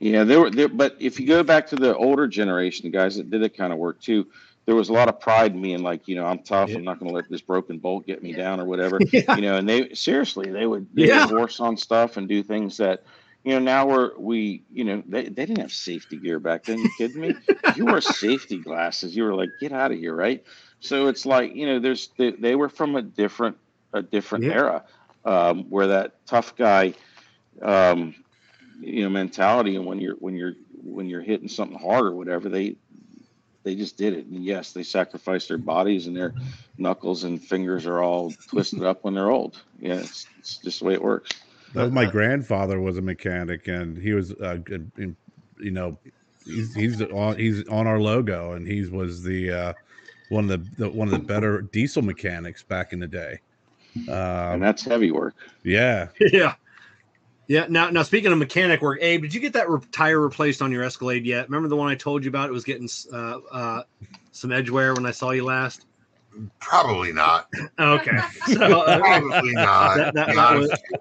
[0.00, 3.16] Yeah, there were there, but if you go back to the older generation, the guys
[3.16, 4.26] that did that kind of work too,
[4.66, 6.70] there was a lot of pride in me and like, you know, I'm tough.
[6.70, 6.76] Yeah.
[6.76, 8.36] I'm not going to let this broken bolt get me Yeah.
[8.38, 9.00] down or whatever.
[9.12, 11.26] yeah, You know, and they seriously, they would they Yeah.
[11.26, 13.04] would horse on stuff and do things that,
[13.44, 16.82] you know, now we're we, you know, they, they didn't have safety gear back then.
[16.82, 17.38] You kidding me?
[17.74, 19.16] you wore safety glasses.
[19.16, 20.44] You were like, get out of here, right?
[20.80, 23.58] So it's like, you know, there's they, they were from a different
[23.94, 24.50] a different Yeah.
[24.50, 24.84] era
[25.24, 26.94] um, where that tough guy,
[27.62, 28.16] um,
[28.80, 32.48] you know, mentality, and when you're when you're when you're hitting something hard or whatever,
[32.48, 32.76] they
[33.64, 34.26] they just did it.
[34.26, 36.34] And yes, they sacrificed their bodies and their
[36.78, 39.62] knuckles and fingers are all twisted up when they're old.
[39.78, 41.43] Yeah, it's, it's just the way it works.
[41.74, 44.58] That my grandfather was a mechanic, and he was, uh,
[44.96, 45.16] in,
[45.58, 45.98] you know,
[46.46, 49.72] he's he's on he's on our logo, and he was the uh,
[50.28, 53.40] one of the, the one of the better diesel mechanics back in the day.
[53.94, 55.34] And Um, that's heavy work.
[55.62, 56.54] yeah, yeah,
[57.46, 57.66] yeah.
[57.68, 60.72] Now, now speaking of mechanic work, Abe, did you get that re- tire replaced on
[60.72, 61.48] your Escalade yet?
[61.48, 62.48] Remember the one I told you about?
[62.48, 63.82] It was getting uh, uh,
[64.32, 65.86] some edge wear when I saw you last.
[66.60, 67.48] Probably not.
[67.78, 68.18] Okay,
[68.52, 69.96] so uh, Probably not.
[69.96, 70.98] That- that- to that was- with you.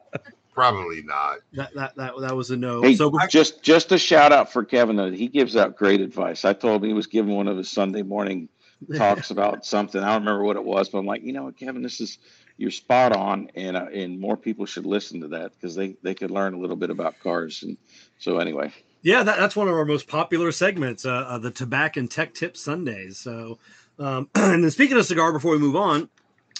[0.53, 1.39] Probably not.
[1.53, 2.81] that, that that that was a no.
[2.81, 4.95] Hey, so just just a shout out for Kevin.
[4.95, 6.45] Though he gives out great advice.
[6.45, 8.49] I told him he was giving one of his Sunday morning
[8.97, 10.01] talks about something.
[10.01, 12.19] I don't remember what it was, but I'm like, you know what, Kevin, this is
[12.57, 16.13] you're spot on, and uh, and more people should listen to that because they they
[16.13, 17.63] could learn a little bit about cars.
[17.63, 17.77] And
[18.19, 18.71] so anyway,
[19.01, 22.34] Yeah, that, that's one of our most popular segments, uh, uh, the Tobacco and Tech
[22.34, 23.17] Tip Sundays.
[23.17, 23.57] So,
[23.97, 26.09] um, and then speaking of cigar, before we move on,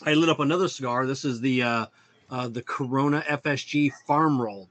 [0.04, 1.06] I lit up another cigar.
[1.06, 1.64] This is the
[2.30, 4.70] uh, the Corona FSG Farm Roll.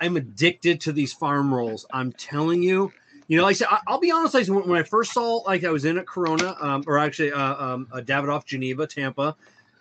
[0.00, 1.86] I'm addicted to these farm rolls.
[1.92, 2.92] I'm telling you.
[3.28, 4.50] You know, like I said, I, I'll be honest.
[4.50, 7.54] When, when I first saw, like I was in at Corona, um, or actually uh,
[7.54, 9.36] um, uh, Davidoff, Geneva, Tampa.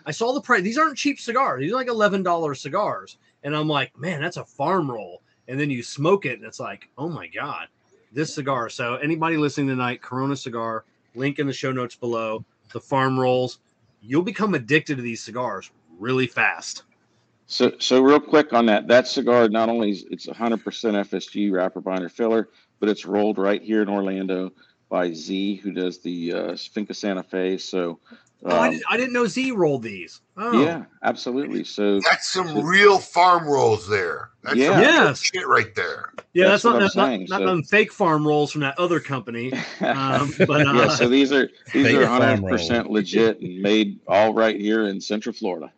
[0.06, 0.62] I saw the price.
[0.62, 1.62] These aren't cheap cigars.
[1.62, 5.22] These are like eleven dollars cigars, and I'm like, man, that's a farm roll
[5.52, 7.68] and then you smoke it and it's like oh my god
[8.12, 12.44] this cigar so anybody listening tonight corona cigar link in the show notes below
[12.74, 13.60] the farm rolls
[14.02, 15.72] you'll become addicted to these cigars
[16.02, 16.84] really fast
[17.52, 21.82] so so real quick on that, that cigar not only is it's 100% FSG wrapper
[21.82, 22.48] binder filler,
[22.80, 24.52] but it's rolled right here in Orlando
[24.90, 27.58] by Z, who does the uh, Finca Santa Fe.
[27.58, 28.00] So.
[28.46, 31.66] oh I, um, didn't, I didn't know z rolled these oh Yeah, absolutely.
[31.66, 34.30] So That's some real farm rolls there.
[34.44, 34.72] That's Yeah.
[34.72, 35.22] some Yes.
[35.22, 36.14] shit right there.
[36.34, 38.54] yeah That's that's, not what I'm that's not, saying, not so- them fake farm rolls
[38.54, 39.52] from that other company
[39.82, 44.34] um, but uh, yeah, so these are these are 100 percent legit and made all
[44.34, 45.70] right here in Central Florida.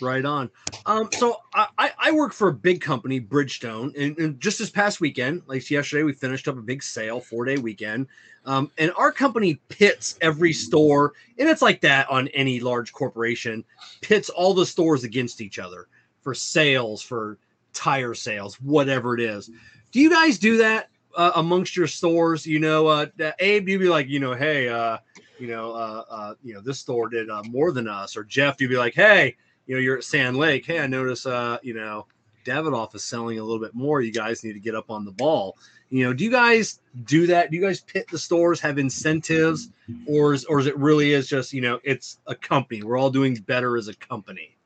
[0.00, 0.50] Right on.
[0.86, 5.00] Um, so I, I- work for a big company, Bridgestone, and, and just this past
[5.00, 8.06] weekend, like yesterday, we finished up a big sale, four day weekend.
[8.46, 13.62] Um, and our company pits every store, and it's like that on any large corporation,
[14.00, 15.88] pits all the stores against each other
[16.22, 17.38] for sales, for
[17.74, 19.50] tire sales, whatever it is.
[19.92, 20.88] Do you guys do that?
[21.18, 22.46] uh, amongst your stores?
[22.46, 23.06] You know, uh,
[23.40, 24.98] Abe, you'd be like, you know, hey, uh,
[25.38, 28.60] you know, uh, uh, you know, this store did uh, more than us, or Jeff,
[28.60, 29.36] you'd be like, hey,
[29.68, 30.66] you know, you're at Sand Lake.
[30.66, 32.06] Hey, I notice, uh, you know,
[32.44, 34.00] Davidoff is selling a little bit more.
[34.00, 35.56] You guys need to get up on the ball.
[35.90, 37.50] You know, do you guys do that?
[37.50, 39.68] Do you guys pit the stores, have incentives,
[40.06, 42.82] or is, or is it really is just you know it's a company?
[42.82, 44.56] We're all doing better as a company.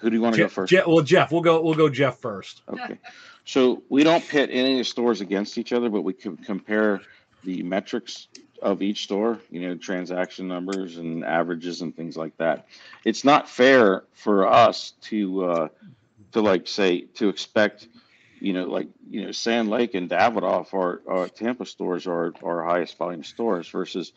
[0.00, 0.70] Who do you want to go Jeff, first?
[0.70, 1.62] Jeff, well, Jeff, we'll go.
[1.62, 2.62] We'll go Jeff first.
[2.68, 2.98] Okay.
[3.44, 7.00] So we don't pit any of the stores against each other, but we can compare
[7.44, 8.28] the metrics
[8.62, 12.66] of each store, you know, transaction numbers and averages and things like that.
[13.04, 15.68] It's not fair for us to uh
[16.32, 17.88] to like say to expect,
[18.40, 22.64] you know, like, you know, Sand Lake and Davidoff are, are Tampa stores are our
[22.64, 24.12] highest volume stores versus,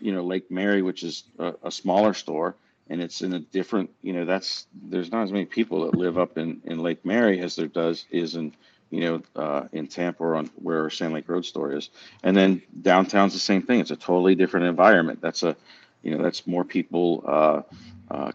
[0.00, 2.56] you know, Lake Mary, which is a, a smaller store
[2.88, 6.18] and it's in a different, you know, that's there's not as many people that live
[6.18, 8.52] up in in Lake Mary as there does is in
[8.90, 11.90] you know, uh, in Tampa or on where Sand Lake Road store is.
[12.22, 13.80] And then downtown's the same thing.
[13.80, 15.20] It's a totally different environment.
[15.20, 15.56] That's a,
[16.02, 17.62] you know, that's more people uh,
[18.10, 18.32] uh,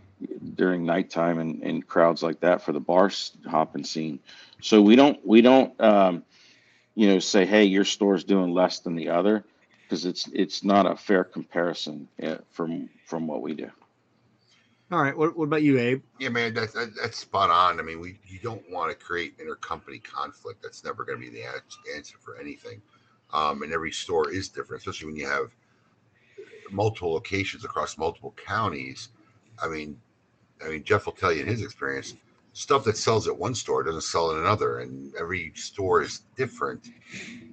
[0.55, 3.09] during nighttime and, and crowds like that for the bar
[3.47, 4.19] hopping scene.
[4.61, 6.23] So we don't, we don't, um,
[6.95, 9.45] you know, say, hey, your store's doing less than the other
[9.91, 13.69] because it's it's not a fair comparison uh, from from what we do.
[14.91, 15.17] All right.
[15.17, 16.03] What, what about you, Abe?
[16.19, 17.79] Yeah, man, that's that, that's spot on.
[17.79, 20.61] I mean, we you don't want to create intercompany conflict.
[20.61, 21.45] That's never going to be the
[21.95, 22.81] answer for anything.
[23.33, 25.51] Um, and every store is different, especially when you have
[26.71, 29.09] multiple locations across multiple counties.
[29.63, 29.97] I mean,
[30.63, 32.15] I mean, Jeff will tell you in his experience,
[32.51, 36.89] stuff that sells at one store doesn't sell in another, and every store is different.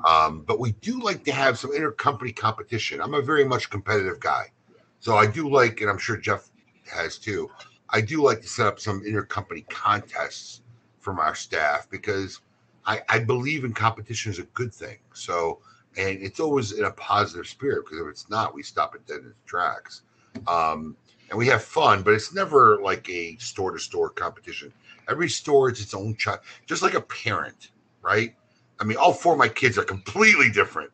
[0.05, 3.01] Um, but we do like to have some intercompany competition.
[3.01, 4.51] I'm a very much competitive guy,
[4.99, 6.48] so I do like, and I'm sure Jeff
[6.89, 7.51] has too.
[7.91, 10.63] I do like to set up some intercompany contests
[11.01, 12.41] from our staff because
[12.87, 14.99] I, I believe in competition is a good thing.
[15.15, 15.61] So,
[15.97, 19.21] and it's always in a positive spirit because if it's not, we stop it dead
[19.21, 20.03] in its tracks.
[20.47, 20.97] Um,
[21.31, 24.73] and we have fun, but it's never like a store to store competition.
[25.09, 27.71] Every store is its own child, just like a parent,
[28.03, 28.35] right?
[28.81, 30.91] I mean, all four of my kids are completely different,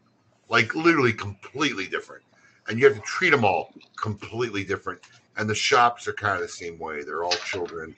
[0.48, 2.22] like literally completely different.
[2.68, 5.00] And you have to treat them all completely different
[5.36, 7.02] and the shops are kind of the same way.
[7.02, 7.94] They're all children,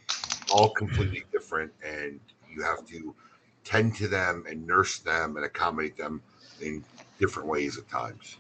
[0.53, 3.15] all completely different, and you have to
[3.65, 6.23] tend to them and nurse them and accommodate them
[6.61, 6.85] in
[7.19, 8.39] different ways at times.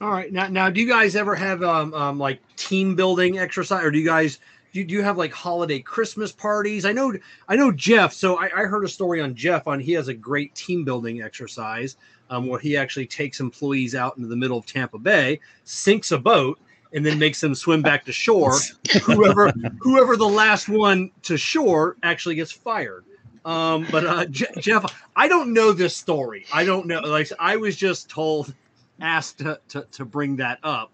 [0.00, 0.32] All right.
[0.32, 3.98] Now, now, do you guys ever have um, um like team building exercise, or do
[3.98, 4.38] you guys
[4.72, 6.84] do you, do you have like holiday Christmas parties?
[6.84, 7.12] I know,
[7.48, 8.12] I know Jeff.
[8.12, 11.22] So I, I heard a story on Jeff on he has a great team building
[11.22, 11.96] exercise
[12.30, 16.18] um, where he actually takes employees out into the middle of Tampa Bay, sinks a
[16.18, 16.60] boat,
[16.92, 18.56] and then makes them swim back to shore.
[19.04, 23.04] whoever whoever the last one to shore actually gets fired.
[23.44, 24.84] Um, but uh, Je- Jeff,
[25.16, 26.44] I don't know this story.
[26.52, 27.00] I don't know.
[27.00, 28.54] Like I was just told,
[29.00, 30.90] asked to, to, to bring that up.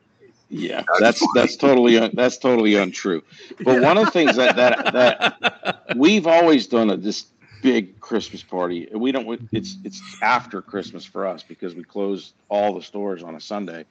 [0.49, 3.25] Yeah, that's that's totally un, that's totally untrue.
[3.65, 7.27] But one of the things that that that we've always done a, this
[7.63, 8.89] big Christmas party.
[8.93, 9.49] We don't.
[9.51, 13.87] It's it's after Christmas for us because we close all the stores on a Sunday,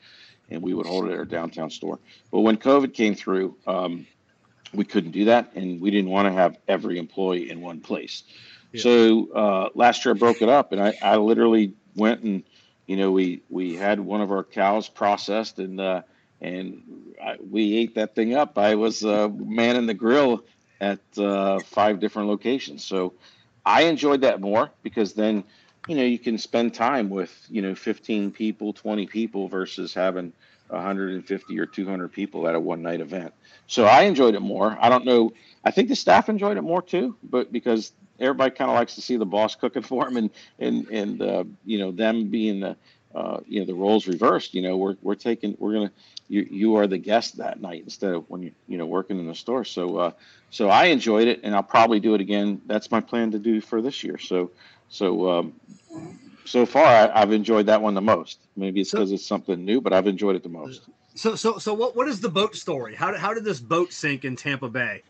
[0.50, 2.00] and we would hold it at our downtown store.
[2.32, 4.08] But when COVID came through, um,
[4.74, 8.24] we couldn't do that, and we didn't want to have every employee in one place.
[8.72, 8.82] Yeah.
[8.82, 12.44] So uh, last year I broke it up, and I, I literally went and
[12.88, 15.80] you know we we had one of our cows processed and.
[15.80, 16.02] Uh,
[16.42, 16.84] and
[17.24, 18.58] I, we ate that thing up.
[18.58, 20.44] I was uh, manning the grill
[20.82, 23.14] at uh, five different locations, so
[23.66, 25.44] I enjoyed that more because then,
[25.88, 30.34] you know, you can spend time with you know 15 people, 20 people versus having
[30.70, 33.34] 150 or 200 people at a one night event.
[33.68, 34.78] So I enjoyed it more.
[34.80, 35.34] I don't know.
[35.64, 39.02] I think the staff enjoyed it more too, but because everybody kind of likes to
[39.02, 40.30] see the boss cooking for them and
[40.60, 42.76] and and uh, you know them being the
[43.14, 44.54] uh, you know the roles reversed.
[44.54, 45.92] You know we're we're taking we're gonna
[46.28, 49.28] you you are the guest that night instead of when you you know working in
[49.28, 49.64] the store.
[49.64, 50.12] So uh,
[50.50, 52.62] so I enjoyed it, and I'll probably do it again.
[52.66, 54.18] That's my plan to do for this year.
[54.18, 54.52] So
[54.96, 55.54] so um,
[56.46, 58.40] so far I, I've enjoyed that one the most.
[58.56, 60.88] Maybe it's because it's something new, but I've enjoyed it the most.
[61.18, 62.94] So so so what what is the boat story?
[62.94, 65.02] How did how did this boat sink in Tampa Bay?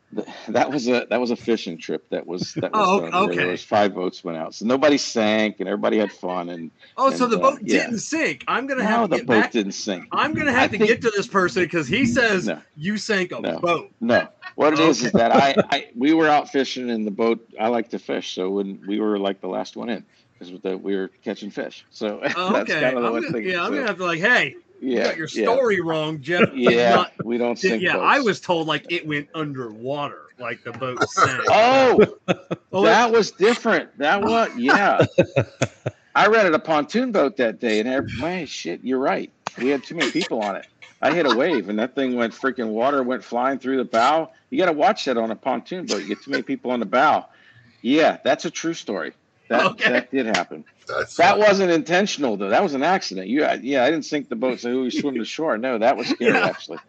[0.49, 2.07] That was a that was a fishing trip.
[2.11, 3.35] That was that was Oh, where okay.
[3.37, 6.49] there was five boats went out, so nobody sank and everybody had fun.
[6.49, 7.85] And Oh, so the uh, boat yeah.
[7.85, 8.43] didn't sink.
[8.47, 9.51] I'm gonna no, have to the boat back.
[9.51, 10.07] didn't sink.
[10.11, 12.61] I'm gonna I have to think- get to this person because he says No.
[12.77, 13.59] you sank a No.
[13.59, 13.91] boat.
[13.99, 17.43] No, what it is is that I, I we were out fishing in the boat.
[17.59, 20.05] I like to fish, so when we were like the last one in
[20.37, 20.53] because
[20.83, 21.83] we were catching fish.
[21.89, 23.49] So Oh, that's kind of the I'm one gonna, thing.
[23.49, 25.43] yeah, I'm gonna have to like, hey, you yeah, got your yeah.
[25.43, 26.49] story wrong, Jeff.
[26.53, 27.83] Yeah, not- we don't did- sink.
[27.83, 28.05] yeah, boats.
[28.05, 30.21] I was told like it went underwater.
[30.39, 31.43] like the boat sank.
[31.49, 32.05] Oh,
[32.73, 33.97] Oh, that was different.
[33.99, 35.05] That was yeah.
[36.13, 39.31] I rented a pontoon boat that day, and every, man, shit, you're right.
[39.57, 40.65] We had too many people on it.
[41.01, 44.31] I hit a wave, and that thing went freaking water went flying through the bow.
[44.49, 46.01] You got to watch that on a pontoon boat.
[46.01, 47.25] You get too many people on the bow.
[47.81, 49.13] Yeah, that's a true story.
[49.49, 49.89] That Okay.
[49.91, 50.63] that did happen.
[50.87, 52.49] That's That wasn't intentional though.
[52.49, 53.27] That was an accident.
[53.27, 55.57] You, yeah, I didn't sink the boat so we swim to shore.
[55.57, 56.45] No, that was scary Yeah.
[56.45, 56.79] actually.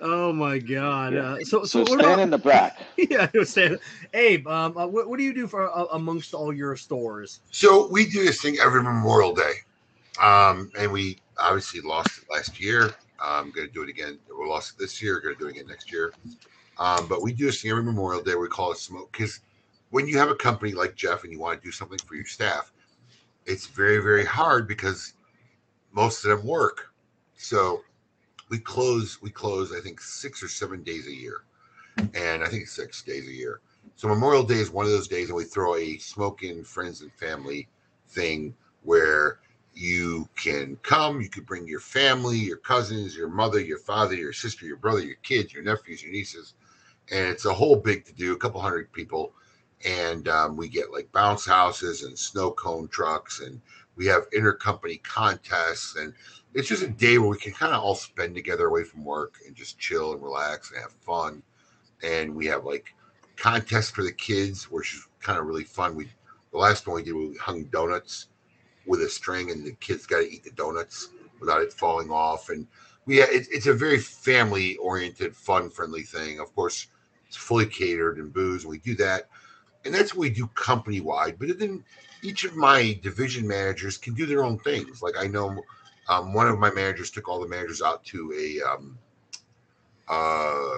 [0.00, 1.14] oh my god.
[1.14, 1.20] Yeah.
[1.20, 2.78] Uh, so, so, So what stand about, in the back.
[2.96, 3.78] yeah, I was saying,
[4.14, 7.40] Abe, um, uh, what, what do you do for uh, amongst all your stores?
[7.50, 9.52] So we do this thing every Memorial Day,
[10.20, 12.94] um, and we obviously lost it last year.
[13.20, 14.18] I'm going to do it again.
[14.38, 15.20] We lost it this year.
[15.20, 16.14] Going to do it again next year.
[16.76, 18.34] Um, but we do this thing every Memorial Day.
[18.36, 19.40] We call it smoke because
[19.90, 22.26] when you have a company like Jeff and you want to do something for your
[22.26, 22.72] staff,
[23.46, 25.14] it's very very hard because
[25.92, 26.92] most of them work.
[27.36, 27.82] So
[28.48, 31.44] we close we close I think six or seven days a year,
[32.14, 33.60] and I think six days a year.
[33.96, 37.12] So Memorial Day is one of those days, and we throw a smoking friends and
[37.12, 37.68] family
[38.08, 39.40] thing where
[39.74, 44.32] you can come, you could bring your family, your cousins, your mother, your father, your
[44.32, 46.54] sister, your brother, your kids, your nephews, your nieces,
[47.10, 49.32] and it's a whole big to do, a couple hundred people,
[49.84, 53.60] and um, we get like bounce houses and snow cone trucks, and
[53.96, 56.14] we have intercompany contests, and
[56.54, 59.34] it's just a day where we can kind of all spend together away from work
[59.46, 61.42] and just chill and relax and have fun,
[62.02, 62.94] and we have like
[63.36, 65.94] contests for the kids, which is kind of really fun.
[65.94, 66.08] We
[66.52, 68.28] the last one we did we hung donuts
[68.86, 71.10] with a string, and the kids got to eat the donuts
[71.40, 72.48] without it falling off.
[72.48, 72.66] And
[73.06, 76.40] we it, it's a very family oriented, fun friendly thing.
[76.40, 76.88] Of course,
[77.26, 79.28] it's fully catered and booze, and we do that.
[79.84, 81.38] And that's what we do company wide.
[81.38, 81.84] But then
[82.22, 85.02] each of my division managers can do their own things.
[85.02, 85.64] Like I know
[86.08, 88.98] um, one of my managers took all the managers out to a um,
[90.08, 90.76] uh,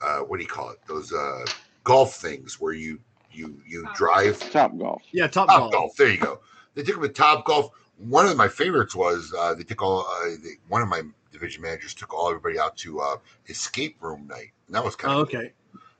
[0.00, 0.78] uh, what do you call it?
[0.86, 1.44] Those uh,
[1.84, 2.98] golf things where you
[3.30, 5.02] you you drive Top golf.
[5.12, 5.72] Yeah, top, Top golf.
[5.72, 5.96] Golf.
[5.96, 6.40] There you go.
[6.74, 7.70] They took them to Top Golf.
[7.98, 10.00] One of my favorites was uh, they took all.
[10.00, 13.16] Uh, they, one of my division managers took all everybody out to uh,
[13.48, 15.52] escape room night, and that was kind Oh, of okay.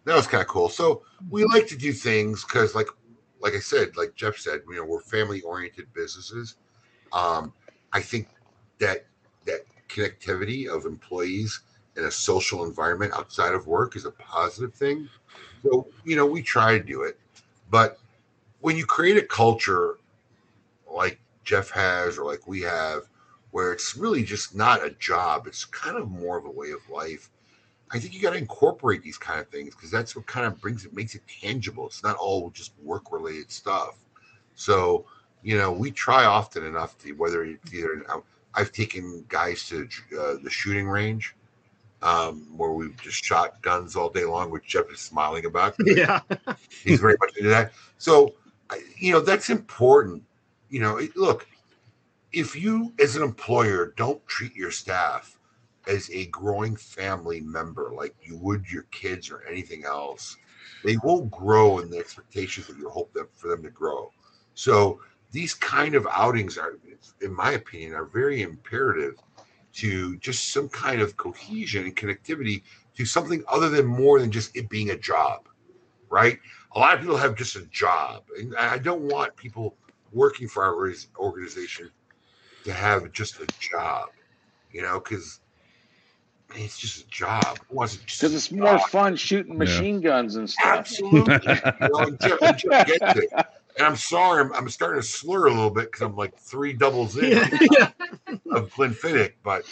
[0.04, 0.68] That was kind of cool.
[0.68, 2.88] So we like to do things because, like,
[3.40, 6.56] like I said, like Jeff said, you know, we're family oriented businesses.
[7.12, 7.52] Um,
[7.92, 8.28] I think
[8.78, 9.06] that
[9.46, 11.60] that connectivity of employees
[11.96, 15.08] in a social environment outside of work is a positive thing.
[15.62, 17.18] So you know, we try to do it,
[17.70, 17.98] but
[18.60, 19.98] when you create a culture
[20.90, 23.02] like Jeff has or like we have,
[23.50, 26.88] where it's really just not a job, it's kind of more of a way of
[26.90, 27.30] life.
[27.92, 30.60] I think you got to incorporate these kind of things because that's what kind of
[30.60, 31.86] brings it, makes it tangible.
[31.86, 33.96] It's not all just work related stuff.
[34.54, 35.04] So,
[35.42, 38.04] you know, we try often enough to whether it's either
[38.54, 39.88] I've taken guys to
[40.18, 41.34] uh, the shooting range
[42.02, 45.74] um, where we've just shot guns all day long, which Jeff is smiling about.
[45.84, 46.20] Yeah.
[46.84, 47.72] he's very much into that.
[47.98, 48.34] So,
[48.96, 50.22] you know, that's important.
[50.70, 51.46] You know, look,
[52.32, 55.38] if you as an employer don't treat your staff
[55.86, 60.36] as a growing family member like you would your kids or anything else,
[60.84, 64.12] they won't grow in the expectations that you hope that for them to grow.
[64.54, 65.00] So
[65.30, 66.78] these kind of outings are,
[67.20, 69.14] in my opinion, are very imperative
[69.74, 72.62] to just some kind of cohesion and connectivity
[72.96, 75.48] to something other than more than just it being a job,
[76.10, 76.38] right?
[76.74, 79.76] A lot of people have just a job, and I don't want people
[80.12, 81.90] working for our organization
[82.64, 84.08] to have just a job,
[84.70, 85.41] you know, because
[86.54, 87.58] it's just a job.
[87.68, 88.88] Who wants to just Because it's more job?
[88.88, 90.64] fun shooting machine guns and stuff.
[90.78, 91.34] Absolutely.
[91.34, 93.30] you know, and Jeff, and Jeff gets it.
[93.78, 96.72] And I'm sorry, I'm, I'm starting to slur a little bit because I'm like three
[96.74, 97.48] doubles in Yeah.
[97.78, 97.90] yeah.
[98.52, 99.64] of Glenfiddich, but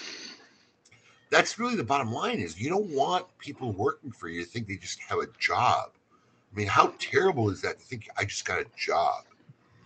[1.31, 4.67] that's really the bottom line is you don't want people working for you to think
[4.67, 5.91] they just have a job.
[6.53, 9.25] I mean, how terrible is that to think I just got a job,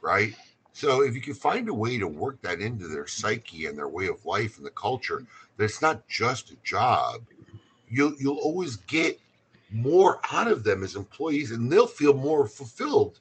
[0.01, 0.35] right?
[0.73, 3.89] So if you can find a way to work that into their psyche and their
[3.89, 5.25] way of life and the culture,
[5.57, 7.23] that it's not just a job,
[7.89, 9.19] you'll you'll always get
[9.71, 13.19] more out of them as employees and they'll feel more fulfilled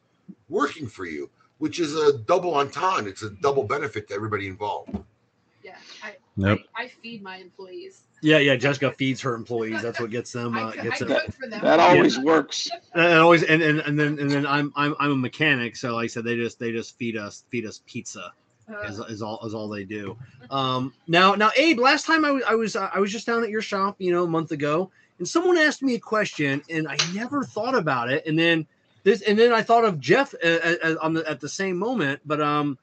[0.49, 3.09] working for you, which is a double entendre.
[3.11, 4.95] It's a double benefit to everybody involved.
[5.63, 6.59] Yeah, I, Nope.
[6.75, 8.03] I, I feed my employees.
[8.21, 8.55] Yeah, yeah.
[8.55, 9.81] Jessica feeds her employees.
[9.81, 10.55] That's what gets them.
[10.57, 11.09] Uh, cook- I gets them.
[11.39, 11.61] for them.
[11.61, 12.69] That always works.
[12.95, 16.05] And always, and, and and then and then I'm I'm I'm a mechanic, so like
[16.05, 18.31] I said, they just they just feed us feed us pizza
[18.85, 20.17] is, is all is all they do.
[20.49, 23.43] Um, now now Abe, last time I was I was uh, I was just down
[23.43, 26.87] at your shop, you know, a month ago, and someone asked me a question, and
[26.87, 28.67] I never thought about it, and then
[29.03, 32.21] this and then I thought of Jeff uh, uh, on the at the same moment,
[32.25, 32.77] but um,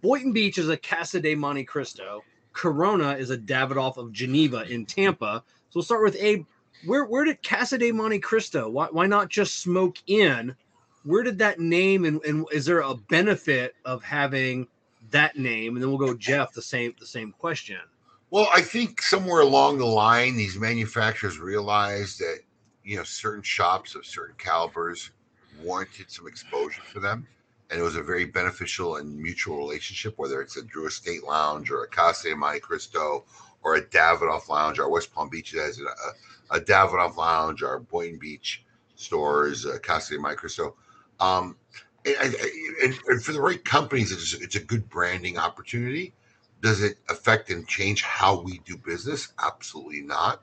[0.00, 2.20] Boynton Beach is a Casa de Montecristo.
[2.52, 5.42] Corona is a Davidoff of Geneva in Tampa.
[5.70, 6.44] So we'll start with Abe.
[6.84, 8.70] where where did Casa de Montecristo?
[8.70, 10.54] Why why not just Smoke Inn?
[11.04, 14.66] Where did that name and, and is there a benefit of having
[15.10, 15.74] that name?
[15.74, 17.78] And then we'll go Jeff the same the same question.
[18.30, 22.40] Well, I think somewhere along the line, these manufacturers realized that
[22.84, 25.10] you know certain shops of certain calibers
[25.62, 27.26] warranted some exposure for them,
[27.70, 30.14] and it was a very beneficial and mutual relationship.
[30.18, 33.24] Whether it's a Drew Estate Lounge or a Casa Montecristo
[33.62, 38.18] or a Davidoff Lounge, our West Palm Beach has a, a Davidoff Lounge, our Boynton
[38.18, 38.64] Beach
[38.94, 40.74] stores, uh, Casa Montecristo.
[41.20, 41.56] Um,
[42.20, 42.34] and,
[42.82, 46.12] and, and for the right companies, it's, it's a good branding opportunity.
[46.60, 49.32] Does it affect and change how we do business?
[49.42, 50.42] Absolutely not.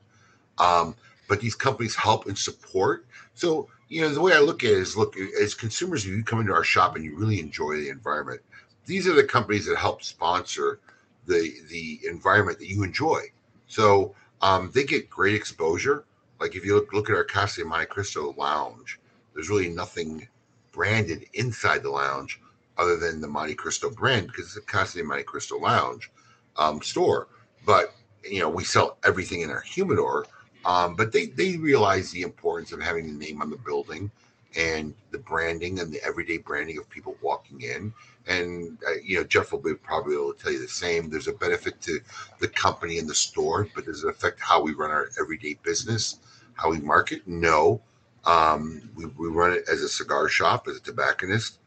[0.57, 0.95] Um,
[1.27, 3.05] but these companies help and support.
[3.33, 6.23] So, you know, the way I look at it is look, as consumers, if you
[6.23, 8.41] come into our shop and you really enjoy the environment,
[8.85, 10.79] these are the companies that help sponsor
[11.25, 13.21] the the environment that you enjoy.
[13.67, 16.05] So um, they get great exposure.
[16.39, 18.99] Like if you look look at our Casa Montecristo lounge,
[19.33, 20.27] there's really nothing
[20.76, 22.39] branded inside the lounge
[22.77, 26.11] other than the Montecristo brand because it's a de Montecristo lounge
[26.57, 27.27] um, store.
[27.65, 27.95] But
[28.30, 30.26] you know, we sell everything in our humidor.
[30.65, 34.11] Um, but they they realize the importance of having the name on the building
[34.57, 37.93] and the branding and the everyday branding of people walking in.
[38.27, 41.10] And uh, you know, Jeff will be probably able to tell you the same.
[41.10, 41.99] There's a benefit to
[42.39, 46.19] the company and the store, but does it affect how we run our everyday business,
[46.56, 47.22] how we market?
[47.27, 47.81] No.
[48.26, 51.60] Um, we, we run it as a cigar shop, as a tobacconist,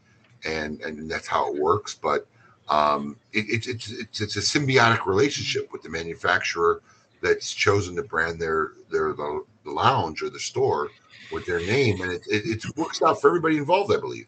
[0.44, 1.94] and and that's how it works.
[1.94, 2.26] But
[2.68, 6.82] um, it, it, it's it's it's a symbiotic relationship with the manufacturer
[7.22, 10.88] that's chosen to brand their their the, lounge or the store
[11.30, 14.26] with their name, and it, it, it works out for everybody involved, I believe.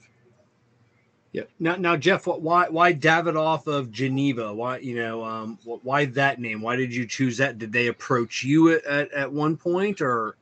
[1.32, 1.44] Yeah.
[1.61, 4.52] Now, now, Jeff, why, why Davidoff of Geneva?
[4.52, 6.61] Why, you know, um, why that name?
[6.61, 7.59] Why did you choose that?
[7.59, 10.36] Did they approach you at, at, at one point, or?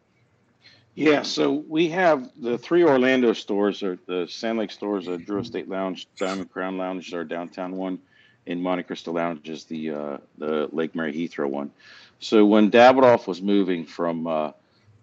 [0.98, 5.40] Yeah, so we have the three Orlando stores, or the Sand Lake stores, the Drew
[5.40, 8.00] Estate Lounge, Diamond Crown Lounge, is our downtown one,
[8.48, 11.70] and Montecristo Lounge is the uh, the Lake Mary Heathrow one.
[12.18, 14.52] So when Davidoff was moving from uh,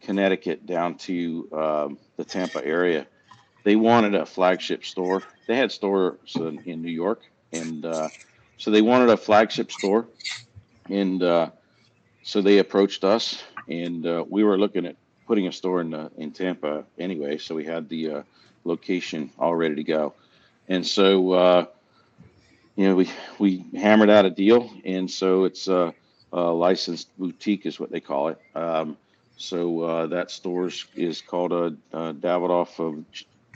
[0.02, 3.08] Connecticut down to um, the Tampa area,
[3.64, 5.24] they wanted a flagship store.
[5.48, 7.22] They had stores in, in New York,
[7.54, 8.10] and uh,
[8.58, 10.08] so they wanted a flagship store,
[10.90, 11.52] and uh,
[12.22, 14.98] so they approached us, and uh, we were looking at
[15.28, 17.38] putting a store in uh, in Tampa anyway.
[17.38, 18.24] So we had the uh,
[18.64, 20.14] location all ready to go,
[20.68, 21.66] and so uh,
[22.76, 25.94] you know we we hammered out a deal, and so it's a,
[26.32, 28.40] a licensed boutique is what they call it.
[28.56, 28.98] Um,
[29.38, 33.04] so uh, that store is called a, Davidoff of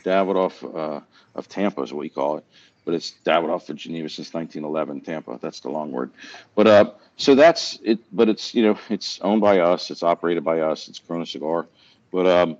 [0.03, 1.01] Davidoff uh,
[1.35, 2.45] of Tampa is what we call it,
[2.89, 5.01] but it's Davidoff of Geneva since 1911.
[5.01, 6.11] Tampa, that's the long word.
[6.55, 7.99] But uh, so that's it.
[8.11, 9.91] But it's you know it's owned by us.
[9.91, 10.87] It's operated by us.
[10.87, 11.67] It's Corona Cigar.
[12.11, 12.57] But um,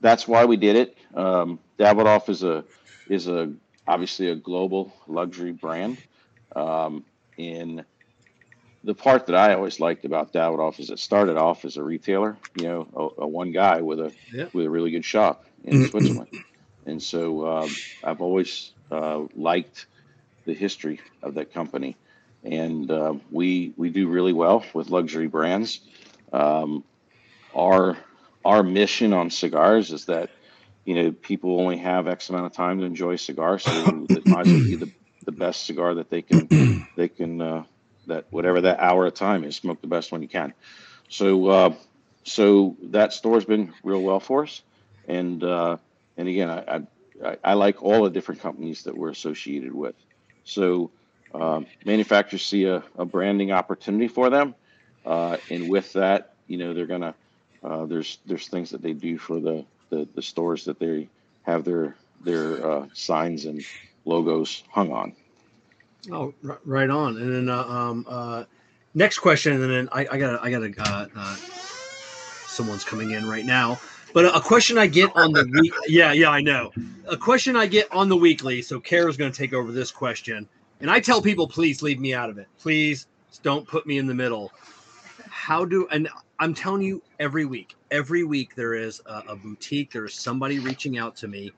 [0.00, 0.96] that's why we did it.
[1.16, 2.64] Um, Davidoff is a
[3.08, 3.52] is a
[3.88, 5.98] obviously a global luxury brand.
[6.54, 7.04] Um,
[7.36, 7.84] in
[8.84, 12.36] the part that I always liked about Davidoff is it started off as a retailer,
[12.54, 12.88] you know,
[13.18, 14.46] a, a one guy with a Yeah.
[14.52, 16.30] with a really good shop in Switzerland,
[16.86, 19.86] and so um, I've always uh, liked
[20.44, 21.96] the history of that company,
[22.44, 25.80] and uh, we we do really well with luxury brands.
[26.32, 26.84] Um,
[27.54, 27.98] our
[28.44, 30.30] our mission on cigars is that
[30.84, 34.42] you know people only have X amount of time to enjoy cigars, so it might
[34.42, 34.90] as well be the,
[35.24, 37.64] the best cigar that they can they can uh,
[38.06, 40.54] that whatever that hour of time is, smoke the best one you can.
[41.08, 41.74] So uh,
[42.24, 44.62] so that store's been real well for us,
[45.06, 45.76] and uh,
[46.16, 46.82] and again I, I
[47.44, 49.94] I like all the different companies that we're associated with.
[50.44, 50.90] So
[51.34, 54.54] um, manufacturers see a, a branding opportunity for them,
[55.06, 57.14] uh, and with that, you know they're gonna
[57.62, 61.08] uh, there's there's things that they do for the, the the stores that they
[61.42, 63.62] have their their uh, signs and
[64.04, 65.14] logos hung on.
[66.10, 66.34] Oh,
[66.64, 67.16] right on.
[67.16, 68.44] And then uh, um, uh,
[68.94, 71.36] next question, and then I, I got I got uh,
[72.46, 73.80] someone's coming in right now.
[74.12, 76.70] But a question I get on the week, yeah, yeah, I know.
[77.08, 78.60] A question I get on the weekly.
[78.60, 80.46] So Kerr's going to take over this question,
[80.80, 82.46] and I tell people, please leave me out of it.
[82.58, 83.06] Please
[83.42, 84.52] don't put me in the middle.
[85.28, 86.08] How do and
[86.38, 89.92] I'm telling you every week, every week there is a, a boutique.
[89.92, 91.52] There's somebody reaching out to me.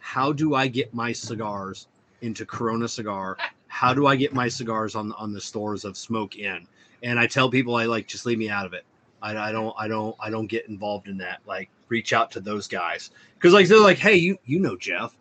[0.00, 1.86] How do I get my cigars
[2.22, 3.36] into Corona Cigar?
[3.68, 6.66] How do I get my cigars on on the stores of Smoke Inn?
[7.02, 8.84] And I tell people I like just leave me out of it.
[9.22, 11.40] I, I don't I don't I don't get involved in that.
[11.46, 15.14] Like reach out to those guys because like they're like, hey, you you know Jeff,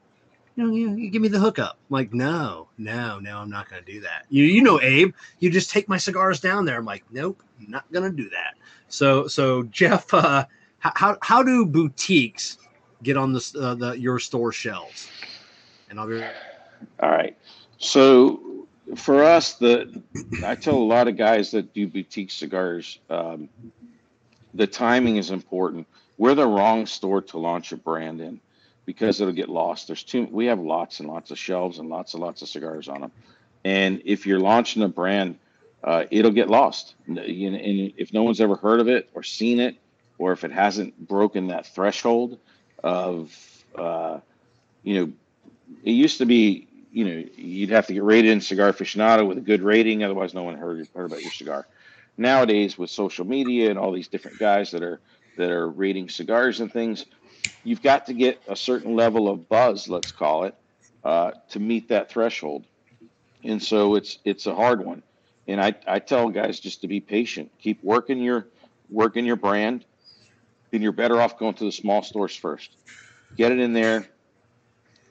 [0.55, 1.77] you know you, you give me the hookup.
[1.89, 4.25] I'm like no no no, I'm not gonna do that.
[4.29, 6.77] You you know Abe, you just take my cigars down there.
[6.77, 8.55] I'm like nope, not gonna do that.
[8.87, 10.45] So so Jeff, uh,
[10.79, 12.57] how how, do boutiques
[13.03, 15.09] get on this uh, the your store shelves?
[15.89, 16.23] And I'll be
[17.01, 17.37] All right.
[17.77, 20.01] So for us, the
[20.43, 23.49] I tell a lot of guys that do boutique cigars, um,
[24.53, 25.87] the timing is important.
[26.21, 28.41] We're the wrong store to launch a brand in
[28.85, 29.87] because it'll get lost.
[29.87, 32.87] There's too we have lots and lots of shelves and lots and lots of cigars
[32.87, 33.11] on them,
[33.65, 35.39] and if you're launching a brand,
[35.83, 36.93] uh, it'll get lost.
[37.07, 39.77] And if no one's ever heard of it or seen it,
[40.19, 42.37] or if it hasn't broken that threshold
[42.83, 43.35] of,
[43.73, 44.19] uh,
[44.83, 45.11] you know,
[45.83, 49.39] it used to be you know, you'd have to get rated in Cigar Aficionado with
[49.39, 51.65] a good rating, otherwise no one heard heard about your cigar.
[52.15, 54.99] Nowadays, with social media and all these different guys that are
[55.41, 57.05] that are rating cigars and things,
[57.63, 60.55] you've got to get a certain level of buzz, let's call it,
[61.03, 62.63] uh, to meet that threshold.
[63.43, 65.01] And so it's it's a hard one.
[65.47, 68.47] And I, I tell guys just to be patient, keep working your
[68.89, 69.83] working your brand,
[70.71, 72.77] and you're better off going to the small stores first.
[73.35, 74.07] Get it in there,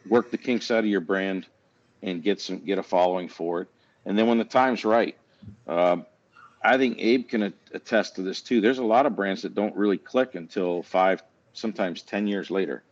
[0.09, 1.47] work the kinks out of your brand
[2.02, 3.69] and get some get a following for it.
[4.07, 5.16] And then when the time's right,
[5.66, 6.07] um,
[6.62, 8.61] I think Abe can attest to this too.
[8.61, 11.23] There's a lot of brands that don't really click until five,
[11.55, 12.82] sometimes ten years later,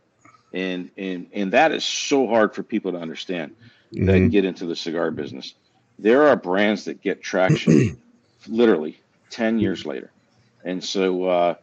[0.54, 3.54] and and and that is so hard for people to understand
[3.92, 4.06] mm-hmm.
[4.06, 5.54] that get into the cigar business.
[5.98, 8.00] There are brands that get traction
[8.48, 10.10] literally ten years later,
[10.64, 11.54] and so uh,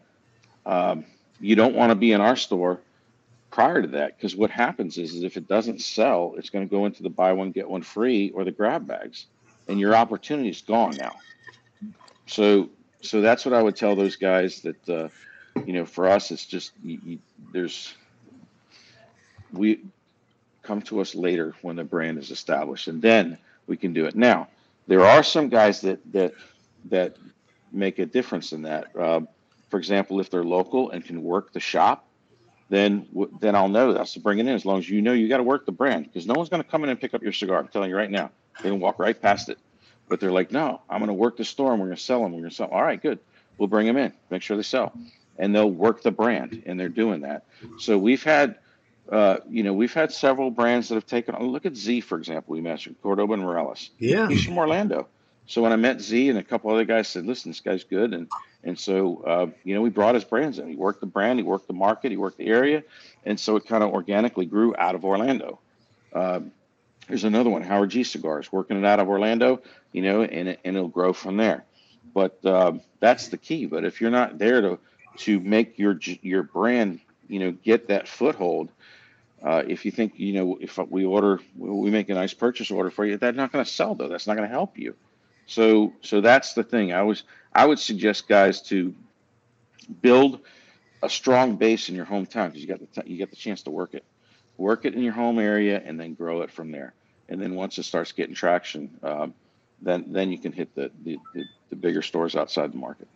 [0.65, 1.05] um,
[1.39, 2.79] you don't want to be in our store
[3.49, 6.69] prior to that because what happens is, is if it doesn't sell it's going to
[6.69, 9.27] go into the buy one get one free or the grab bags
[9.69, 11.13] and your opportunity is gone now
[12.27, 12.69] so
[13.01, 15.07] so that's what i would tell those guys that uh,
[15.65, 17.19] you know for us it's just you, you,
[17.51, 17.95] there's
[19.53, 19.81] we
[20.63, 23.37] come to us later when the brand is established and then
[23.67, 24.47] we can do it now
[24.87, 26.33] there are some guys that that
[26.85, 27.17] that
[27.71, 29.27] make a difference in that um,
[29.69, 32.05] for example if they're local and can work the shop
[32.69, 33.07] then
[33.39, 34.53] then I'll know that's to bring it in.
[34.53, 36.63] As long as you know you got to work the brand, because no one's going
[36.63, 37.59] to come in and pick up your cigar.
[37.59, 38.31] I'm telling you right now,
[38.61, 39.59] they can walk right past it.
[40.07, 42.21] But they're like, no, I'm going to work the store and we're going to sell
[42.21, 42.31] them.
[42.31, 42.67] We're going to sell.
[42.67, 42.75] Them.
[42.75, 43.19] All right, good.
[43.57, 44.93] We'll bring them in, make sure they sell,
[45.37, 47.45] and they'll work the brand, and they're doing that.
[47.79, 48.57] So we've had,
[49.09, 51.35] uh, you know, we've had several brands that have taken.
[51.39, 52.53] Look at Z, for example.
[52.53, 53.91] We mentioned Cordoba and Morales.
[53.97, 55.07] Yeah, he's from Orlando.
[55.47, 58.13] So when I met Z and a couple other guys said, listen, this guy's good,
[58.13, 58.27] and
[58.65, 60.67] and so, uh, you know, we brought his brands in.
[60.67, 62.83] He worked the brand, he worked the market, he worked the area.
[63.23, 65.59] And so it kind of organically grew out of Orlando.
[66.11, 66.39] Uh,
[67.07, 69.61] there's another one, Howard G Cigars, working it out of Orlando,
[69.91, 71.65] you know, and, and it'll grow from there.
[72.13, 73.65] But uh, that's the key.
[73.65, 74.79] But if you're not there to,
[75.17, 78.69] to make your, your brand, you know, get that foothold,
[79.43, 82.89] uh, if you think, you know, if we order, we make a nice purchase order
[82.89, 84.07] for you, that's not going to sell though.
[84.07, 84.95] That's not going to help you.
[85.45, 86.93] So, so that's the thing.
[86.93, 87.23] I was,
[87.53, 88.95] I would suggest guys to
[90.01, 90.39] build
[91.03, 93.69] a strong base in your hometown because you got the you get the chance to
[93.69, 94.03] work it,
[94.57, 96.93] work it in your home area, and then grow it from there.
[97.29, 99.33] And then once it starts getting traction, um,
[99.81, 103.07] then then you can hit the, the, the the bigger stores outside the market.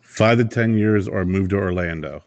[0.00, 2.22] Five to ten years, or move to Orlando.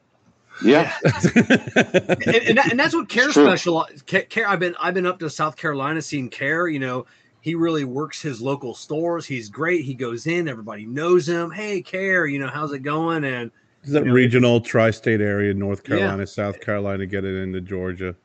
[0.64, 4.46] Yeah, and, and, that, and, that's what Kerr Special Kerr.
[4.46, 6.68] I've been I've been up to South Carolina seeing Kerr.
[6.68, 7.06] You know,
[7.42, 9.26] he really works his local stores.
[9.26, 9.84] He's great.
[9.84, 11.50] He goes in, everybody knows him.
[11.50, 13.24] Hey, Kerr, you know, how's it going?
[13.24, 13.50] And
[13.84, 16.26] is that you know, regional tri-state area, North Carolina, yeah.
[16.26, 18.16] South Carolina, get it into Georgia.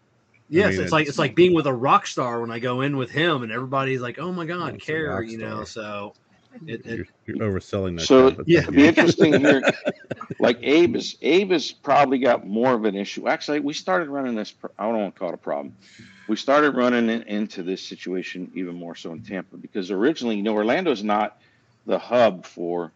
[0.49, 2.59] Yes, I mean, it's, it's, like it's like being with a rock star when I
[2.59, 5.65] go in with him, and everybody's like, "Oh my God, Kerr," you know.
[5.65, 6.15] So
[6.66, 8.07] it, it, you're, you're, overselling that.
[8.07, 9.62] So yeah, it'd be interesting here.
[10.39, 13.27] Like Abe is Abe has probably got more of an issue.
[13.27, 14.55] Actually, we started running this.
[14.78, 15.74] I don't want to call it a problem
[16.28, 20.43] we started running in, into this situation even more so in Tampa because originally, you
[20.43, 21.41] know, Orlando is not
[21.87, 22.93] the hub for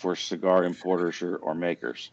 [0.00, 2.10] for cigar importers or, or makers.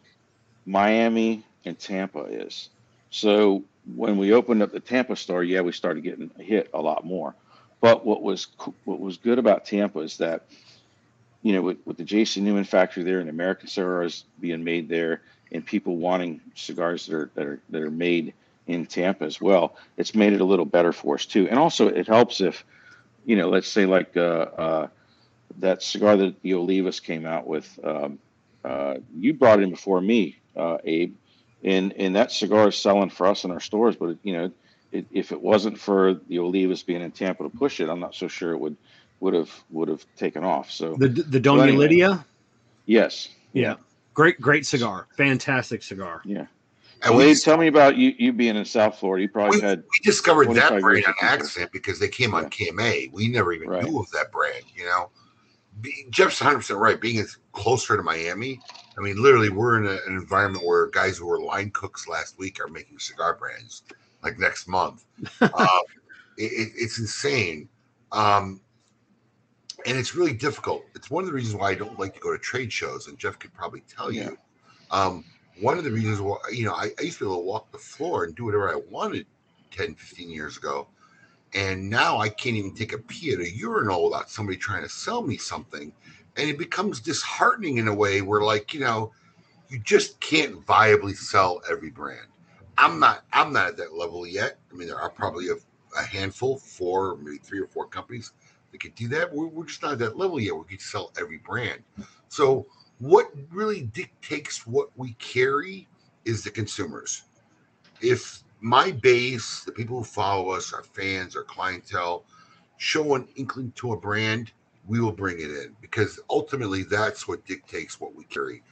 [0.66, 2.68] Miami and Tampa is.
[3.10, 3.64] So
[3.96, 7.34] when we opened up the Tampa store, yeah, we started getting hit a lot more.
[7.80, 8.48] But what was
[8.84, 10.42] what was good about Tampa is that,
[11.42, 12.40] you know, with, with the J.C.
[12.40, 17.30] Newman factory there and American cigars being made there, and people wanting cigars that are
[17.34, 18.34] that are that are made
[18.66, 19.76] in Tampa as well.
[19.96, 22.64] It's made it a little better for us too, and also it helps if,
[23.24, 24.20] you know, let's say like uh,
[24.58, 24.88] uh,
[25.58, 27.78] that cigar that the Olivas came out with.
[27.82, 28.18] Um,
[28.64, 31.14] uh, you brought it in before me, uh, Abe,
[31.64, 33.96] and and that cigar is selling for us in our stores.
[33.96, 34.52] But it, you know,
[34.92, 38.14] it, if it wasn't for the Olivas being in Tampa to push it, I'm not
[38.14, 38.76] so sure it would
[39.20, 40.70] would have would have taken off.
[40.70, 42.24] So the the Doña anyway, Lydia.
[42.86, 43.28] Yes.
[43.52, 43.74] Yeah.
[44.14, 45.06] Great, great cigar.
[45.16, 46.22] Fantastic cigar.
[46.24, 46.46] Yeah.
[47.02, 49.22] And Wade, tell me about you, you being in South Florida.
[49.22, 49.78] You probably we, had.
[49.78, 52.38] We discovered that brand on accident because they came yeah.
[52.38, 53.12] on KMA.
[53.12, 53.84] We never even right.
[53.84, 54.64] knew of that brand.
[54.74, 55.27] You know, Be,
[56.10, 57.00] Jeff's 100 percent right.
[57.00, 58.60] Being closer to Miami,
[58.98, 62.38] I mean, literally, we're in a, an environment where guys who were line cooks last
[62.38, 63.82] week are making cigar brands
[64.22, 65.04] like next month.
[65.42, 65.42] it,
[66.36, 67.68] it, it's insane.
[68.12, 68.60] Um,
[69.86, 70.84] and it's really difficult.
[70.94, 73.18] It's one of the reasons why I don't like to go to trade shows, and
[73.18, 74.30] Jeff could probably tell Yeah.
[74.30, 74.38] you.
[74.90, 75.24] Um,
[75.60, 77.70] one of the reasons why, you know, I, I used to be able to walk
[77.72, 79.26] the floor and do whatever I wanted
[79.70, 80.88] 10, 15 years ago.
[81.54, 84.88] And now I can't even take a pee at a urinal without somebody trying to
[84.88, 85.92] sell me something.
[86.36, 89.12] And it becomes disheartening in a way where, like, you know,
[89.68, 92.26] you just can't viably sell every brand.
[92.76, 94.58] I'm not I'm not at that level yet.
[94.70, 95.54] I mean, there are probably a,
[95.98, 98.32] a handful, four, maybe three or four companies
[98.70, 99.32] that could do that.
[99.32, 100.54] We're, we're just not at that level yet.
[100.54, 101.82] We could sell every brand.
[102.28, 102.66] So
[102.98, 105.88] what really dictates what we carry
[106.24, 107.22] is the consumers.
[108.00, 112.24] If my base, the people who follow us, our fans, our clientele,
[112.76, 114.52] show an inkling to a brand,
[114.86, 118.62] we will bring it in because ultimately that's what dictates what we carry.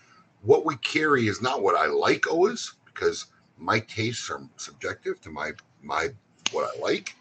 [0.42, 3.26] What we carry is not what I like always because
[3.58, 5.52] my tastes are subjective to my
[5.82, 6.08] my
[6.50, 7.14] what I like,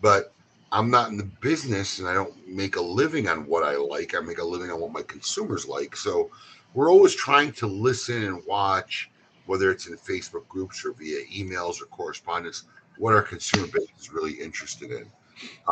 [0.00, 0.34] but
[0.72, 4.14] I'm not in the business and I don't make a living on what I like.
[4.16, 5.96] I make a living on what my consumers like.
[5.96, 6.30] So
[6.74, 9.10] we're always trying to listen and watch,
[9.46, 12.64] whether it's in Facebook groups or via emails or correspondence,
[12.98, 15.10] what our consumer base is really interested in.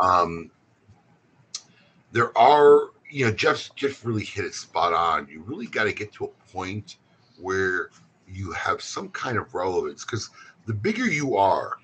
[0.01, 0.51] Um,
[2.11, 5.27] there are, you know, Jeff Jeff really hit it spot on.
[5.29, 6.97] You really got to get to a point
[7.39, 7.89] where
[8.27, 10.29] you have some kind of relevance because
[10.65, 11.77] the bigger you are,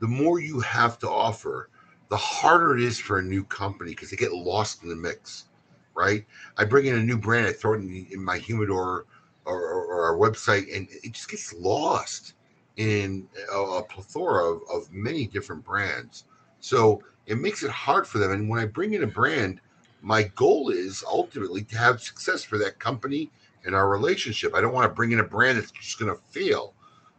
[0.00, 1.68] the more you have to offer,
[2.08, 5.44] the harder it is for a new company because they get lost in the mix,
[5.94, 6.24] right?
[6.56, 9.06] I bring in a new brand, I throw it in, in my humidor
[9.44, 12.34] or, or, our website, and it just gets lost
[12.76, 16.24] in a, a plethora of, of many different brands.
[16.60, 18.32] So it makes it hard for them.
[18.32, 19.60] And when I bring in a brand,
[20.02, 23.30] my goal is ultimately to have success for that company
[23.64, 24.54] and our relationship.
[24.54, 26.74] I don't want to bring in a brand that's just going to fail.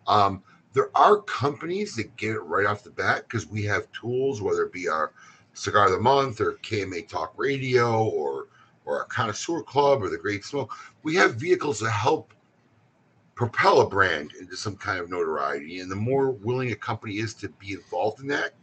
[0.08, 0.44] Um,
[0.74, 4.64] there are companies that get it right off the bat because we have tools, whether
[4.64, 5.12] it be our
[5.54, 8.48] Cigar of the Month or KMA Talk Radio or
[8.92, 10.74] or our Connoisseur Club or the Great Smoke.
[11.04, 12.34] We have vehicles that help
[13.36, 15.80] propel a brand into some kind of notoriety.
[15.80, 18.54] And the more willing a company is to be involved in that,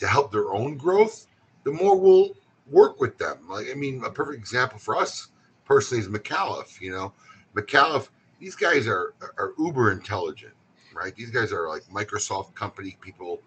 [0.00, 1.26] to help their own growth,
[1.62, 2.32] the more we'll
[2.70, 3.38] work with them.
[3.48, 5.28] Like, I mean, a perfect example for us
[5.64, 6.80] personally is McAuliffe.
[6.80, 7.12] You know,
[7.54, 8.08] McAuliffe,
[8.40, 10.54] these guys are are uber intelligent,
[10.92, 11.14] right?
[11.14, 13.40] These guys are like Microsoft company people,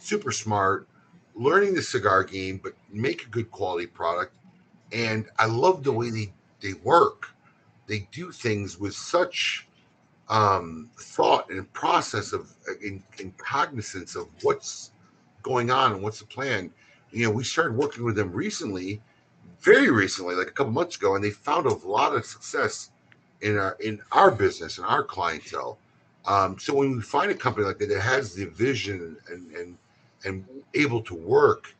[0.00, 0.88] super smart,
[1.34, 4.34] learning the cigar game, but make a good quality product.
[4.92, 7.28] And I love the way they they work.
[7.86, 9.68] They do things with such
[10.28, 12.50] um, thought and process of
[12.82, 14.92] in, in cognizance of what's
[15.42, 16.72] going on and what's the plan.
[17.10, 19.00] You know, we started working with them recently,
[19.60, 22.90] very recently, like a couple months ago, and they found a lot of success
[23.42, 25.78] in our in our business and our clientele.
[26.26, 29.78] Um, so when we find a company like that that has the vision and and
[30.24, 31.74] and able to work,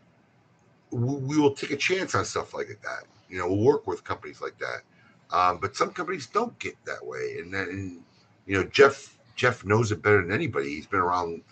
[0.94, 3.04] we, will take a chance on stuff like that.
[3.28, 4.82] You know, we'll work with companies like that.
[5.30, 8.04] Um, but some companies don't get that way, and then
[8.46, 10.68] you know Jeff Jeff knows it better than anybody.
[10.68, 11.42] He's been around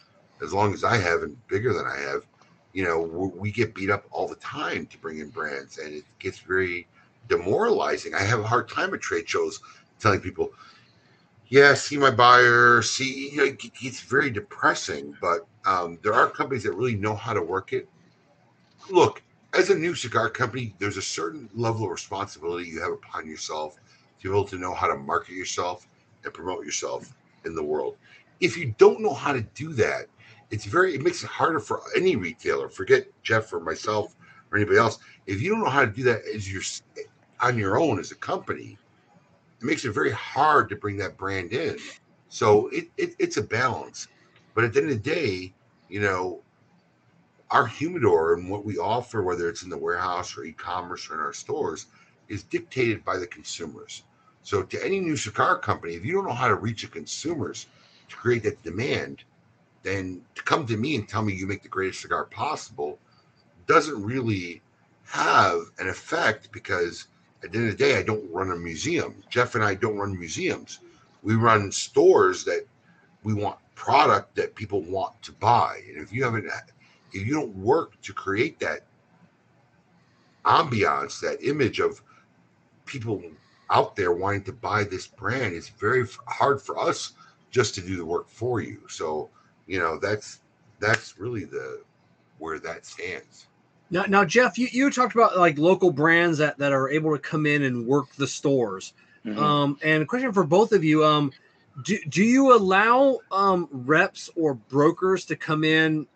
[0.43, 2.23] as long as I have and bigger than I have.
[2.73, 6.05] You know, we, get beat up all the time to bring in brands, and it
[6.19, 6.87] gets very
[7.29, 8.15] demoralizing.
[8.15, 9.61] I have a hard time at trade shows
[9.99, 10.53] telling people,
[11.49, 15.17] "Yeah, see my buyer." See, you know, it, it's very depressing.
[15.21, 17.89] But um, there are companies that really know how to work it.
[18.91, 19.23] Look,
[19.55, 23.77] as a new cigar company, there's a certain level of responsibility you have upon yourself
[24.21, 25.87] to be able to know how to market yourself
[26.25, 27.15] and promote yourself
[27.45, 27.97] in the world.
[28.41, 30.07] If you don't know how to do that,
[30.51, 32.69] it's very it makes it harder for any retailer.
[32.69, 34.15] Forget Jeff or myself
[34.51, 34.99] or anybody else.
[35.27, 36.63] If you don't know how to do that as your
[37.41, 38.79] on your own as a company,
[39.61, 41.79] it makes it very hard to bring that brand in.
[42.29, 44.09] So it, it it's a balance.
[44.55, 45.55] But at the end of the day,
[45.89, 46.43] you know,
[47.53, 51.21] our humidor and what we offer, whether it's in the warehouse or e-commerce or in
[51.21, 51.87] our stores,
[52.29, 54.05] is dictated by the consumers.
[54.43, 57.67] So to any new cigar company, if you don't know how to reach the consumers
[58.09, 59.23] to create that demand,
[59.83, 62.99] then to come to me and tell me you make the greatest cigar possible
[63.67, 64.63] doesn't really
[65.05, 67.07] have an effect because
[67.45, 69.23] at the end of the day, I don't run a museum.
[69.29, 70.79] Jeff and I don't run museums.
[71.23, 72.67] We run stores that
[73.25, 75.83] we want product that people want to buy.
[75.89, 76.49] And if you haven't
[77.13, 78.81] if you don't work to create that
[80.45, 82.03] ambiance, that image of
[82.87, 83.23] people
[83.71, 87.13] out there wanting to buy this brand, it's very hard for us
[87.51, 88.81] just to do the work for you.
[88.89, 89.31] So,
[89.67, 90.41] you know, that's
[90.81, 91.83] that's really the
[92.39, 93.47] where that stands.
[93.91, 97.19] Now, now, Jeff, you, you talked about like local brands that, that are able to
[97.19, 98.95] come in and work the stores.
[99.25, 99.37] Mhm.
[99.39, 101.05] Um, and a question for both of you.
[101.05, 101.31] Um,
[101.85, 106.07] do, do you allow um, reps or brokers to come in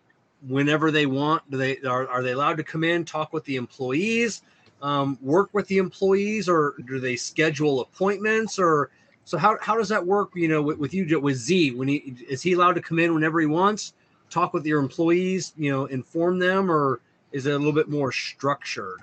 [0.45, 1.49] whenever they want?
[1.49, 4.41] Do they are, are they allowed to come in, talk with the employees,
[4.81, 8.59] um, work with the employees, or do they schedule appointments?
[8.59, 8.89] Or
[9.25, 10.31] so how, how does that work?
[10.35, 13.13] You know, with, with you with Z, when he is he allowed to come in
[13.13, 13.93] whenever he wants,
[14.29, 16.99] talk with your employees, you know, inform them, or
[17.31, 19.01] is it a little bit more structured?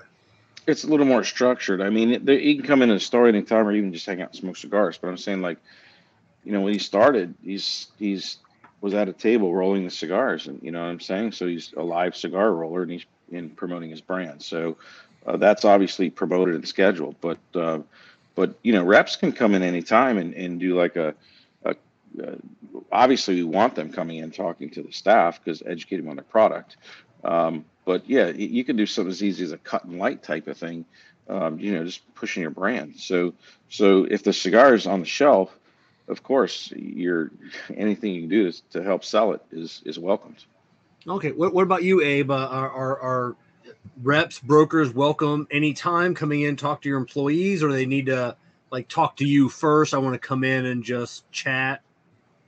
[0.67, 1.81] it's a little more structured.
[1.81, 4.37] I mean, you can come in and store anytime, or even just hang out and
[4.37, 4.99] smoke cigars.
[4.99, 5.59] But I'm saying, like,
[6.45, 8.39] you know, when he started, he's he's
[8.85, 11.33] was at a table rolling the cigars, and you know what I'm saying.
[11.33, 14.43] So he's a live cigar roller, and he's in promoting his brand.
[14.43, 14.77] So
[15.27, 17.17] uh, that's obviously promoted and scheduled.
[17.23, 17.79] But uh,
[18.35, 21.15] but you know, reps can come in anytime and and do like a.
[21.65, 21.71] a
[22.23, 22.37] uh,
[22.93, 26.25] obviously, we want them coming in talking to the staff because educate them on their
[26.25, 26.77] product.
[27.25, 30.47] Um, but yeah, you can do something as easy as a cut and light type
[30.47, 30.85] of thing.
[31.27, 32.97] Um, you know, just pushing your brand.
[32.99, 33.33] So,
[33.71, 35.59] so if the cigar is on the shelf,
[36.09, 37.31] of course, you're
[37.77, 40.45] anything you can do is, to help sell it is is welcomed.
[41.07, 41.33] Okay.
[41.33, 42.31] What, what about you, Abe?
[42.31, 43.37] Uh, are, are, are
[44.03, 48.37] reps, brokers welcome anytime coming in, talk to your employees, or they need to
[48.71, 49.95] like talk to you first?
[49.95, 51.83] I want to come in and just chat.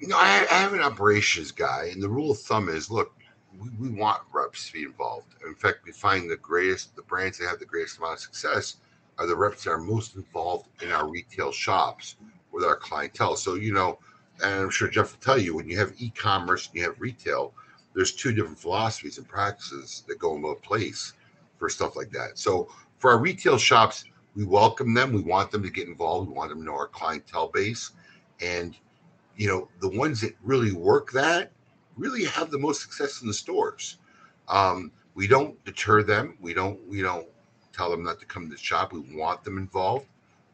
[0.01, 3.13] You know, I, I have an operations guy, and the rule of thumb is look,
[3.59, 5.35] we, we want reps to be involved.
[5.47, 8.77] In fact, we find the greatest, the brands that have the greatest amount of success
[9.19, 12.17] are the reps that are most involved in our retail shops
[12.57, 13.37] with our clientele.
[13.37, 13.99] So, you know,
[14.43, 17.01] and I'm sure Jeff will tell you when you have e commerce and you have
[17.01, 17.55] retail,
[17.95, 21.13] there's two different philosophies and practices that go into place
[21.59, 22.39] for stuff like that.
[22.39, 22.69] So,
[22.99, 24.05] for our retail shops,
[24.35, 25.13] we welcome them.
[25.13, 26.29] We want them to get involved.
[26.29, 27.93] We want them to know our clientele base.
[28.43, 28.77] And
[29.37, 31.53] you know the ones that really work that
[31.97, 33.99] really have the most success in the stores
[34.49, 37.27] um, we don't deter them we don't we don't
[37.73, 40.07] tell them not to come to the shop we want them involved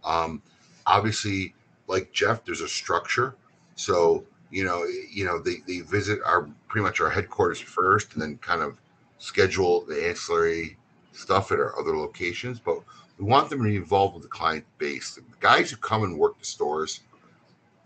[0.05, 0.43] um,
[0.87, 1.55] obviously
[1.87, 3.35] like jeff there's a structure.
[3.75, 8.23] So you know you know they, they visit our pretty much our headquarters first and
[8.23, 8.79] then kind of
[9.19, 10.77] schedule the ancillary
[11.13, 12.59] stuff at our other locations.
[12.59, 12.81] But
[13.19, 15.15] we want them to be involved with the client base.
[15.15, 17.01] The guys who come and work the stores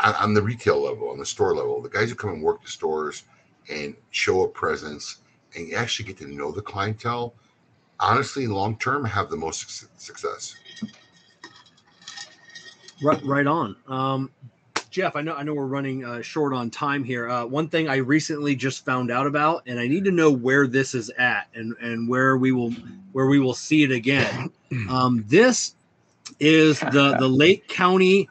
[0.00, 2.70] on, the retail level, on the store level, the guys who come and work the
[2.70, 3.24] stores
[3.70, 5.18] and show a presence
[5.56, 7.34] and actually get to know the clientele,
[7.98, 10.54] honestly, long term, have the most suc- success.
[13.02, 13.76] Right, right on.
[13.88, 14.30] Um,
[14.90, 17.28] Jeff, I know I know we're running uh, short on time here.
[17.28, 20.66] Uh, one thing I recently just found out about, and I need to know where
[20.66, 22.70] this is at and and where we will
[23.12, 24.50] where we will see it again.
[24.88, 25.74] Um, this
[26.40, 28.28] is the the Lake County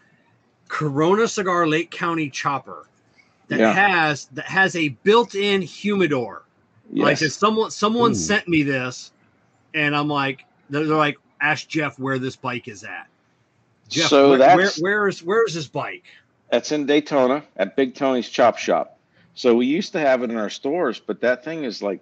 [0.68, 2.88] Corona Cigar Lake County chopper
[3.48, 3.74] that Yeah.
[3.74, 6.44] has that has a built-in humidor.
[6.92, 9.12] Like if someone someone sent me this,
[9.76, 13.08] and I'm like, they're like, ask Jeff where this bike is at.
[13.96, 16.04] Jeff, so where, that's where where is where is this bike?
[16.52, 18.98] that's in Daytona at Big Tony's Chop Shop.
[19.34, 22.02] So we used to have it in our stores, but that thing is like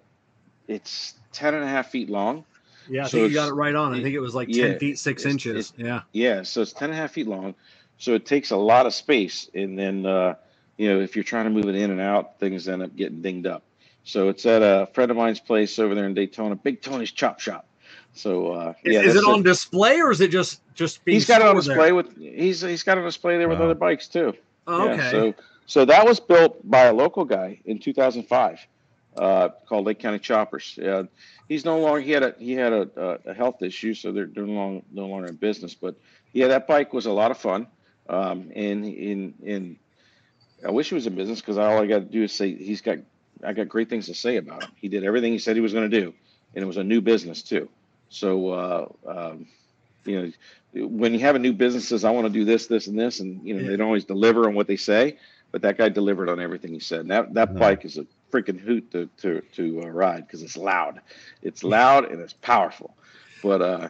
[0.68, 2.44] it's 10 and a half feet long.
[2.88, 3.94] Yeah, I So think you got it right on.
[3.94, 5.72] I think it was like yeah, ten feet six it's- inches.
[5.76, 7.54] Yeah, Yeah, so it's 10 and a half feet long.
[7.98, 9.48] So it takes a lot of space.
[9.54, 10.34] And then, uh,
[10.76, 13.22] you know, if you're trying to move it in and out, things end up getting
[13.22, 13.62] dinged up.
[14.04, 17.40] So it's at a friend of mine's place over there in Daytona, Big Tony's Chop
[17.40, 17.66] Shop.
[18.14, 21.26] So, uh, is, yeah, is it on display or is it just just being He's
[21.26, 21.94] got it on display there?
[21.96, 23.64] with he's he's got it on display there with Wow.
[23.66, 24.34] other bikes too.
[24.66, 25.10] Oh, Yeah, okay.
[25.10, 25.34] so
[25.66, 28.60] so that was built by a local guy in 2005,
[29.16, 30.78] uh, called Lake County Choppers.
[30.78, 31.04] Uh,
[31.48, 34.26] he's no longer he had a he had a, a, a health issue, so they're,
[34.26, 35.74] they're no longer no longer in business.
[35.74, 35.96] But
[36.32, 37.66] yeah, that bike was a lot of fun.
[38.08, 39.76] Um, and in in
[40.64, 42.80] I wish he was in business because all I got to do is say he's
[42.80, 42.98] got
[43.42, 44.70] I got great things to say about him.
[44.76, 46.14] He did everything he said he was going to do,
[46.54, 47.68] and it was a new business too.
[48.08, 49.46] So uh, um,
[50.04, 50.20] you
[50.74, 52.98] know, when you have a new business says I want to do this, this, and
[52.98, 53.68] this, and you know Yeah.
[53.68, 55.18] they don't always deliver on what they say,
[55.52, 57.00] but that guy delivered on everything he said.
[57.00, 57.58] And that that Mhm.
[57.58, 61.00] bike is a freaking hoot to to to uh, ride because it's loud,
[61.42, 62.96] it's loud and it's powerful.
[63.42, 63.88] But uh,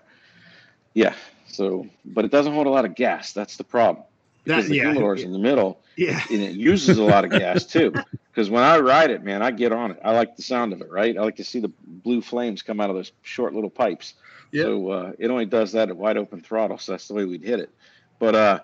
[0.94, 1.14] yeah,
[1.46, 3.32] so but it doesn't hold a lot of gas.
[3.32, 4.04] That's the problem
[4.46, 7.64] That- the yeah, humidor's in the middle yeah, and it uses a lot of gas
[7.72, 7.92] too.
[8.30, 10.00] Because when I ride it, man, I get on it.
[10.04, 11.16] I like the sound of it, right?
[11.16, 14.14] I like to see the blue flames come out of those short little pipes.
[14.50, 14.64] Yeah.
[14.64, 17.44] So uh, it only does that at wide open throttle, so that's the way we'd
[17.44, 17.70] hit it.
[18.18, 18.60] But uh,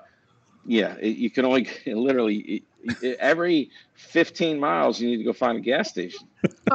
[0.66, 2.65] yeah, it, you can only literally
[3.02, 6.27] it, every 15 miles you need to go find a gas station.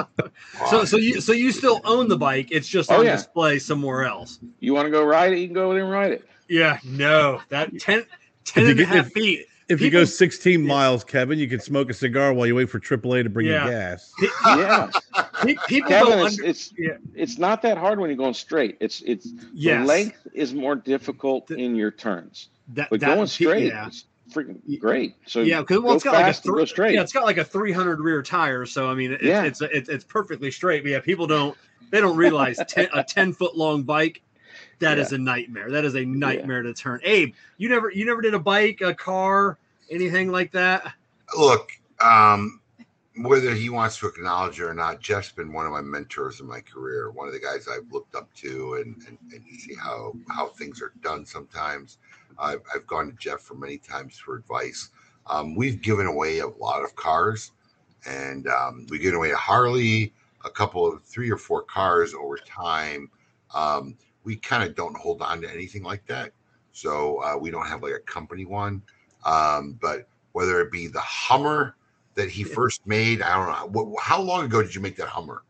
[0.70, 2.50] So so you so you still own the bike?
[2.52, 3.16] It's just Oh, on yeah.
[3.16, 4.40] display somewhere else.
[4.60, 5.40] You want to go ride it?
[5.40, 6.26] You can go there and ride it.
[6.48, 8.06] Yeah, no, that 10,
[8.46, 9.46] 10 you and a half if- feet.
[9.68, 10.68] If you go 16 Yeah.
[10.68, 13.66] miles, Kevin, you can smoke a cigar while you wait for AAA to bring Yeah.
[13.66, 14.14] you gas.
[14.46, 16.98] Yeah, People Kevin, don't it's under, it's, yeah.
[17.16, 18.78] it's not that hard when you're going straight.
[18.80, 19.82] It's it's yes.
[19.82, 22.50] the length is more difficult The- in your turns.
[22.76, 23.88] that, But that going straight yeah.
[23.88, 25.16] is freaking great.
[25.26, 26.94] So yeah, because well, it's got like a fast go straight.
[26.94, 29.44] yeah, it's got like a 300 rear tire, so I mean, it's Yeah.
[29.46, 30.84] it's, it's it's perfectly straight.
[30.84, 31.58] But yeah, people don't
[31.90, 34.22] they don't realize 10, a 10 foot long bike
[34.80, 35.72] that is a nightmare.
[35.72, 37.00] That is a nightmare to turn.
[37.04, 39.58] Abe, you never you never did a bike, a car,
[39.90, 40.94] anything like that.
[41.38, 41.72] Look,
[42.02, 42.60] um,
[43.18, 46.48] whether he wants to acknowledge it or not, Jeff's been one of my mentors in
[46.48, 47.12] my career.
[47.12, 50.82] One of the guys I've looked up to, and and, and see how how things
[50.82, 51.26] are done.
[51.26, 51.98] Sometimes
[52.38, 54.90] I've, I've gone to Jeff for many times for advice.
[55.28, 57.52] Um, we've given away a lot of cars,
[58.06, 62.38] and um, we given away a Harley, a couple of three or four cars over
[62.38, 63.10] time.
[63.54, 66.32] Um, we kind of don't hold on to anything like that,
[66.74, 68.82] so uh, we don't have like a company one.
[69.24, 71.76] Um, but whether it be the Hummer
[72.16, 73.82] that he first made, I don't know.
[73.82, 75.44] What, how long ago did you make that Hummer?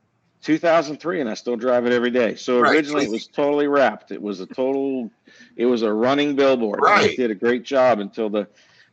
[0.43, 2.35] 2003, and I still drive it every day.
[2.35, 2.71] So Right.
[2.75, 4.11] originally it was totally wrapped.
[4.11, 5.09] It was a total,
[5.55, 6.81] it was a running billboard.
[6.81, 7.11] Right.
[7.11, 8.47] It did a great job until the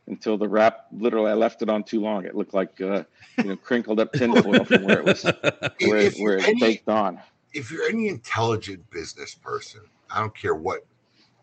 [0.07, 0.87] until the wrap.
[0.91, 2.25] Literally, I left it on too long.
[2.25, 3.03] It looked like uh,
[3.37, 5.23] you know crinkled up tinfoil from where it was
[5.79, 7.19] where, If it, where it any- baked on.
[7.53, 10.85] If you're any intelligent business person, I don't care what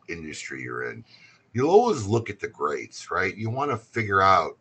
[0.09, 1.05] industry you're in,
[1.53, 3.37] you'll always look at the greats, right?
[3.37, 4.59] You want to figure out,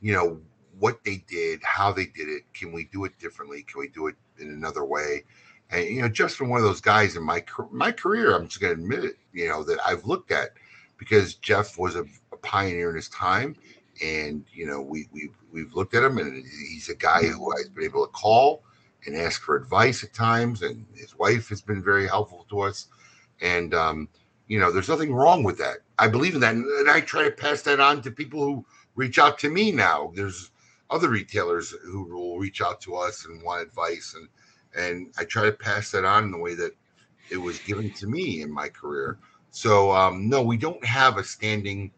[0.00, 0.40] you know,
[0.78, 2.42] what they did, how they did it.
[2.52, 3.62] Can we do it differently?
[3.62, 5.24] Can we do it in another way?
[5.70, 8.60] And you know, just from one of those guys in my my career, I'm just
[8.60, 9.16] going to admit it.
[9.32, 10.50] You know that I've looked at
[10.98, 13.56] because Jeff was a, a pioneer in his time,
[14.02, 17.74] and you know we we we've looked at him, and he's a guy who I've
[17.74, 18.62] been able to call
[19.06, 22.88] and ask for advice at times, and his wife has been very helpful to us.
[23.40, 24.08] And um,
[24.48, 25.78] you know, there's nothing wrong with that.
[25.98, 29.18] I believe in that, and, I try to pass that on to people who reach
[29.18, 30.12] out to me now.
[30.14, 30.50] There's
[30.90, 34.28] other retailers who will reach out to us and want advice, and
[34.76, 36.72] and I try to pass that on in the way that
[37.30, 39.18] it was given to me in my career.
[39.50, 41.90] So um, no, we don't have a standing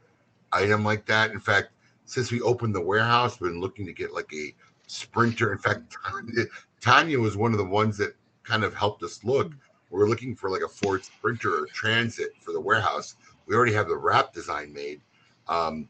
[0.52, 1.30] item like that.
[1.30, 1.70] In fact,
[2.04, 4.54] since we opened the warehouse, we've been looking to get like a
[4.86, 5.52] sprinter.
[5.52, 5.96] In fact,
[6.80, 9.52] Tanya, was one of the ones that kind of helped us look.
[9.90, 13.16] We are looking for like a Ford Sprinter or Transit for the warehouse.
[13.46, 15.00] We already have the wrap design made.
[15.48, 15.88] Um,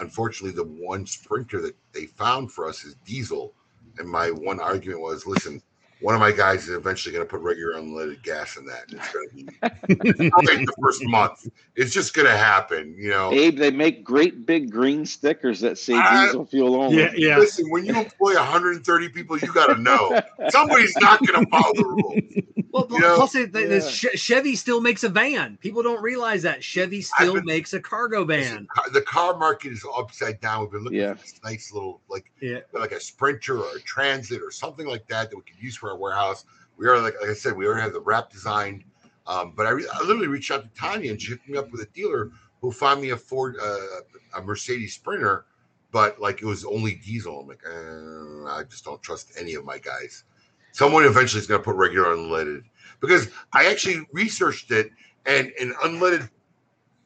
[0.00, 3.54] unfortunately, the one Sprinter that they found for us is diesel.
[3.98, 5.62] And my one argument was, listen,
[6.04, 8.84] one of my guys is eventually going to put regular unleaded gas in that.
[8.90, 11.48] And it's going to be like the first month.
[11.76, 13.32] It's just going to happen, you know.
[13.32, 16.98] Abe, they make great big green stickers that say I- diesel fuel only.
[16.98, 17.38] Yeah, yeah.
[17.38, 20.20] Listen, when you employ 130 people, you got to know
[20.50, 22.63] somebody's not going to follow the rules.
[22.74, 23.14] Well, You know?
[23.14, 23.88] plus it, the- the Yeah.
[23.88, 25.56] Che- Chevy still makes a van.
[25.58, 28.66] People don't realize that Chevy still been- makes a cargo van.
[28.76, 30.62] Listen, the car market is upside down.
[30.62, 31.14] We've been looking Yeah.
[31.14, 32.60] for this nice little, like, Yeah.
[32.72, 35.90] like a Sprinter or a Transit or something like that that we could use for
[35.90, 36.46] our warehouse.
[36.76, 38.82] We are like, like I said, we already have the wrap designed.
[39.28, 41.70] Um, but I, re- I literally reached out to Tanya and she hooked me up
[41.70, 43.78] with a dealer who found me a Ford, uh,
[44.36, 45.46] a Mercedes Sprinter,
[45.92, 47.40] but like it was only diesel.
[47.40, 50.24] I'm like, uh, I just don't trust any of my guys.
[50.74, 52.64] Someone eventually is going to put regular unleaded
[52.98, 54.90] because I actually researched it,
[55.24, 56.28] and an unleaded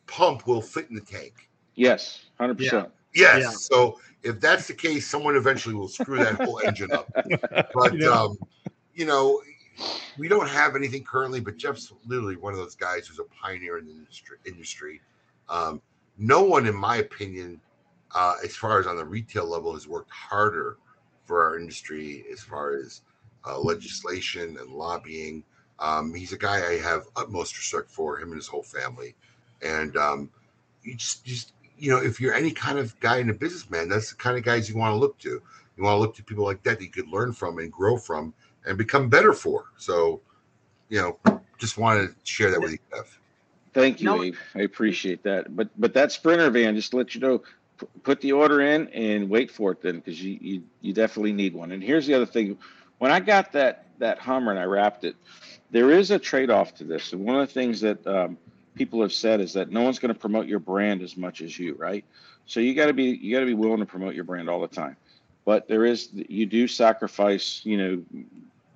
[0.06, 1.50] pump will fit in the tank.
[1.74, 2.88] Yes, hundred percent.
[3.14, 3.42] Yes.
[3.42, 3.50] Yeah.
[3.50, 7.12] So if that's the case, someone eventually will screw that whole engine up.
[7.74, 8.08] But Yeah.
[8.08, 8.38] um,
[8.94, 9.42] you know,
[10.16, 11.40] we don't have anything currently.
[11.40, 14.38] But Jeff's literally one of those guys who's a pioneer in the industry.
[14.46, 15.02] Industry.
[15.50, 15.82] Um,
[16.16, 17.60] no one, in my opinion,
[18.14, 20.78] uh, as far as on the retail level, has worked harder
[21.26, 23.02] for our industry as far as
[23.48, 25.42] uh, legislation and lobbying.
[25.78, 29.14] Um, he's a guy I have utmost respect for him and his whole family,
[29.62, 30.30] and um,
[30.82, 34.10] you just, just you know, if you're any kind of guy in a businessman, that's
[34.10, 35.40] the kind of guys you want to look to.
[35.76, 37.96] You want to look to people like that that you could learn from and grow
[37.96, 38.34] from
[38.66, 39.66] and become better for.
[39.76, 40.20] So,
[40.88, 43.18] you know, just wanted to share that with you, Jeff.
[43.74, 44.34] Thank you, No- Abe.
[44.54, 45.54] I appreciate that.
[45.54, 47.38] But but that Sprinter van, just to let you know,
[47.78, 51.32] p- put the order in and wait for it then, because you, you you definitely
[51.32, 51.70] need one.
[51.72, 52.58] And here's the other thing:
[52.98, 55.16] when I got that that Hummer and I wrapped it,
[55.70, 57.12] there is a trade off to this.
[57.12, 58.38] And one of the things that um,
[58.74, 61.58] people have said is that no one's going to promote your brand as much as
[61.58, 62.04] you, right?
[62.46, 64.60] So you got to be you got to be willing to promote your brand all
[64.60, 64.96] the time.
[65.44, 68.02] But there is you do sacrifice, you know.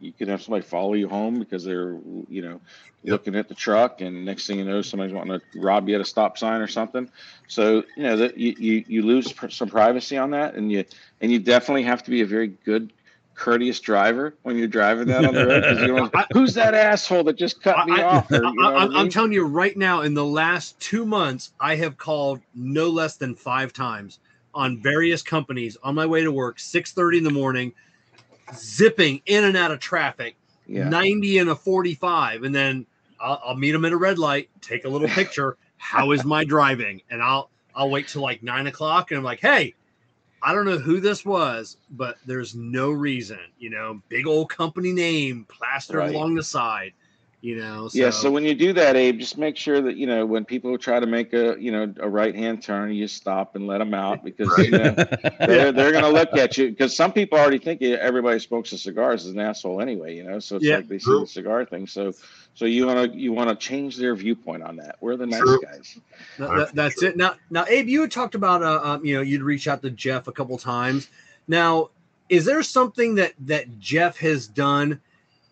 [0.01, 2.61] You can have somebody follow you home because they're, you know,
[3.05, 3.23] Yep.
[3.25, 6.01] looking at the truck, and next thing you know, somebody's wanting to rob you at
[6.01, 7.09] a stop sign or something.
[7.47, 10.85] So you know that you, you you lose some privacy on that, and you
[11.21, 12.93] and you definitely have to be a very good,
[13.43, 16.27] courteous driver when you're driving that on the road?
[16.33, 18.31] Who's that asshole that just cut me I, off?
[18.31, 19.11] Or, you know I am mean?
[19.11, 23.35] telling you right now, in the last two months, I have called no less than
[23.35, 24.21] five times
[24.55, 27.73] on various companies on my way to work, 6:30 in the morning,
[28.55, 30.37] zipping in and out of traffic,
[30.69, 30.89] yeah.
[30.89, 32.87] 90 and a 45, and then
[33.21, 35.57] I'll, I'll meet them at a red light, take a little picture.
[35.79, 37.03] how is my driving?
[37.11, 39.75] And I'll I'll wait till like nine o'clock, and I'm like, hey,
[40.43, 44.93] I don't know who this was, but there's no reason, you know, big old company
[44.93, 46.11] name plastered Right.
[46.11, 46.93] along the side,
[47.41, 47.89] you know.
[47.89, 50.45] So, Yeah, so when you do that, Abe, just make sure that you know when
[50.45, 53.79] people try to make a you know a right hand turn, you stop and let
[53.79, 54.67] them out because Right.
[54.67, 54.99] you know,
[55.45, 59.25] they're they're gonna look at you because some people already think everybody smokes a cigars
[59.27, 60.39] is an asshole anyway, you know.
[60.39, 60.73] So it's Yeah.
[60.73, 61.87] like they see the cigar thing.
[61.87, 62.15] So
[62.55, 64.97] so you wanna you wanna change their viewpoint on that.
[65.01, 65.61] We're the nice True.
[65.63, 65.99] guys.
[66.39, 67.09] That- that- that's True.
[67.09, 67.17] it.
[67.17, 69.91] Now, now, Abe, you had talked about, uh, um, you know, you'd reach out to
[69.91, 71.09] Jeff a couple times.
[71.49, 71.91] Now,
[72.29, 75.01] is there something that that Jeff has done,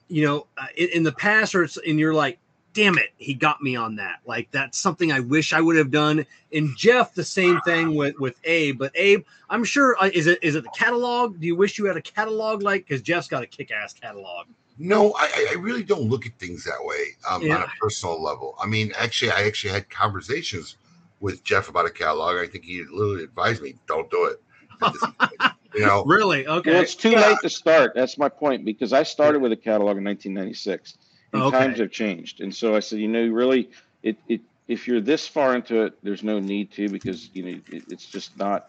[0.08, 2.38] you know, uh, in, in the past, or it's, and you're like,
[2.72, 4.20] damn it, he got me on that.
[4.24, 6.24] Like that's something I wish I would have done.
[6.52, 8.78] And Jeff, the same thing with with Abe.
[8.78, 11.40] But Abe, I'm sure, uh, is it is it the catalog?
[11.40, 12.86] Do you wish you had a catalog like?
[12.86, 14.46] Because Jeff's got a kick ass catalog.
[14.80, 18.22] No, I, I- I really don't look at things that way um, on a personal
[18.22, 18.56] level.
[18.60, 20.76] I mean, actually, I actually had conversations
[21.20, 22.36] with Jeff about a catalog.
[22.36, 24.42] I think he literally advised me, "Don't do it."
[24.82, 26.46] At this point, you know, Really?
[26.46, 26.72] Okay.
[26.72, 27.20] Well, it's too Yeah.
[27.28, 27.92] late to start.
[27.94, 30.94] That's my point because I started with a catalog in 1996,
[31.34, 31.58] and Okay.
[31.58, 32.40] times have changed.
[32.40, 33.68] And so I said, you know, really,
[34.02, 37.60] it, it if you're this far into it, there's no need to because you know
[37.68, 38.66] it, it's just not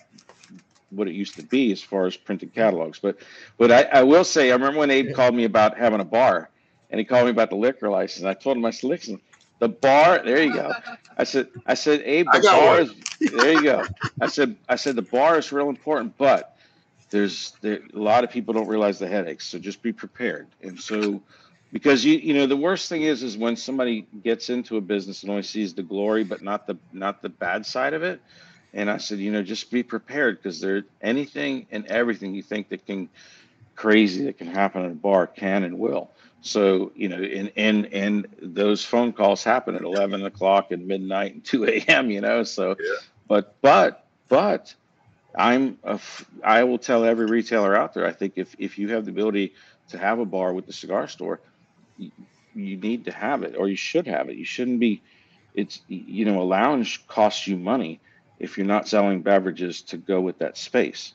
[0.92, 3.00] what it used to be as far as printed catalogs.
[3.00, 3.18] But
[3.58, 6.50] but I, I will say, I remember when Abe called me about having a bar,
[6.90, 8.26] and he called me about the liquor license.
[8.26, 9.22] I told him, I said, listen,
[9.60, 10.22] the bar.
[10.24, 10.74] There you go.
[11.18, 12.82] I said, I said, Abe, the bar one.
[12.82, 12.94] is.
[13.32, 13.90] There you go.
[14.20, 16.56] I said, I said the bar is real important, but
[17.12, 19.48] there's there, a lot of people don't realize the headaches.
[19.48, 20.48] So just be prepared.
[20.62, 21.22] And so,
[21.72, 25.24] because you you know the worst thing is is when somebody gets into a business
[25.24, 28.22] and only sees the glory, but not the not the bad side of it.
[28.74, 32.70] And I said, you know, just be prepared because there anything and everything you think
[32.70, 33.10] that can
[33.76, 36.12] crazy that can happen at a bar can and will.
[36.42, 41.34] So you know, and and and those phone calls happen at eleven o'clock and midnight
[41.34, 42.10] and two a.m.
[42.12, 42.96] You know, so Yeah.
[43.28, 44.74] but but but
[45.38, 48.06] I'm a f- I will tell every retailer out there.
[48.06, 49.54] I think if if you have the ability
[49.90, 51.42] to have a bar with the cigar store,
[51.98, 52.12] you,
[52.54, 54.38] you need to have it or you should have it.
[54.38, 55.04] You shouldn't be.
[55.54, 58.02] It's you know a lounge costs you money
[58.42, 61.14] if you're not selling beverages to go with that space,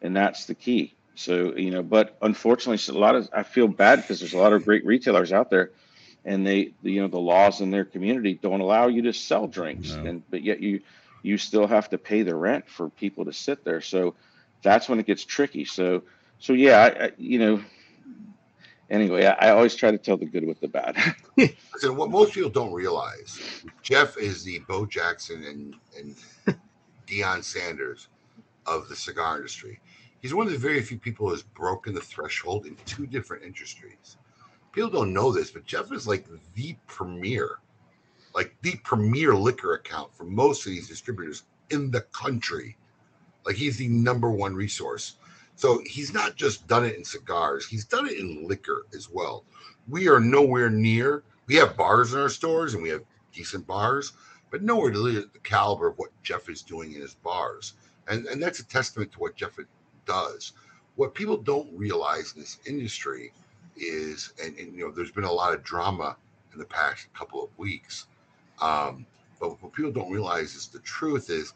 [0.00, 0.94] and that's the key.
[1.14, 4.52] So you know, but unfortunately, a lot of I feel bad because there's a lot
[4.52, 5.72] of great retailers out there,
[6.24, 9.96] and they you know the laws in their community don't allow you to sell drinks,
[9.96, 10.04] No.
[10.04, 10.80] and but yet you
[11.22, 13.80] you still have to pay the rent for people to sit there.
[13.80, 14.14] So
[14.62, 15.64] that's when it gets tricky.
[15.64, 16.04] So
[16.38, 17.60] so yeah, I, I, you know.
[18.90, 20.96] Anyway, I, I always try to tell the good with the bad.
[21.36, 23.38] Listen, what most people don't realize,
[23.82, 26.56] Jeff is the Bo Jackson and and
[27.08, 28.08] Deion Sanders
[28.66, 29.80] of the cigar industry.
[30.20, 33.44] He's one of the very few people who has broken the threshold in two different
[33.44, 34.16] industries.
[34.72, 37.60] People don't know this, but Jeff is like the premier,
[38.34, 42.76] like the premier liquor account for most of these distributors in the country.
[43.46, 45.16] Like he's the number one resource.
[45.54, 49.44] So he's not just done it in cigars, he's done it in liquor as well.
[49.88, 51.22] We are nowhere near.
[51.46, 53.02] We have bars in our stores and we have
[53.32, 54.12] decent bars,
[54.50, 57.74] but nowhere to the the caliber of what Jeff is doing in his bars.
[58.08, 59.58] And and that's a testament to what Jeff
[60.06, 60.52] does.
[60.96, 63.32] What people don't realize in this industry
[63.76, 66.16] is, and, and you know, there's been a lot of drama
[66.52, 68.06] in the past couple of weeks.
[68.60, 69.06] Um,
[69.38, 71.52] but what people don't realize is the truth is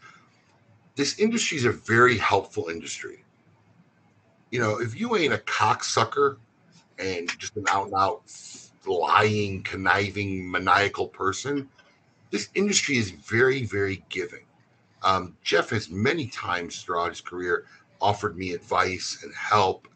[0.94, 3.24] this industry is a very helpful industry.
[4.51, 6.36] You know, if you ain't a cocksucker
[6.98, 8.23] and just an out and out
[8.86, 11.69] lying, conniving, maniacal person,
[12.32, 14.46] this industry is very, very giving.
[15.04, 17.66] Um, Jeff has many times throughout his career
[18.00, 19.86] offered me advice and help,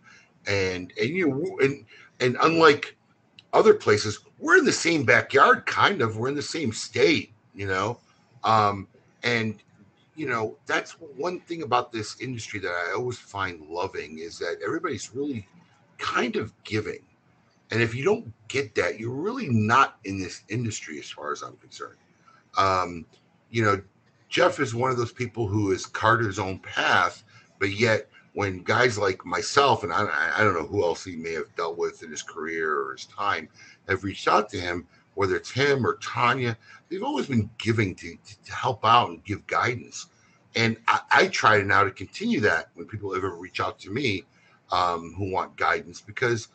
[0.47, 1.85] and and you know, and
[2.21, 2.95] and unlike
[3.53, 6.19] other places, we're in the same backyard, kind of.
[6.19, 7.99] We're in the same state, you know,
[8.45, 8.87] um,
[9.23, 9.57] and
[10.15, 14.59] you know that's one thing about this industry that I always find loving is that
[14.63, 15.49] everybody's really
[15.97, 17.01] kind of giving.
[17.71, 21.43] And if you don't get that, you're really not in this industry as far as
[21.43, 21.97] I'm concerned.
[22.57, 23.07] Um,
[23.51, 23.81] you know,
[24.29, 27.23] Jeff is one of those people who is Carter's own path,
[27.59, 30.07] but yet when guys like myself and I,
[30.37, 33.07] I don't know who else he may have dealt with in his career or his
[33.07, 33.49] time
[33.89, 36.59] have reached out to him, whether it's him or Tanya,
[36.89, 38.15] they've always been giving to,
[38.45, 40.09] to help out and give guidance.
[40.55, 44.25] And I, I try now to continue that when people ever reach out to me
[44.71, 46.49] um, who want guidance because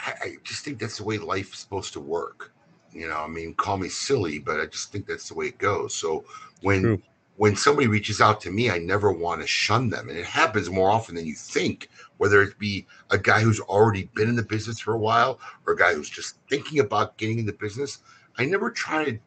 [0.00, 2.52] I, I just think that's the way life is supposed to work.
[2.94, 5.58] You know, I mean, call me silly, but I just think that's the way it
[5.58, 5.94] goes.
[5.94, 6.24] So
[6.62, 7.02] when True.
[7.36, 10.70] when somebody reaches out to me, I never want to shun them, and it happens
[10.70, 11.88] more often than you think.
[12.18, 15.72] Whether it be a guy who's already been in the business for a while or
[15.72, 17.98] a guy who's just thinking about getting in the business,
[18.38, 19.18] I never try to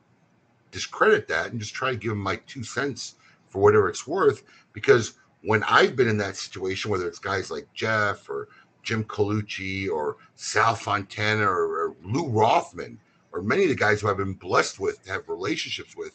[0.71, 3.15] discredit that and just try to give them my two cents
[3.49, 4.43] for whatever it's worth.
[4.73, 8.47] Because when I've been in that situation, whether it's guys like Jeff or
[8.83, 12.99] Jim Colucci or Sal Fontana or, or Lou Rothman
[13.37, 16.11] or many of the guys who I've been blessed with to have relationships with,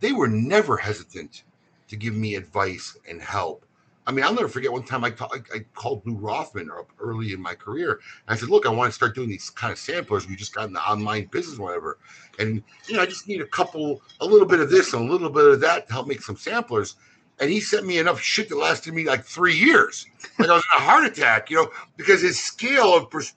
[0.00, 1.44] they were never hesitant
[1.88, 3.64] to give me advice and help.
[4.06, 7.32] I mean, I'll never forget one time I, ta- I, called Lou Rothman up early
[7.32, 7.92] in my career.
[7.92, 10.26] And I said, Look, I want to start doing these kind of samplers.
[10.26, 11.98] We just got in the online business, whatever.
[12.38, 15.12] And, you know, I just need a couple, a little bit of this and a
[15.12, 16.96] little bit of that to help make some samplers.
[17.40, 20.06] And he sent me enough shit that lasted me like three years.
[20.38, 23.34] Like I was in a heart attack, you know, because his scale of, pers-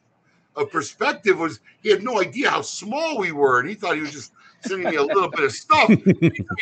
[0.55, 3.59] of perspective was, he had no idea how small we were.
[3.59, 5.89] And he thought he was just sending me a little bit of stuff.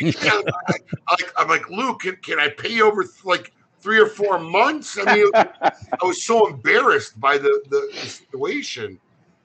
[0.00, 0.74] Yeah, I,
[1.08, 4.98] I, am like, Lou, can, can I pay you over like three or four months?
[4.98, 5.72] I mean, I
[6.02, 8.98] was so embarrassed by the, the, the situation,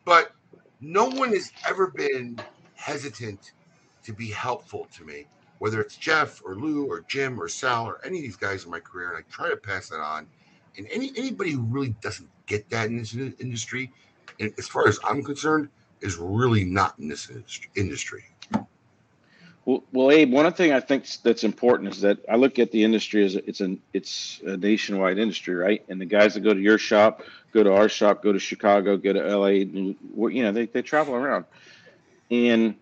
[0.05, 0.31] but
[0.79, 2.39] no one has ever been
[2.75, 3.53] hesitant
[4.03, 5.25] to be helpful to me,
[5.59, 8.71] whether it's Jeff or Lou or Jim or Sal or any of these guys in
[8.71, 9.09] my career.
[9.09, 10.27] And I try to pass that on.
[10.77, 13.91] And any anybody who really doesn't get that in this industry,
[14.39, 15.69] as far as I'm concerned,
[16.01, 17.31] is really not in this
[17.75, 18.25] industry.
[19.65, 22.83] Well, well, Abe, one thing I think that's important is that I look at the
[22.83, 25.83] industry as it's an it's a nationwide industry, right?
[25.89, 28.95] And the guys that go to your shop, go to our shop, go to Chicago,
[28.95, 31.45] go to LA, you know, they, they travel around.
[32.29, 32.75] And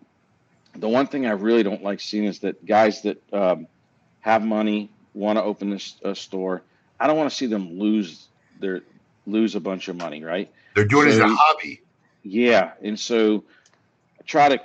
[0.76, 3.68] the one thing I really don't like seeing is that guys that um,
[4.20, 6.64] have money want to open this store.
[7.00, 8.28] I don't want to see them lose
[8.60, 8.82] their
[9.26, 10.52] lose a bunch of money, right?
[10.76, 11.82] They're doing so, it as a hobby.
[12.24, 13.44] Yeah, and so
[14.20, 14.62] I try to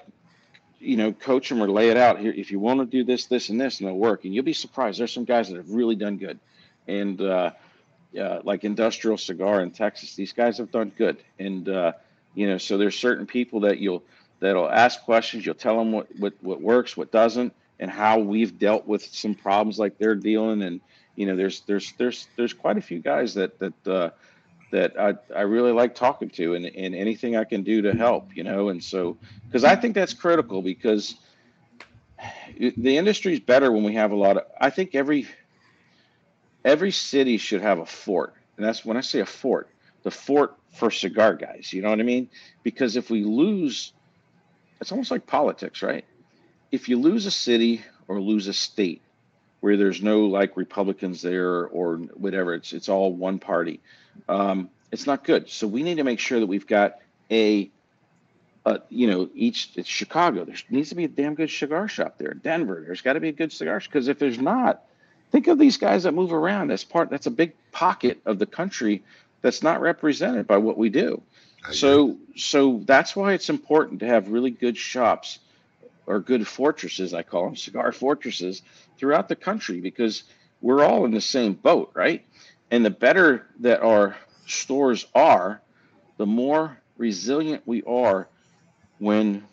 [0.80, 2.32] you know, coach them or lay it out here.
[2.32, 4.24] If you want to do this, this, and this, and it'll work.
[4.24, 5.00] And you'll be surprised.
[5.00, 6.38] There's some guys that have really done good.
[6.86, 7.50] And uh,
[8.18, 11.18] uh, like Industrial Cigar in Texas, these guys have done good.
[11.38, 11.92] And uh,
[12.34, 14.04] you know, so there's certain people that you'll
[14.40, 15.44] that'll ask questions.
[15.44, 19.34] You'll tell them what what what works, what doesn't, and how we've dealt with some
[19.34, 20.62] problems like they're dealing.
[20.62, 20.80] And
[21.16, 24.10] you know, there's there's there's there's quite a few guys that that uh,
[24.70, 28.36] that I, I really like talking to and, and anything I can do to help,
[28.36, 28.68] you know.
[28.68, 29.16] And so,
[29.46, 31.14] because I think that's critical because
[32.58, 35.26] the industry is better when we have a lot of, I think every,
[36.64, 38.34] every city should have a fort.
[38.56, 39.68] And that's when I say a fort,
[40.02, 42.28] the fort for cigar guys, you know what I mean?
[42.62, 43.92] Because if we lose,
[44.80, 46.04] it's almost like politics, right?
[46.70, 49.02] If you lose a city or lose a state
[49.60, 53.80] where there's no like Republicans there or whatever, it's, it's all one party
[54.28, 55.48] um, it's not good.
[55.48, 56.98] So we need to make sure that we've got
[57.30, 57.70] a,
[58.64, 60.44] a you know, each it's Chicago.
[60.44, 62.34] There needs to be a damn good cigar shop there.
[62.34, 64.82] Denver, there's got to be a good cigar shop because if there's not,
[65.30, 66.68] think of these guys that move around.
[66.68, 67.10] That's part.
[67.10, 69.02] That's a big pocket of the country
[69.42, 71.22] that's not represented by what we do.
[71.72, 75.40] So, so that's why it's important to have really good shops
[76.08, 78.62] or good fortresses, I call them cigar fortresses
[78.98, 80.24] throughout the country because
[80.60, 82.26] we're all in the same boat, right?
[82.70, 84.16] And the better that our
[84.46, 85.60] stores are,
[86.16, 88.28] the more resilient we are
[88.98, 89.44] when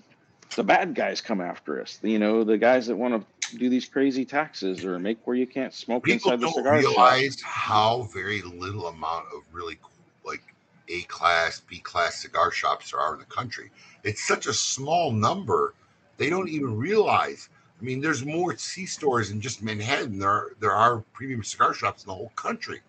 [0.55, 1.99] the bad guys come after us.
[2.01, 5.45] You know, the guys that want to do these crazy taxes or make where you
[5.45, 7.49] can't smoke People inside the don't cigar realize shop.
[7.49, 9.77] how very little amount of really
[10.25, 10.41] like
[10.89, 13.71] A class, B class cigar shops there are in the country.
[14.03, 15.75] It's such a small number.
[16.17, 17.49] They don't even realize.
[17.79, 20.17] I mean, there's more C stores in just Manhattan.
[20.17, 22.81] There are, there are premium cigar shops in the whole country.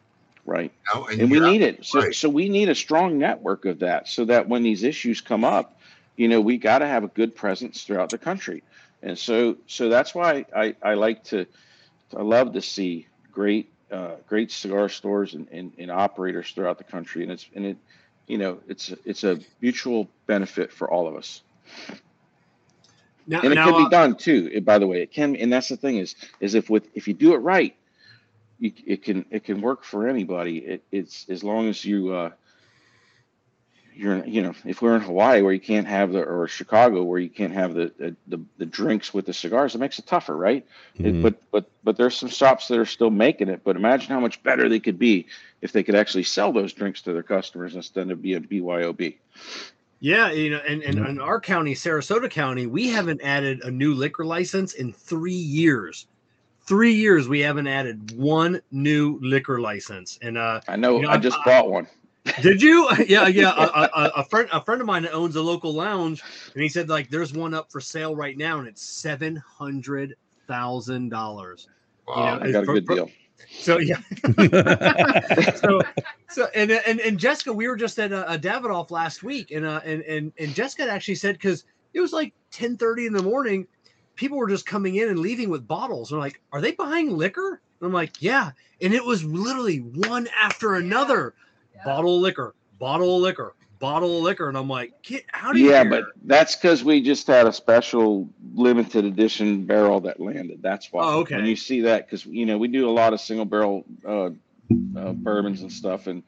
[0.45, 0.73] Right.
[0.95, 1.07] You know?
[1.09, 1.85] and we you're need it.
[1.85, 2.15] So, right.
[2.15, 5.81] so we need a strong network of that so that when these issues come up,
[6.17, 8.63] you know, we got to have a good presence throughout the country.
[9.03, 11.47] And so, so that's why I, I like to,
[12.17, 16.85] I love to see great, uh, great cigar stores and, and, and operators throughout the
[16.85, 17.23] country.
[17.23, 17.77] And it's, and it,
[18.27, 21.43] you know, it's, it's a mutual benefit for all of us.
[23.27, 24.51] Now, and it now, can uh, be done too.
[24.55, 27.09] eh, By the way, it can, and that's the thing is, is if with if
[27.09, 27.75] you do it right,
[28.59, 30.59] you, it can it can work for anybody.
[30.59, 32.31] It, it's as long as you uh,
[33.95, 37.19] you're you know if we're in Hawaii where you can't have the or Chicago where
[37.19, 40.37] you can't have the the, the, the drinks with the cigars, it makes it tougher,
[40.37, 40.67] right?
[40.99, 41.23] It- Mhm.
[41.23, 43.63] but but but there's some shops that are still making it.
[43.65, 45.27] But imagine how much better they could be
[45.63, 49.17] if they could actually sell those drinks to their customers instead of being BYOB.
[50.01, 51.09] Yeah, you know, and, and Yeah.
[51.09, 56.07] in our county, Sarasota County, we haven't added a new liquor license in three years.
[56.67, 60.19] Three years we haven't added one new liquor license.
[60.21, 61.87] And uh I know, You know, I just I- bought one.
[62.43, 62.89] did you?
[63.09, 63.53] Yeah, yeah.
[63.57, 66.23] A, a, a- a friend a friend of mine that owns a local lounge,
[66.55, 70.15] and he said like there's one up for sale right now, and it's seven hundred
[70.49, 71.69] thousand dollars.
[72.07, 72.39] Wow.
[72.43, 73.11] I got a for- good for- deal.
[73.59, 74.01] So yeah.
[75.57, 75.81] so
[76.29, 79.67] so and, and and Jessica, we were just at a, a Davidoff last week, and
[79.67, 81.65] uh and and and Jessica actually said because
[81.95, 83.67] it was like ten thirty in the morning,
[84.15, 86.13] people were just coming in and leaving with bottles.
[86.13, 87.61] And like, are they buying liquor?
[87.81, 88.53] And I'm like, yeah.
[88.81, 91.35] And it was literally one after another
[91.75, 91.83] Yeah.
[91.85, 94.49] bottle of liquor, bottle of liquor, bottle of liquor.
[94.49, 95.73] And I'm like, get out of here.
[95.73, 100.63] Yeah, but that's because we just had a special limited edition barrel that landed.
[100.63, 101.05] That's why.
[101.05, 101.37] Oh, okay.
[101.37, 104.31] And you see that because you know we do a lot of single barrel uh,
[104.97, 106.23] uh, bourbons and stuff, and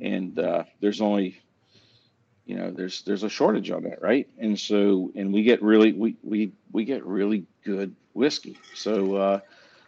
[0.00, 1.40] and uh, there's only
[2.46, 4.28] you know there's there's a shortage on that, right?
[4.38, 8.58] And so and we get really we we we get really good whiskey.
[8.74, 9.16] So.
[9.16, 9.40] uh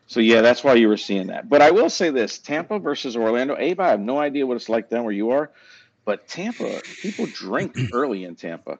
[0.08, 1.48] so yeah, that's why you were seeing that.
[1.48, 3.56] But I will say this: Tampa versus Orlando.
[3.58, 5.50] Abe, I have no idea what it's like down where you are,
[6.06, 8.78] but Tampa people drink early in Tampa.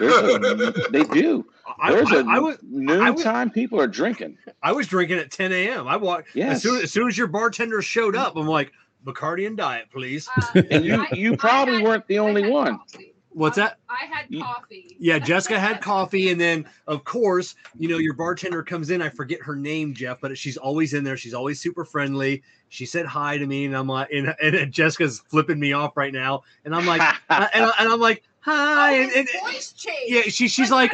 [0.00, 1.44] A, they do.
[1.86, 4.38] There's I, a I was noontime people are drinking.
[4.62, 5.86] I was drinking at 10 a.m.
[5.86, 6.62] I walked as Yes.
[6.62, 8.34] soon as soon as your bartender showed up.
[8.36, 8.72] I'm like,
[9.04, 10.26] Bacardi and diet, please.
[10.54, 12.78] Um, And you- I- you probably had- weren't the only one.
[12.78, 13.12] coffee.
[13.32, 13.78] What's that?
[13.88, 14.40] I had mm.
[14.40, 14.96] coffee.
[14.98, 19.00] Yeah, Jessica had coffee, and then of course, you know, your bartender comes in.
[19.00, 21.16] I forget her name, Jeff, but she's always in there.
[21.16, 22.42] She's always super friendly.
[22.68, 26.12] She said hi to me, and I'm like, and, and Jessica's flipping me off right
[26.12, 27.00] now, and I'm like,
[27.30, 30.02] uh, and, I- and I'm like, hi, Oh, and, and voice changed.
[30.06, 30.90] yeah, she she's like,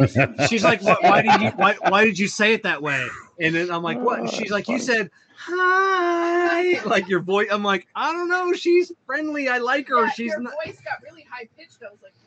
[0.49, 3.07] she's like, why, why did you why, why did you say it that way?
[3.41, 4.21] And then I'm like, what?
[4.21, 5.11] And she's like, you said
[5.47, 7.49] hi, like your voice.
[7.51, 8.53] I'm like, I don't know.
[8.53, 9.49] She's friendly.
[9.49, 10.05] I like her.
[10.05, 10.55] Yeah, she's your not.
[10.65, 11.79] voice got really high pitched.
[11.83, 12.26] I was like, what's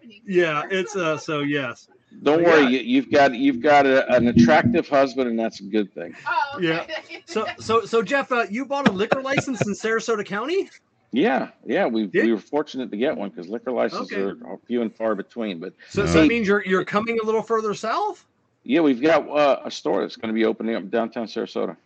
[0.00, 0.22] happening?
[0.26, 1.16] Yeah, it's uh.
[1.18, 1.88] So yes.
[2.22, 2.46] Don't Yeah.
[2.48, 6.14] worry, you, you've got you've got a, an attractive husband, and that's a good thing.
[6.26, 6.66] Oh, okay.
[6.66, 6.86] Yeah.
[7.26, 10.68] So so so Jeff, uh, you bought a liquor license in Sarasota County?
[11.12, 14.20] Yeah, yeah, we Did- we were fortunate to get one because liquor licenses Okay.
[14.22, 15.60] are, are few and far between.
[15.60, 16.20] But So, so Hey.
[16.22, 18.24] that means you're you're coming a little further south.
[18.64, 21.76] yeah, we've got uh, a store that's going to be opening up downtown Sarasota.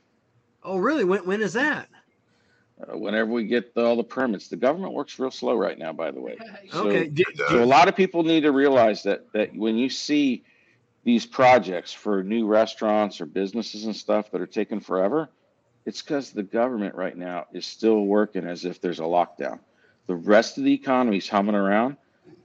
[0.62, 1.04] Oh, really?
[1.04, 1.88] When when is that?
[2.92, 5.92] Uh, whenever we get all the permits, the government works real slow right now.
[5.92, 6.36] By the way,
[6.70, 7.10] So- Okay.
[7.48, 10.44] So a lot of people need to realize that that when you see
[11.04, 15.28] these projects for new restaurants or businesses and stuff that are taking forever,
[15.84, 19.58] it's because the government right now is still working as if there's a lockdown.
[20.06, 21.96] The rest of the economy's humming around.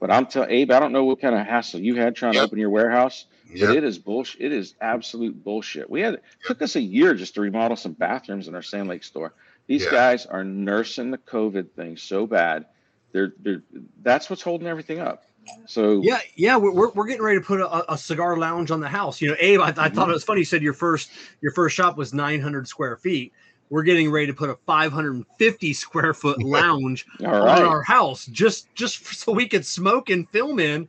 [0.01, 2.39] But I'm telling Abe, I don't know what kind of hassle you had trying to
[2.41, 3.71] open your warehouse, but Yeah.
[3.73, 4.41] it is bullshit.
[4.41, 5.89] It is absolute bullshit.
[5.89, 8.87] We had it took us a year just to remodel some bathrooms in our Sand
[8.89, 9.33] Lake store.
[9.69, 9.91] These Yeah.
[9.91, 12.65] guys are nursing the COVID thing so bad.
[13.13, 13.61] They're, they're
[14.01, 15.21] that's what's holding everything up.
[15.67, 18.79] So Yeah, yeah, we're, we're, we're getting ready to put a, a cigar lounge on
[18.79, 19.21] the house.
[19.21, 19.95] You know, Abe, I, I Mm-hmm.
[19.95, 20.41] thought it was funny.
[20.41, 23.31] You said your first your first shop was 900 square feet.
[23.69, 27.63] We're getting ready to put a 550 square foot lounge all on right.
[27.63, 30.87] our house just just so we could smoke and film in.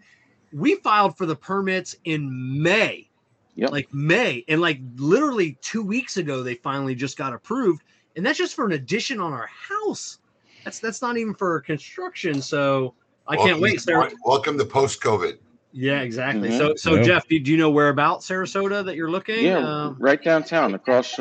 [0.52, 3.11] We filed for the permits in May.
[3.57, 3.73] Yep.
[3.73, 4.43] Like May.
[4.48, 7.82] And like literally two weeks ago, they finally just got approved.
[8.16, 10.19] And that's just for an addition on our house.
[10.65, 12.43] That's that's not even for construction.
[12.43, 12.95] So
[13.27, 13.74] I can't wait.
[13.74, 14.11] to- Sarah.
[14.24, 15.39] Welcome to post COVID.
[15.73, 16.49] Yeah, exactly.
[16.51, 16.59] Mhm.
[16.59, 17.03] So so Yeah.
[17.03, 19.45] Jeff, do, do you know whereabouts Sarasota that you're looking?
[19.45, 21.19] Yeah, Um, right downtown across.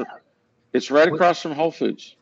[0.73, 2.15] It's right across from Whole Foods.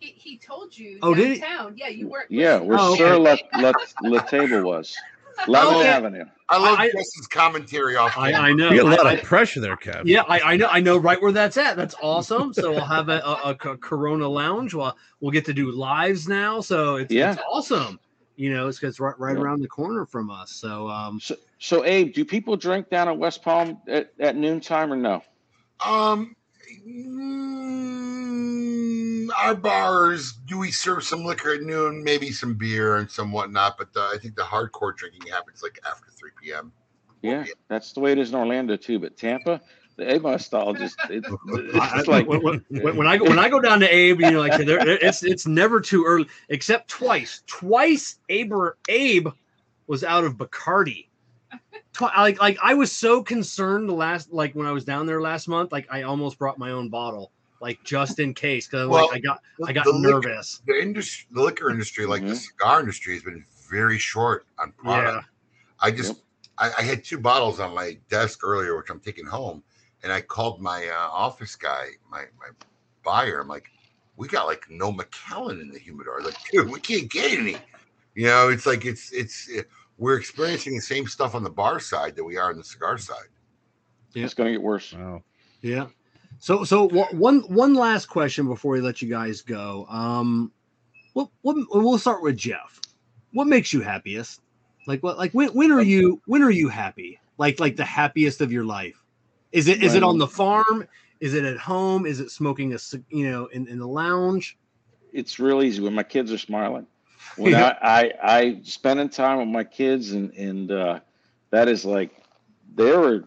[0.00, 1.40] He, he told you Oh, did he?
[1.40, 1.74] downtown.
[1.76, 2.30] Yeah, you weren't.
[2.30, 2.68] Yeah, listening.
[2.68, 3.40] where Oh, Sir okay.
[3.54, 3.72] La, La,
[4.02, 4.94] La Table was.
[5.48, 5.88] Lemon Okay.
[5.88, 6.24] Avenue.
[6.48, 8.16] I love I- Justin's commentary off.
[8.18, 8.32] I.
[8.32, 8.70] I know.
[8.70, 10.02] You got a lot I- of pressure there, Kev.
[10.04, 10.68] Yeah, I, I know.
[10.68, 11.76] I know right where that's at.
[11.76, 12.52] That's awesome.
[12.54, 14.74] So we'll have a, a, a Corona Lounge.
[14.74, 16.60] We'll, we'll get to do lives now.
[16.60, 17.32] So it's, Yeah.
[17.32, 18.00] it's awesome.
[18.36, 19.42] You know, it's, it's right right Yeah.
[19.42, 20.50] around the corner from us.
[20.52, 24.92] So um, So, so Abe, do people drink down at West Palm at, at noontime
[24.92, 25.22] or no?
[25.84, 26.34] Um,
[26.86, 28.28] mm,
[29.36, 33.76] our bars do we serve some liquor at noon, maybe some beer and some whatnot,
[33.78, 36.72] but uh, I think the hardcore drinking happens like after three p.m.
[37.22, 38.98] Yeah, that's the way it is in Orlando too.
[38.98, 39.60] But Tampa,
[39.96, 41.24] the Abe style just it,
[41.74, 44.20] I- it's like when, when, when- when I go when I go down to Abe,
[44.20, 47.42] you know, like there, there- it's it's never too early, except twice.
[47.46, 48.52] Twice Abe
[48.88, 49.28] Abe
[49.86, 51.06] was out of Bacardi.
[51.98, 55.20] Twi- like like I was so concerned the last like when I was down there
[55.20, 59.08] last month, like I almost brought my own bottle, like just in case, because Well,
[59.08, 60.62] like I got I got the liquor- nervous.
[60.66, 62.36] the industry, the liquor industry, like the Mhm.
[62.36, 65.26] cigar industry, has been very short on product.
[65.80, 66.22] I just, Yep.
[66.58, 69.62] I, I had two bottles on my desk earlier, which I'm taking home,
[70.02, 72.48] and I called my uh, office guy, my my
[73.04, 73.40] buyer.
[73.40, 73.70] I'm like,
[74.16, 76.20] we got like no Macallan in the humidor.
[76.22, 77.56] Like, dude, we can't get any.
[78.14, 79.62] You know, it's like it's it's uh,
[79.98, 82.96] we're experiencing the same stuff on the bar side that we are on the cigar
[82.98, 83.28] side.
[84.14, 84.92] it's going to get worse.
[84.92, 85.22] Wow.
[85.60, 85.88] Yeah.
[86.38, 89.86] So so one one last question before we let you guys go.
[89.88, 90.52] Um,
[91.14, 92.80] what what we'll start with Jeff.
[93.32, 94.40] What makes you happiest?
[94.86, 97.18] Like what like when when are you when are you happy?
[97.38, 99.04] Like like the happiest of your life?
[99.50, 100.86] Is it is it on the farm?
[101.20, 102.06] Is it at home?
[102.06, 104.56] Is it smoking a you know in, in the lounge?
[105.12, 106.86] It's real easy when my kids are smiling.
[107.36, 107.60] When Yeah.
[107.60, 111.00] I, I I spending time with my kids and and uh,
[111.50, 112.10] that is like
[112.74, 113.24] they were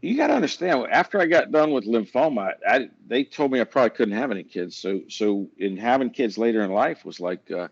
[0.00, 0.86] you got to understand.
[0.90, 4.42] After I got done with lymphoma, I, they told me I probably couldn't have any
[4.44, 4.76] kids.
[4.76, 7.68] So, so in having kids later in life was like, uh,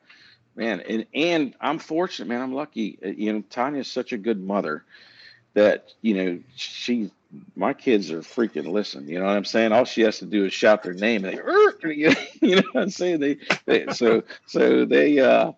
[0.57, 2.41] man, and and I'm fortunate, man.
[2.43, 2.99] I'm lucky.
[3.05, 4.85] Uh, you know, Tanya's such a good mother
[5.55, 7.11] that you know she
[7.57, 9.09] my kids are freaking listen.
[9.09, 9.73] You know what I'm saying?
[9.73, 11.25] All she has to do is shout their name.
[11.25, 11.95] And they,
[12.43, 13.21] you know what I'm saying?
[13.21, 15.53] They, they so so they uh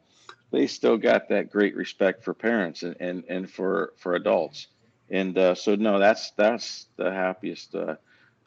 [0.50, 4.68] they still got that great respect for parents and and, and for for adults.
[5.10, 7.74] And uh, so no, that's that's the happiest.
[7.74, 7.96] Uh,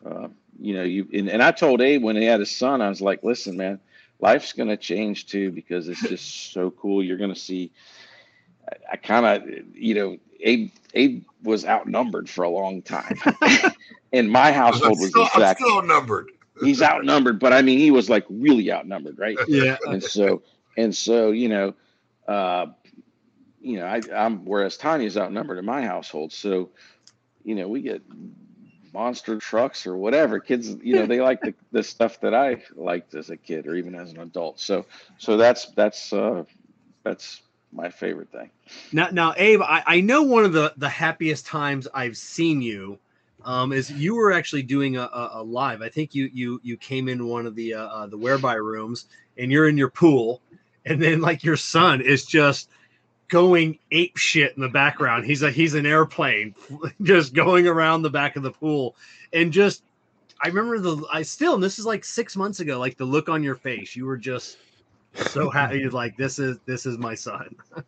[0.06, 0.27] uh,
[0.60, 3.02] you know, you and, and I told Abe when he had his son, I was
[3.02, 3.80] like, listen, man,
[4.19, 7.03] life's gonna change too because it's just so cool.
[7.03, 7.72] You're gonna see.
[8.67, 13.17] I, I kind of, you know, Abe Abe was outnumbered for a long time,
[14.13, 16.31] and my household was still, exactly still outnumbered.
[16.61, 19.37] he's outnumbered, but I mean he was like really outnumbered, right?
[19.47, 19.77] Yeah.
[19.85, 20.43] and so
[20.77, 21.73] and so you know,
[22.27, 22.67] uh,
[23.61, 26.69] you know, I, I'm whereas Tanya's outnumbered in my household, so
[27.43, 28.01] you know we get
[28.93, 33.13] monster trucks or whatever kids you know they like the, the stuff that i liked
[33.13, 34.85] as a kid or even as an adult so
[35.17, 36.45] so that's that's uh
[37.03, 37.41] that's
[37.76, 38.49] my favorite thing
[38.91, 42.97] Now, now, Abe, I, I know one of the the happiest times I've seen you
[43.43, 45.81] um, is you were actually doing a, a, a live.
[45.81, 49.06] I think you you you came in one of the uh, uh, the whereby rooms,
[49.38, 50.41] and you're in your pool,
[50.85, 52.69] and then like your son is just
[53.27, 55.26] going ape shit in the background.
[55.26, 56.56] He's a he's an airplane,
[57.02, 58.95] just going around the back of the pool,
[59.34, 59.84] and just
[60.41, 63.30] I remember the I still and this is like six months ago, like the look
[63.30, 63.95] on your face.
[63.95, 64.57] You were just
[65.15, 65.87] so happy.
[65.89, 67.55] Like, this is this is my son.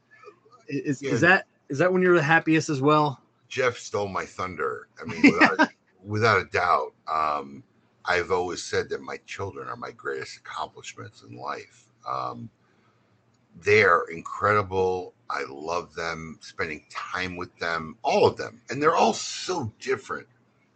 [0.67, 1.11] is, Yeah.
[1.11, 3.21] is that is that when you're the happiest as well?
[3.47, 4.87] Jeff stole my thunder.
[5.01, 5.69] I mean, without,
[6.03, 6.93] without a doubt.
[7.11, 7.63] Um,
[8.05, 11.85] I've always said that my children are my greatest accomplishments in life.
[12.07, 12.49] Um,
[13.61, 15.13] they are incredible.
[15.29, 18.61] I love them, spending time with them, all of them.
[18.69, 20.27] And they're all so different.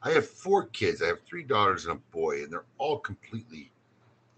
[0.04, 1.02] I have four kids.
[1.02, 3.72] I have three daughters and a boy, and they're all completely,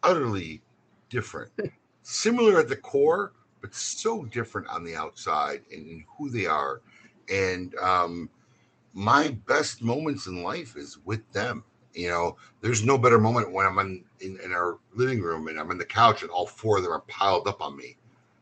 [0.04, 0.62] utterly
[1.10, 1.52] different.
[2.04, 3.32] Similar at the core,
[3.62, 6.82] but so different on the outside and who they are.
[7.30, 8.30] And um,
[8.94, 11.64] my best moments in life is with them.
[11.94, 15.60] You know, there's no better moment when I'm in, in, in our living room and
[15.60, 17.96] I'm on the couch and all four of them are piled up on me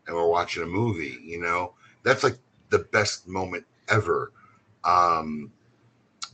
[0.08, 1.18] and we're watching a movie.
[1.24, 1.74] You know,
[2.04, 2.38] that's like
[2.70, 4.32] the best moment ever.
[4.84, 5.52] Um,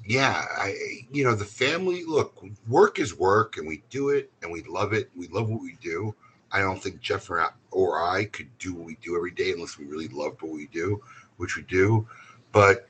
[0.06, 0.76] yeah, I,
[1.12, 4.94] you know, the family look, work is work and we do it and we love
[4.94, 5.10] it.
[5.16, 6.16] We love what we do.
[6.52, 9.52] I don't think Jeff or I, or I could do what we do every day
[9.52, 11.02] unless we really loved what we do,
[11.38, 12.08] which we do.
[12.52, 12.88] But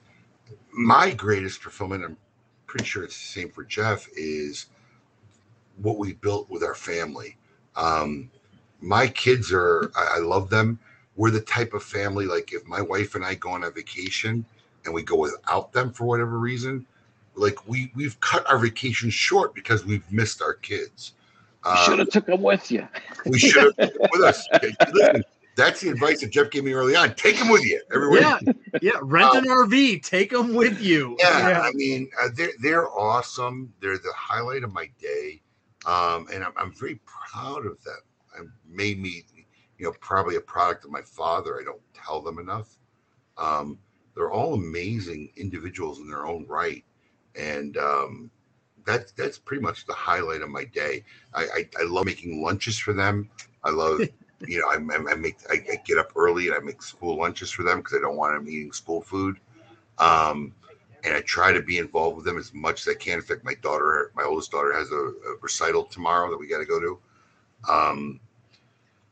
[0.71, 2.17] my greatest fulfillment, I'm
[2.67, 4.67] pretty sure it's the same for Jeff, is
[5.77, 7.37] what we built with our family.
[7.75, 8.29] Um,
[8.81, 10.79] my kids are, I, I love them.
[11.15, 14.45] We're the type of family, like if my wife and I go on a vacation
[14.85, 16.85] and we go without them for whatever reason,
[17.35, 21.13] like we we've cut our vacation short because we've missed our kids.
[21.71, 22.87] You should Um, have took them with you
[23.25, 24.47] we should have taken them with us.
[24.93, 25.23] Listen,
[25.55, 27.15] that's the advice that Jeff gave me early on.
[27.15, 28.21] Take them with you everywhere.
[28.21, 28.39] Yeah,
[28.81, 28.91] yeah.
[29.01, 31.15] Rent an RV, take them with you.
[31.19, 33.73] Yeah, I mean, uh, they're they're awesome.
[33.81, 35.41] They're the highlight of my day,
[35.85, 37.97] um, and I'm, I'm very proud of them.
[38.39, 39.23] It made me,
[39.79, 41.59] you know, probably a product of my father.
[41.59, 42.77] I don't tell them enough.
[43.37, 43.79] Um,
[44.15, 46.83] they're all amazing individuals in their own right,
[47.35, 48.29] and um,
[48.87, 51.03] that's that's pretty much the highlight of my day.
[51.33, 53.29] I, I, I love making lunches for them.
[53.63, 53.99] I love,
[54.47, 54.75] you know, I,
[55.11, 57.97] I make I, I get up early and I make school lunches for them because
[57.97, 59.39] I don't want them eating school food.
[59.99, 60.53] Um,
[61.03, 63.15] and I try to be involved with them as much as I can.
[63.15, 66.59] In fact, my daughter, my oldest daughter, has a, a recital tomorrow that we got
[66.59, 66.99] to go to.
[67.69, 68.19] Um,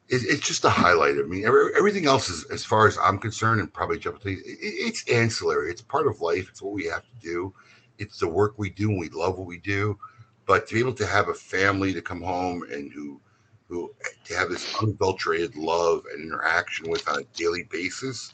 [0.09, 1.15] it, it's just a highlight.
[1.15, 4.19] I mean, every, everything else is, as far as I'm concerned, and probably Jeff will
[4.19, 5.69] tell you, it, it's ancillary.
[5.69, 6.49] It's part of life.
[6.49, 7.53] It's what we have to do.
[7.97, 9.97] It's the work we do, and we love what we do.
[10.45, 13.19] But to be able to have a family to come home and who,
[13.67, 13.91] who
[14.25, 18.33] to have this unadulterated love and interaction with on a daily basis,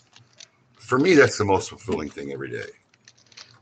[0.75, 2.69] for me, that's the most fulfilling thing every day.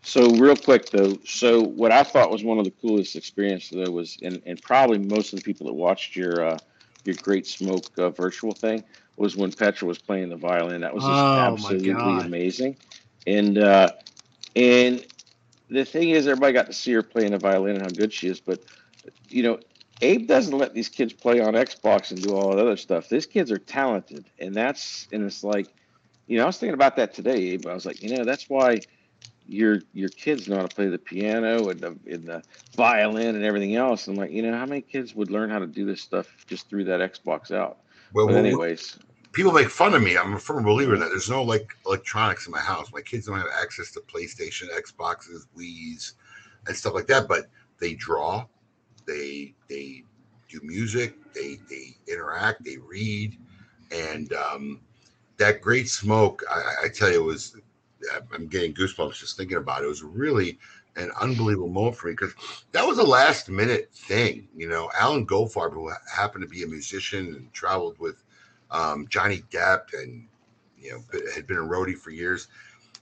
[0.02, 3.92] So real quick though, so what I thought was one of the coolest experiences though
[3.92, 6.60] was, and, and probably most of the people that watched your uh,
[7.06, 8.84] your Great Smoke uh, virtual thing
[9.18, 10.82] was when Petra was playing the violin.
[10.82, 12.78] That was just Oh, absolutely amazing.
[13.28, 13.92] And uh,
[14.56, 15.06] and
[15.70, 18.28] the thing is, everybody got to see her playing the violin and how good she
[18.28, 18.40] is.
[18.40, 18.64] But
[19.30, 19.60] you know,
[20.02, 23.10] Abe doesn't let these kids play on Xbox and do all that other stuff.
[23.10, 25.68] These kids are talented, and that's and it's like,
[26.28, 27.68] you know, I was thinking about that today, Abe.
[27.68, 28.84] I was like, you know, that's why
[29.46, 32.44] your your kids know how to play the piano and the, and the
[32.76, 34.08] violin and everything else.
[34.08, 36.70] I'm like, you know, how many kids would learn how to do this stuff just
[36.70, 37.80] through that Xbox out?
[38.14, 38.98] Well, But well, anyways,
[39.32, 40.18] people make fun of me.
[40.18, 41.10] I'm a firm believer in that.
[41.10, 42.92] There's no like electronics in my house.
[42.92, 46.14] My kids don't have access to PlayStation, Xboxes, Wii's.
[46.68, 47.28] and stuff like that.
[47.28, 47.48] But
[47.80, 48.46] they draw,
[49.06, 50.04] they they
[50.50, 53.38] do music, they they interact, they read,
[53.92, 54.82] and um,
[55.38, 56.44] that great smoke.
[56.50, 57.56] I, I tell you, it was.
[58.34, 59.86] I'm getting goosebumps just thinking about it.
[59.86, 60.58] It was really
[60.96, 62.34] an unbelievable moment for me because
[62.72, 64.48] that was a last minute thing.
[64.56, 68.24] You know, Alan Goldfarb, who happened to be a musician and traveled with
[68.72, 70.28] um, Johnny Depp and
[70.78, 72.48] you know had been a roadie for years,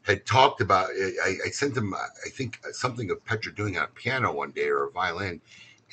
[0.03, 0.89] had talked about.
[0.89, 4.67] I, I sent him, I think, something of Petra doing on a piano one day
[4.67, 5.41] or a violin,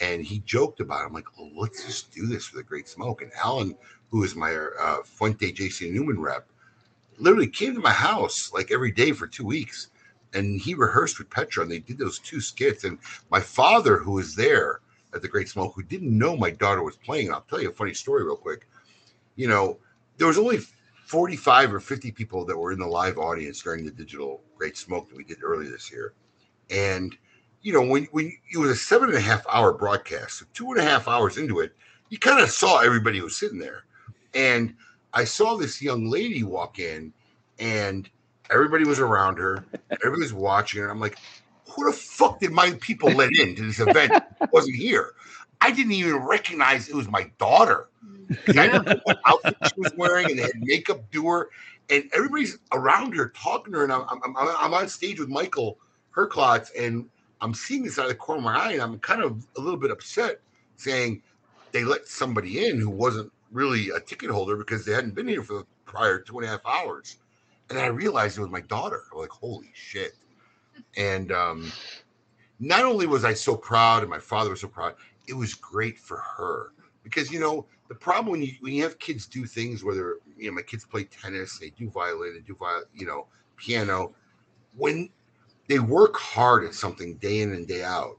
[0.01, 1.03] and he joked about.
[1.03, 1.07] It.
[1.07, 3.23] I'm like, oh, let's just do this for the Great Smoke.
[3.23, 3.77] And Alan,
[4.11, 6.47] who is my uh, Fuente JC Newman rep,
[7.19, 9.89] literally came to my house like every day for two weeks
[10.35, 12.85] and he rehearsed with Petra and they did those two skits.
[12.85, 12.99] And
[13.31, 14.81] my father, who was there
[15.15, 17.73] at the Great Smoke, who didn't know my daughter was playing, I'll tell you a
[17.75, 18.67] funny story real quick.
[19.37, 19.79] You know,
[20.17, 20.59] there was only
[21.07, 25.09] 45 or 50 people that were in the live audience during the digital Great Smoke
[25.09, 26.15] that we did earlier this year.
[26.71, 27.17] And,
[27.63, 30.71] you know, when, when it was a seven and a half hour broadcast, so two
[30.71, 31.75] and a half hours into it,
[32.09, 33.85] you kind of saw everybody was sitting there.
[34.35, 34.75] And
[35.13, 37.13] I saw this young lady walk in
[37.59, 38.09] and
[38.51, 40.91] everybody was around her, everybody was watching her.
[40.91, 41.19] I'm like,
[41.69, 44.13] who the fuck did my people let in to this event?
[44.53, 45.13] wasn't here.
[45.65, 47.89] I didn't even recognize it was my daughter.
[48.49, 51.49] I didn't know what outfit she was wearing, and they had makeup do her,
[51.89, 53.85] and everybody's around her talking to her.
[53.85, 55.79] And I'm, I'm, I'm on stage with Michael
[56.15, 57.09] Herklots, and
[57.41, 59.61] I'm seeing this out of the corner of my eye, and I'm kind of a
[59.63, 60.41] little bit upset,
[60.77, 61.23] saying
[61.73, 65.43] they let somebody in who wasn't really a ticket holder because they hadn't been here
[65.43, 67.17] for the prior two and a half hours.
[67.71, 69.05] And I realized it was my daughter.
[69.13, 70.13] I'm like, holy shit.
[70.99, 71.73] And um,
[72.61, 74.95] not only was I so proud and my father was so proud,
[75.27, 76.73] it was great for her.
[77.03, 80.49] Because you know, the problem when you when you have kids do things whether you
[80.49, 83.27] know my kids play tennis, they do violin, they do viol, you know,
[83.57, 84.15] piano,
[84.77, 85.11] when
[85.69, 88.19] they work hard at something day in and day out,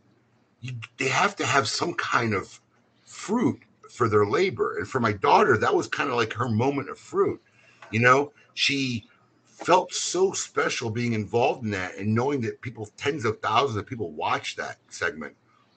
[0.61, 2.59] you, they have to have some kind of
[3.03, 4.77] fruit for their labor.
[4.77, 7.41] And for my daughter, that was kind of like her moment of fruit.
[7.91, 9.05] You know, she
[9.45, 13.85] felt so special being involved in that and knowing that people, tens of thousands of
[13.85, 15.35] people watch that segment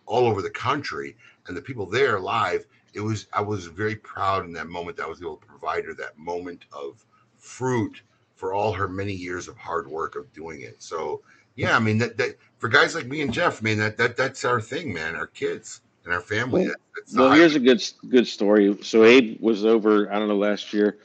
[0.09, 1.16] all over the country
[1.47, 2.66] and the people there live.
[2.94, 5.84] It was, I was very proud in that moment that I was able to provide
[5.84, 7.05] her that moment of
[7.36, 8.02] fruit
[8.34, 10.82] for all her many years of hard work of doing it.
[10.82, 11.23] So,
[11.55, 14.44] yeah, I mean that, that for guys like me and Jeff, man, that that that's
[14.44, 15.16] our thing, man.
[15.16, 16.66] Our kids and our family.
[16.66, 16.74] Well,
[17.15, 18.78] well here's a good good story.
[18.82, 20.99] So Abe was over, I don't know, last year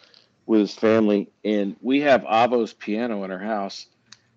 [0.45, 3.88] with his family, and we have Avo's piano in our house.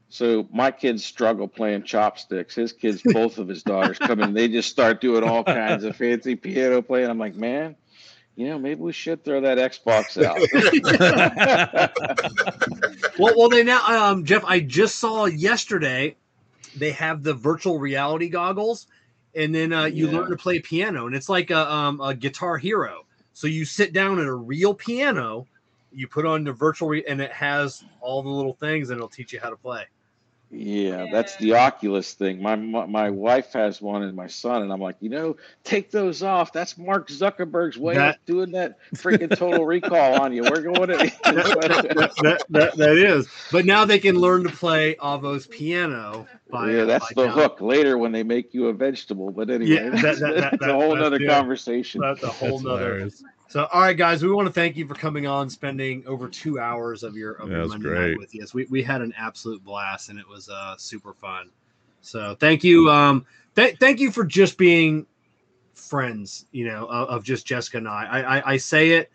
[0.09, 2.55] So my kids struggle playing chopsticks.
[2.55, 4.35] His kids, both of his daughters, come in.
[4.35, 7.11] They just start doing all kinds of fancy piano playing.
[7.11, 7.75] I'm like, man,
[8.37, 10.39] you know, maybe we should throw that Xbox out.
[13.19, 14.45] well, well, they now, um, Jeff.
[14.45, 16.17] I just saw yesterday
[16.77, 18.87] they have the virtual reality goggles,
[19.35, 20.19] and then uh, you yeah.
[20.19, 23.07] learn to play piano, and it's like a, um, a Guitar Hero.
[23.33, 25.47] So you sit down at a real piano
[25.97, 29.09] you put on the virtual re- and it has all the little things and it'll
[29.09, 29.85] teach you how to play.
[30.51, 32.41] Yeah, that's the Oculus thing.
[32.41, 35.91] My, my, my wife has one and my son, and I'm like, you know, take
[35.91, 36.53] those off.
[36.53, 40.45] That's Mark Zuckerberg's way that, of doing that freaking total recall on you.
[40.45, 43.29] We're going to that, that, that, that is.
[43.51, 46.29] But now they can learn to play Avo's piano.
[46.49, 49.33] By, yeah, that's by the hook later when they make you a vegetable.
[49.33, 52.01] But anyway, yeah, that's, that's a whole other yeah, conversation.
[52.01, 53.11] That's a whole nother.
[53.57, 56.61] So, all right, guys, we want to thank you for coming on, spending over two
[56.61, 58.09] hours of your, of your Monday great.
[58.11, 58.53] night with us.
[58.53, 61.49] We, we had an absolute blast, and it was uh, super fun.
[62.03, 62.91] So, thank you.
[62.91, 65.07] Um, th- thank you for just being
[65.73, 66.45] friends.
[66.53, 68.05] You know, of, of just Jessica and I.
[68.05, 68.53] I, I.
[68.53, 69.11] I say it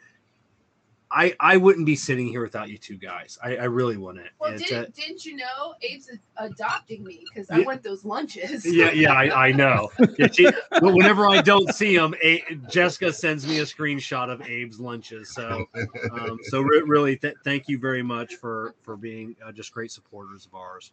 [1.12, 3.38] I I wouldn't be sitting here without you two guys.
[3.44, 4.28] I, I really wouldn't.
[4.40, 8.66] Well, didn't, uh, didn't you know Abe's adopting me because I want those lunches?
[8.66, 9.92] Yeah, yeah, I, I know.
[10.18, 10.48] Yeah, she,
[10.82, 15.34] whenever I don't see them, a, Jessica sends me a screenshot of Abe's lunches.
[15.34, 15.66] So,
[16.14, 19.92] um, so re- really, th- thank you very much for for being uh, just great
[19.92, 20.92] supporters of ours.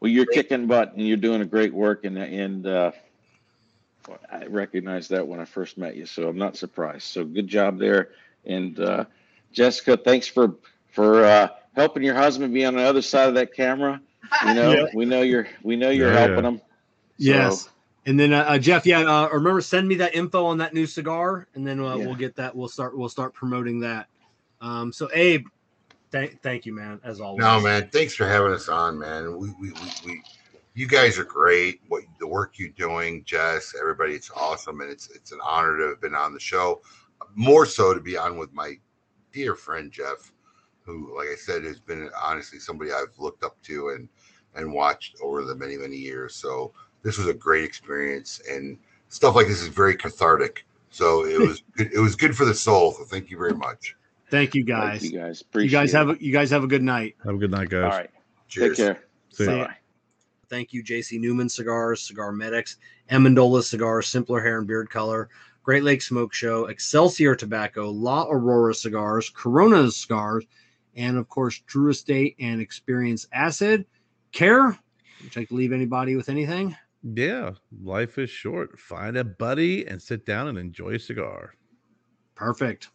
[0.00, 2.92] Well, you're kicking butt and you're doing a great work, and and uh,
[4.32, 7.02] I recognized that when I first met you, so I'm not surprised.
[7.02, 8.12] So good job there
[8.44, 9.04] and uh,
[9.52, 10.56] Jessica, thanks for
[10.92, 14.00] for uh, helping your husband be on the other side of that camera.
[14.46, 14.86] You know, yeah.
[14.94, 16.50] we know you're we know you're yeah, helping yeah.
[16.50, 16.58] him.
[16.58, 16.64] So.
[17.18, 17.68] Yes.
[18.06, 20.86] And then uh, uh Jeff, yeah, uh, remember send me that info on that new
[20.86, 22.54] cigar, and then uh, we'll get that.
[22.54, 22.96] We'll start.
[22.96, 24.08] We'll start promoting that.
[24.60, 25.46] Um, so Abe,
[26.10, 27.40] thank thank you, man, as always.
[27.40, 29.38] No, man, thanks for having us on, man.
[29.38, 30.22] We we we, we
[30.74, 31.80] you guys are great.
[31.88, 35.88] What the work you're doing, Jess, everybody, it's awesome, and it's it's an honor to
[35.88, 36.80] have been on the show
[37.34, 38.74] more so to be on with my
[39.32, 40.32] dear friend Jeff,
[40.82, 44.08] who, like I said, has been honestly somebody I've looked up to and
[44.56, 46.34] and watched over the many many years.
[46.34, 50.66] So this was a great experience, and stuff like this is very cathartic.
[50.90, 52.92] So it was good, it was good for the soul.
[52.92, 53.94] So thank you very much.
[54.30, 55.04] Thank you Thank guys.
[55.04, 55.44] you guys.
[55.54, 55.96] You guys it.
[55.96, 57.16] have a, you guys have a good night.
[57.24, 57.84] Have a good night, guys.
[57.84, 58.10] All right.
[58.48, 58.76] Cheers.
[58.76, 59.04] Take care.
[59.30, 59.64] See ya.
[59.64, 59.74] Bye.
[60.48, 62.76] Thank you, JC Newman Cigars, Cigar Medics,
[63.10, 65.28] Amendola Cigars, Simpler Hair and Beard Color,
[65.62, 70.46] Great Lakes Smoke Show, Excelsior Tobacco, La Aurora Cigars, Corona Cigars,
[70.96, 73.84] and of course, Drew Estate and Experience Acid.
[74.34, 74.68] Kerr?
[75.22, 76.76] Would you like to leave anybody with anything?
[77.02, 78.78] Yeah, life is short.
[78.78, 81.54] Find a buddy and sit down and enjoy a cigar.
[82.34, 82.88] Perfect.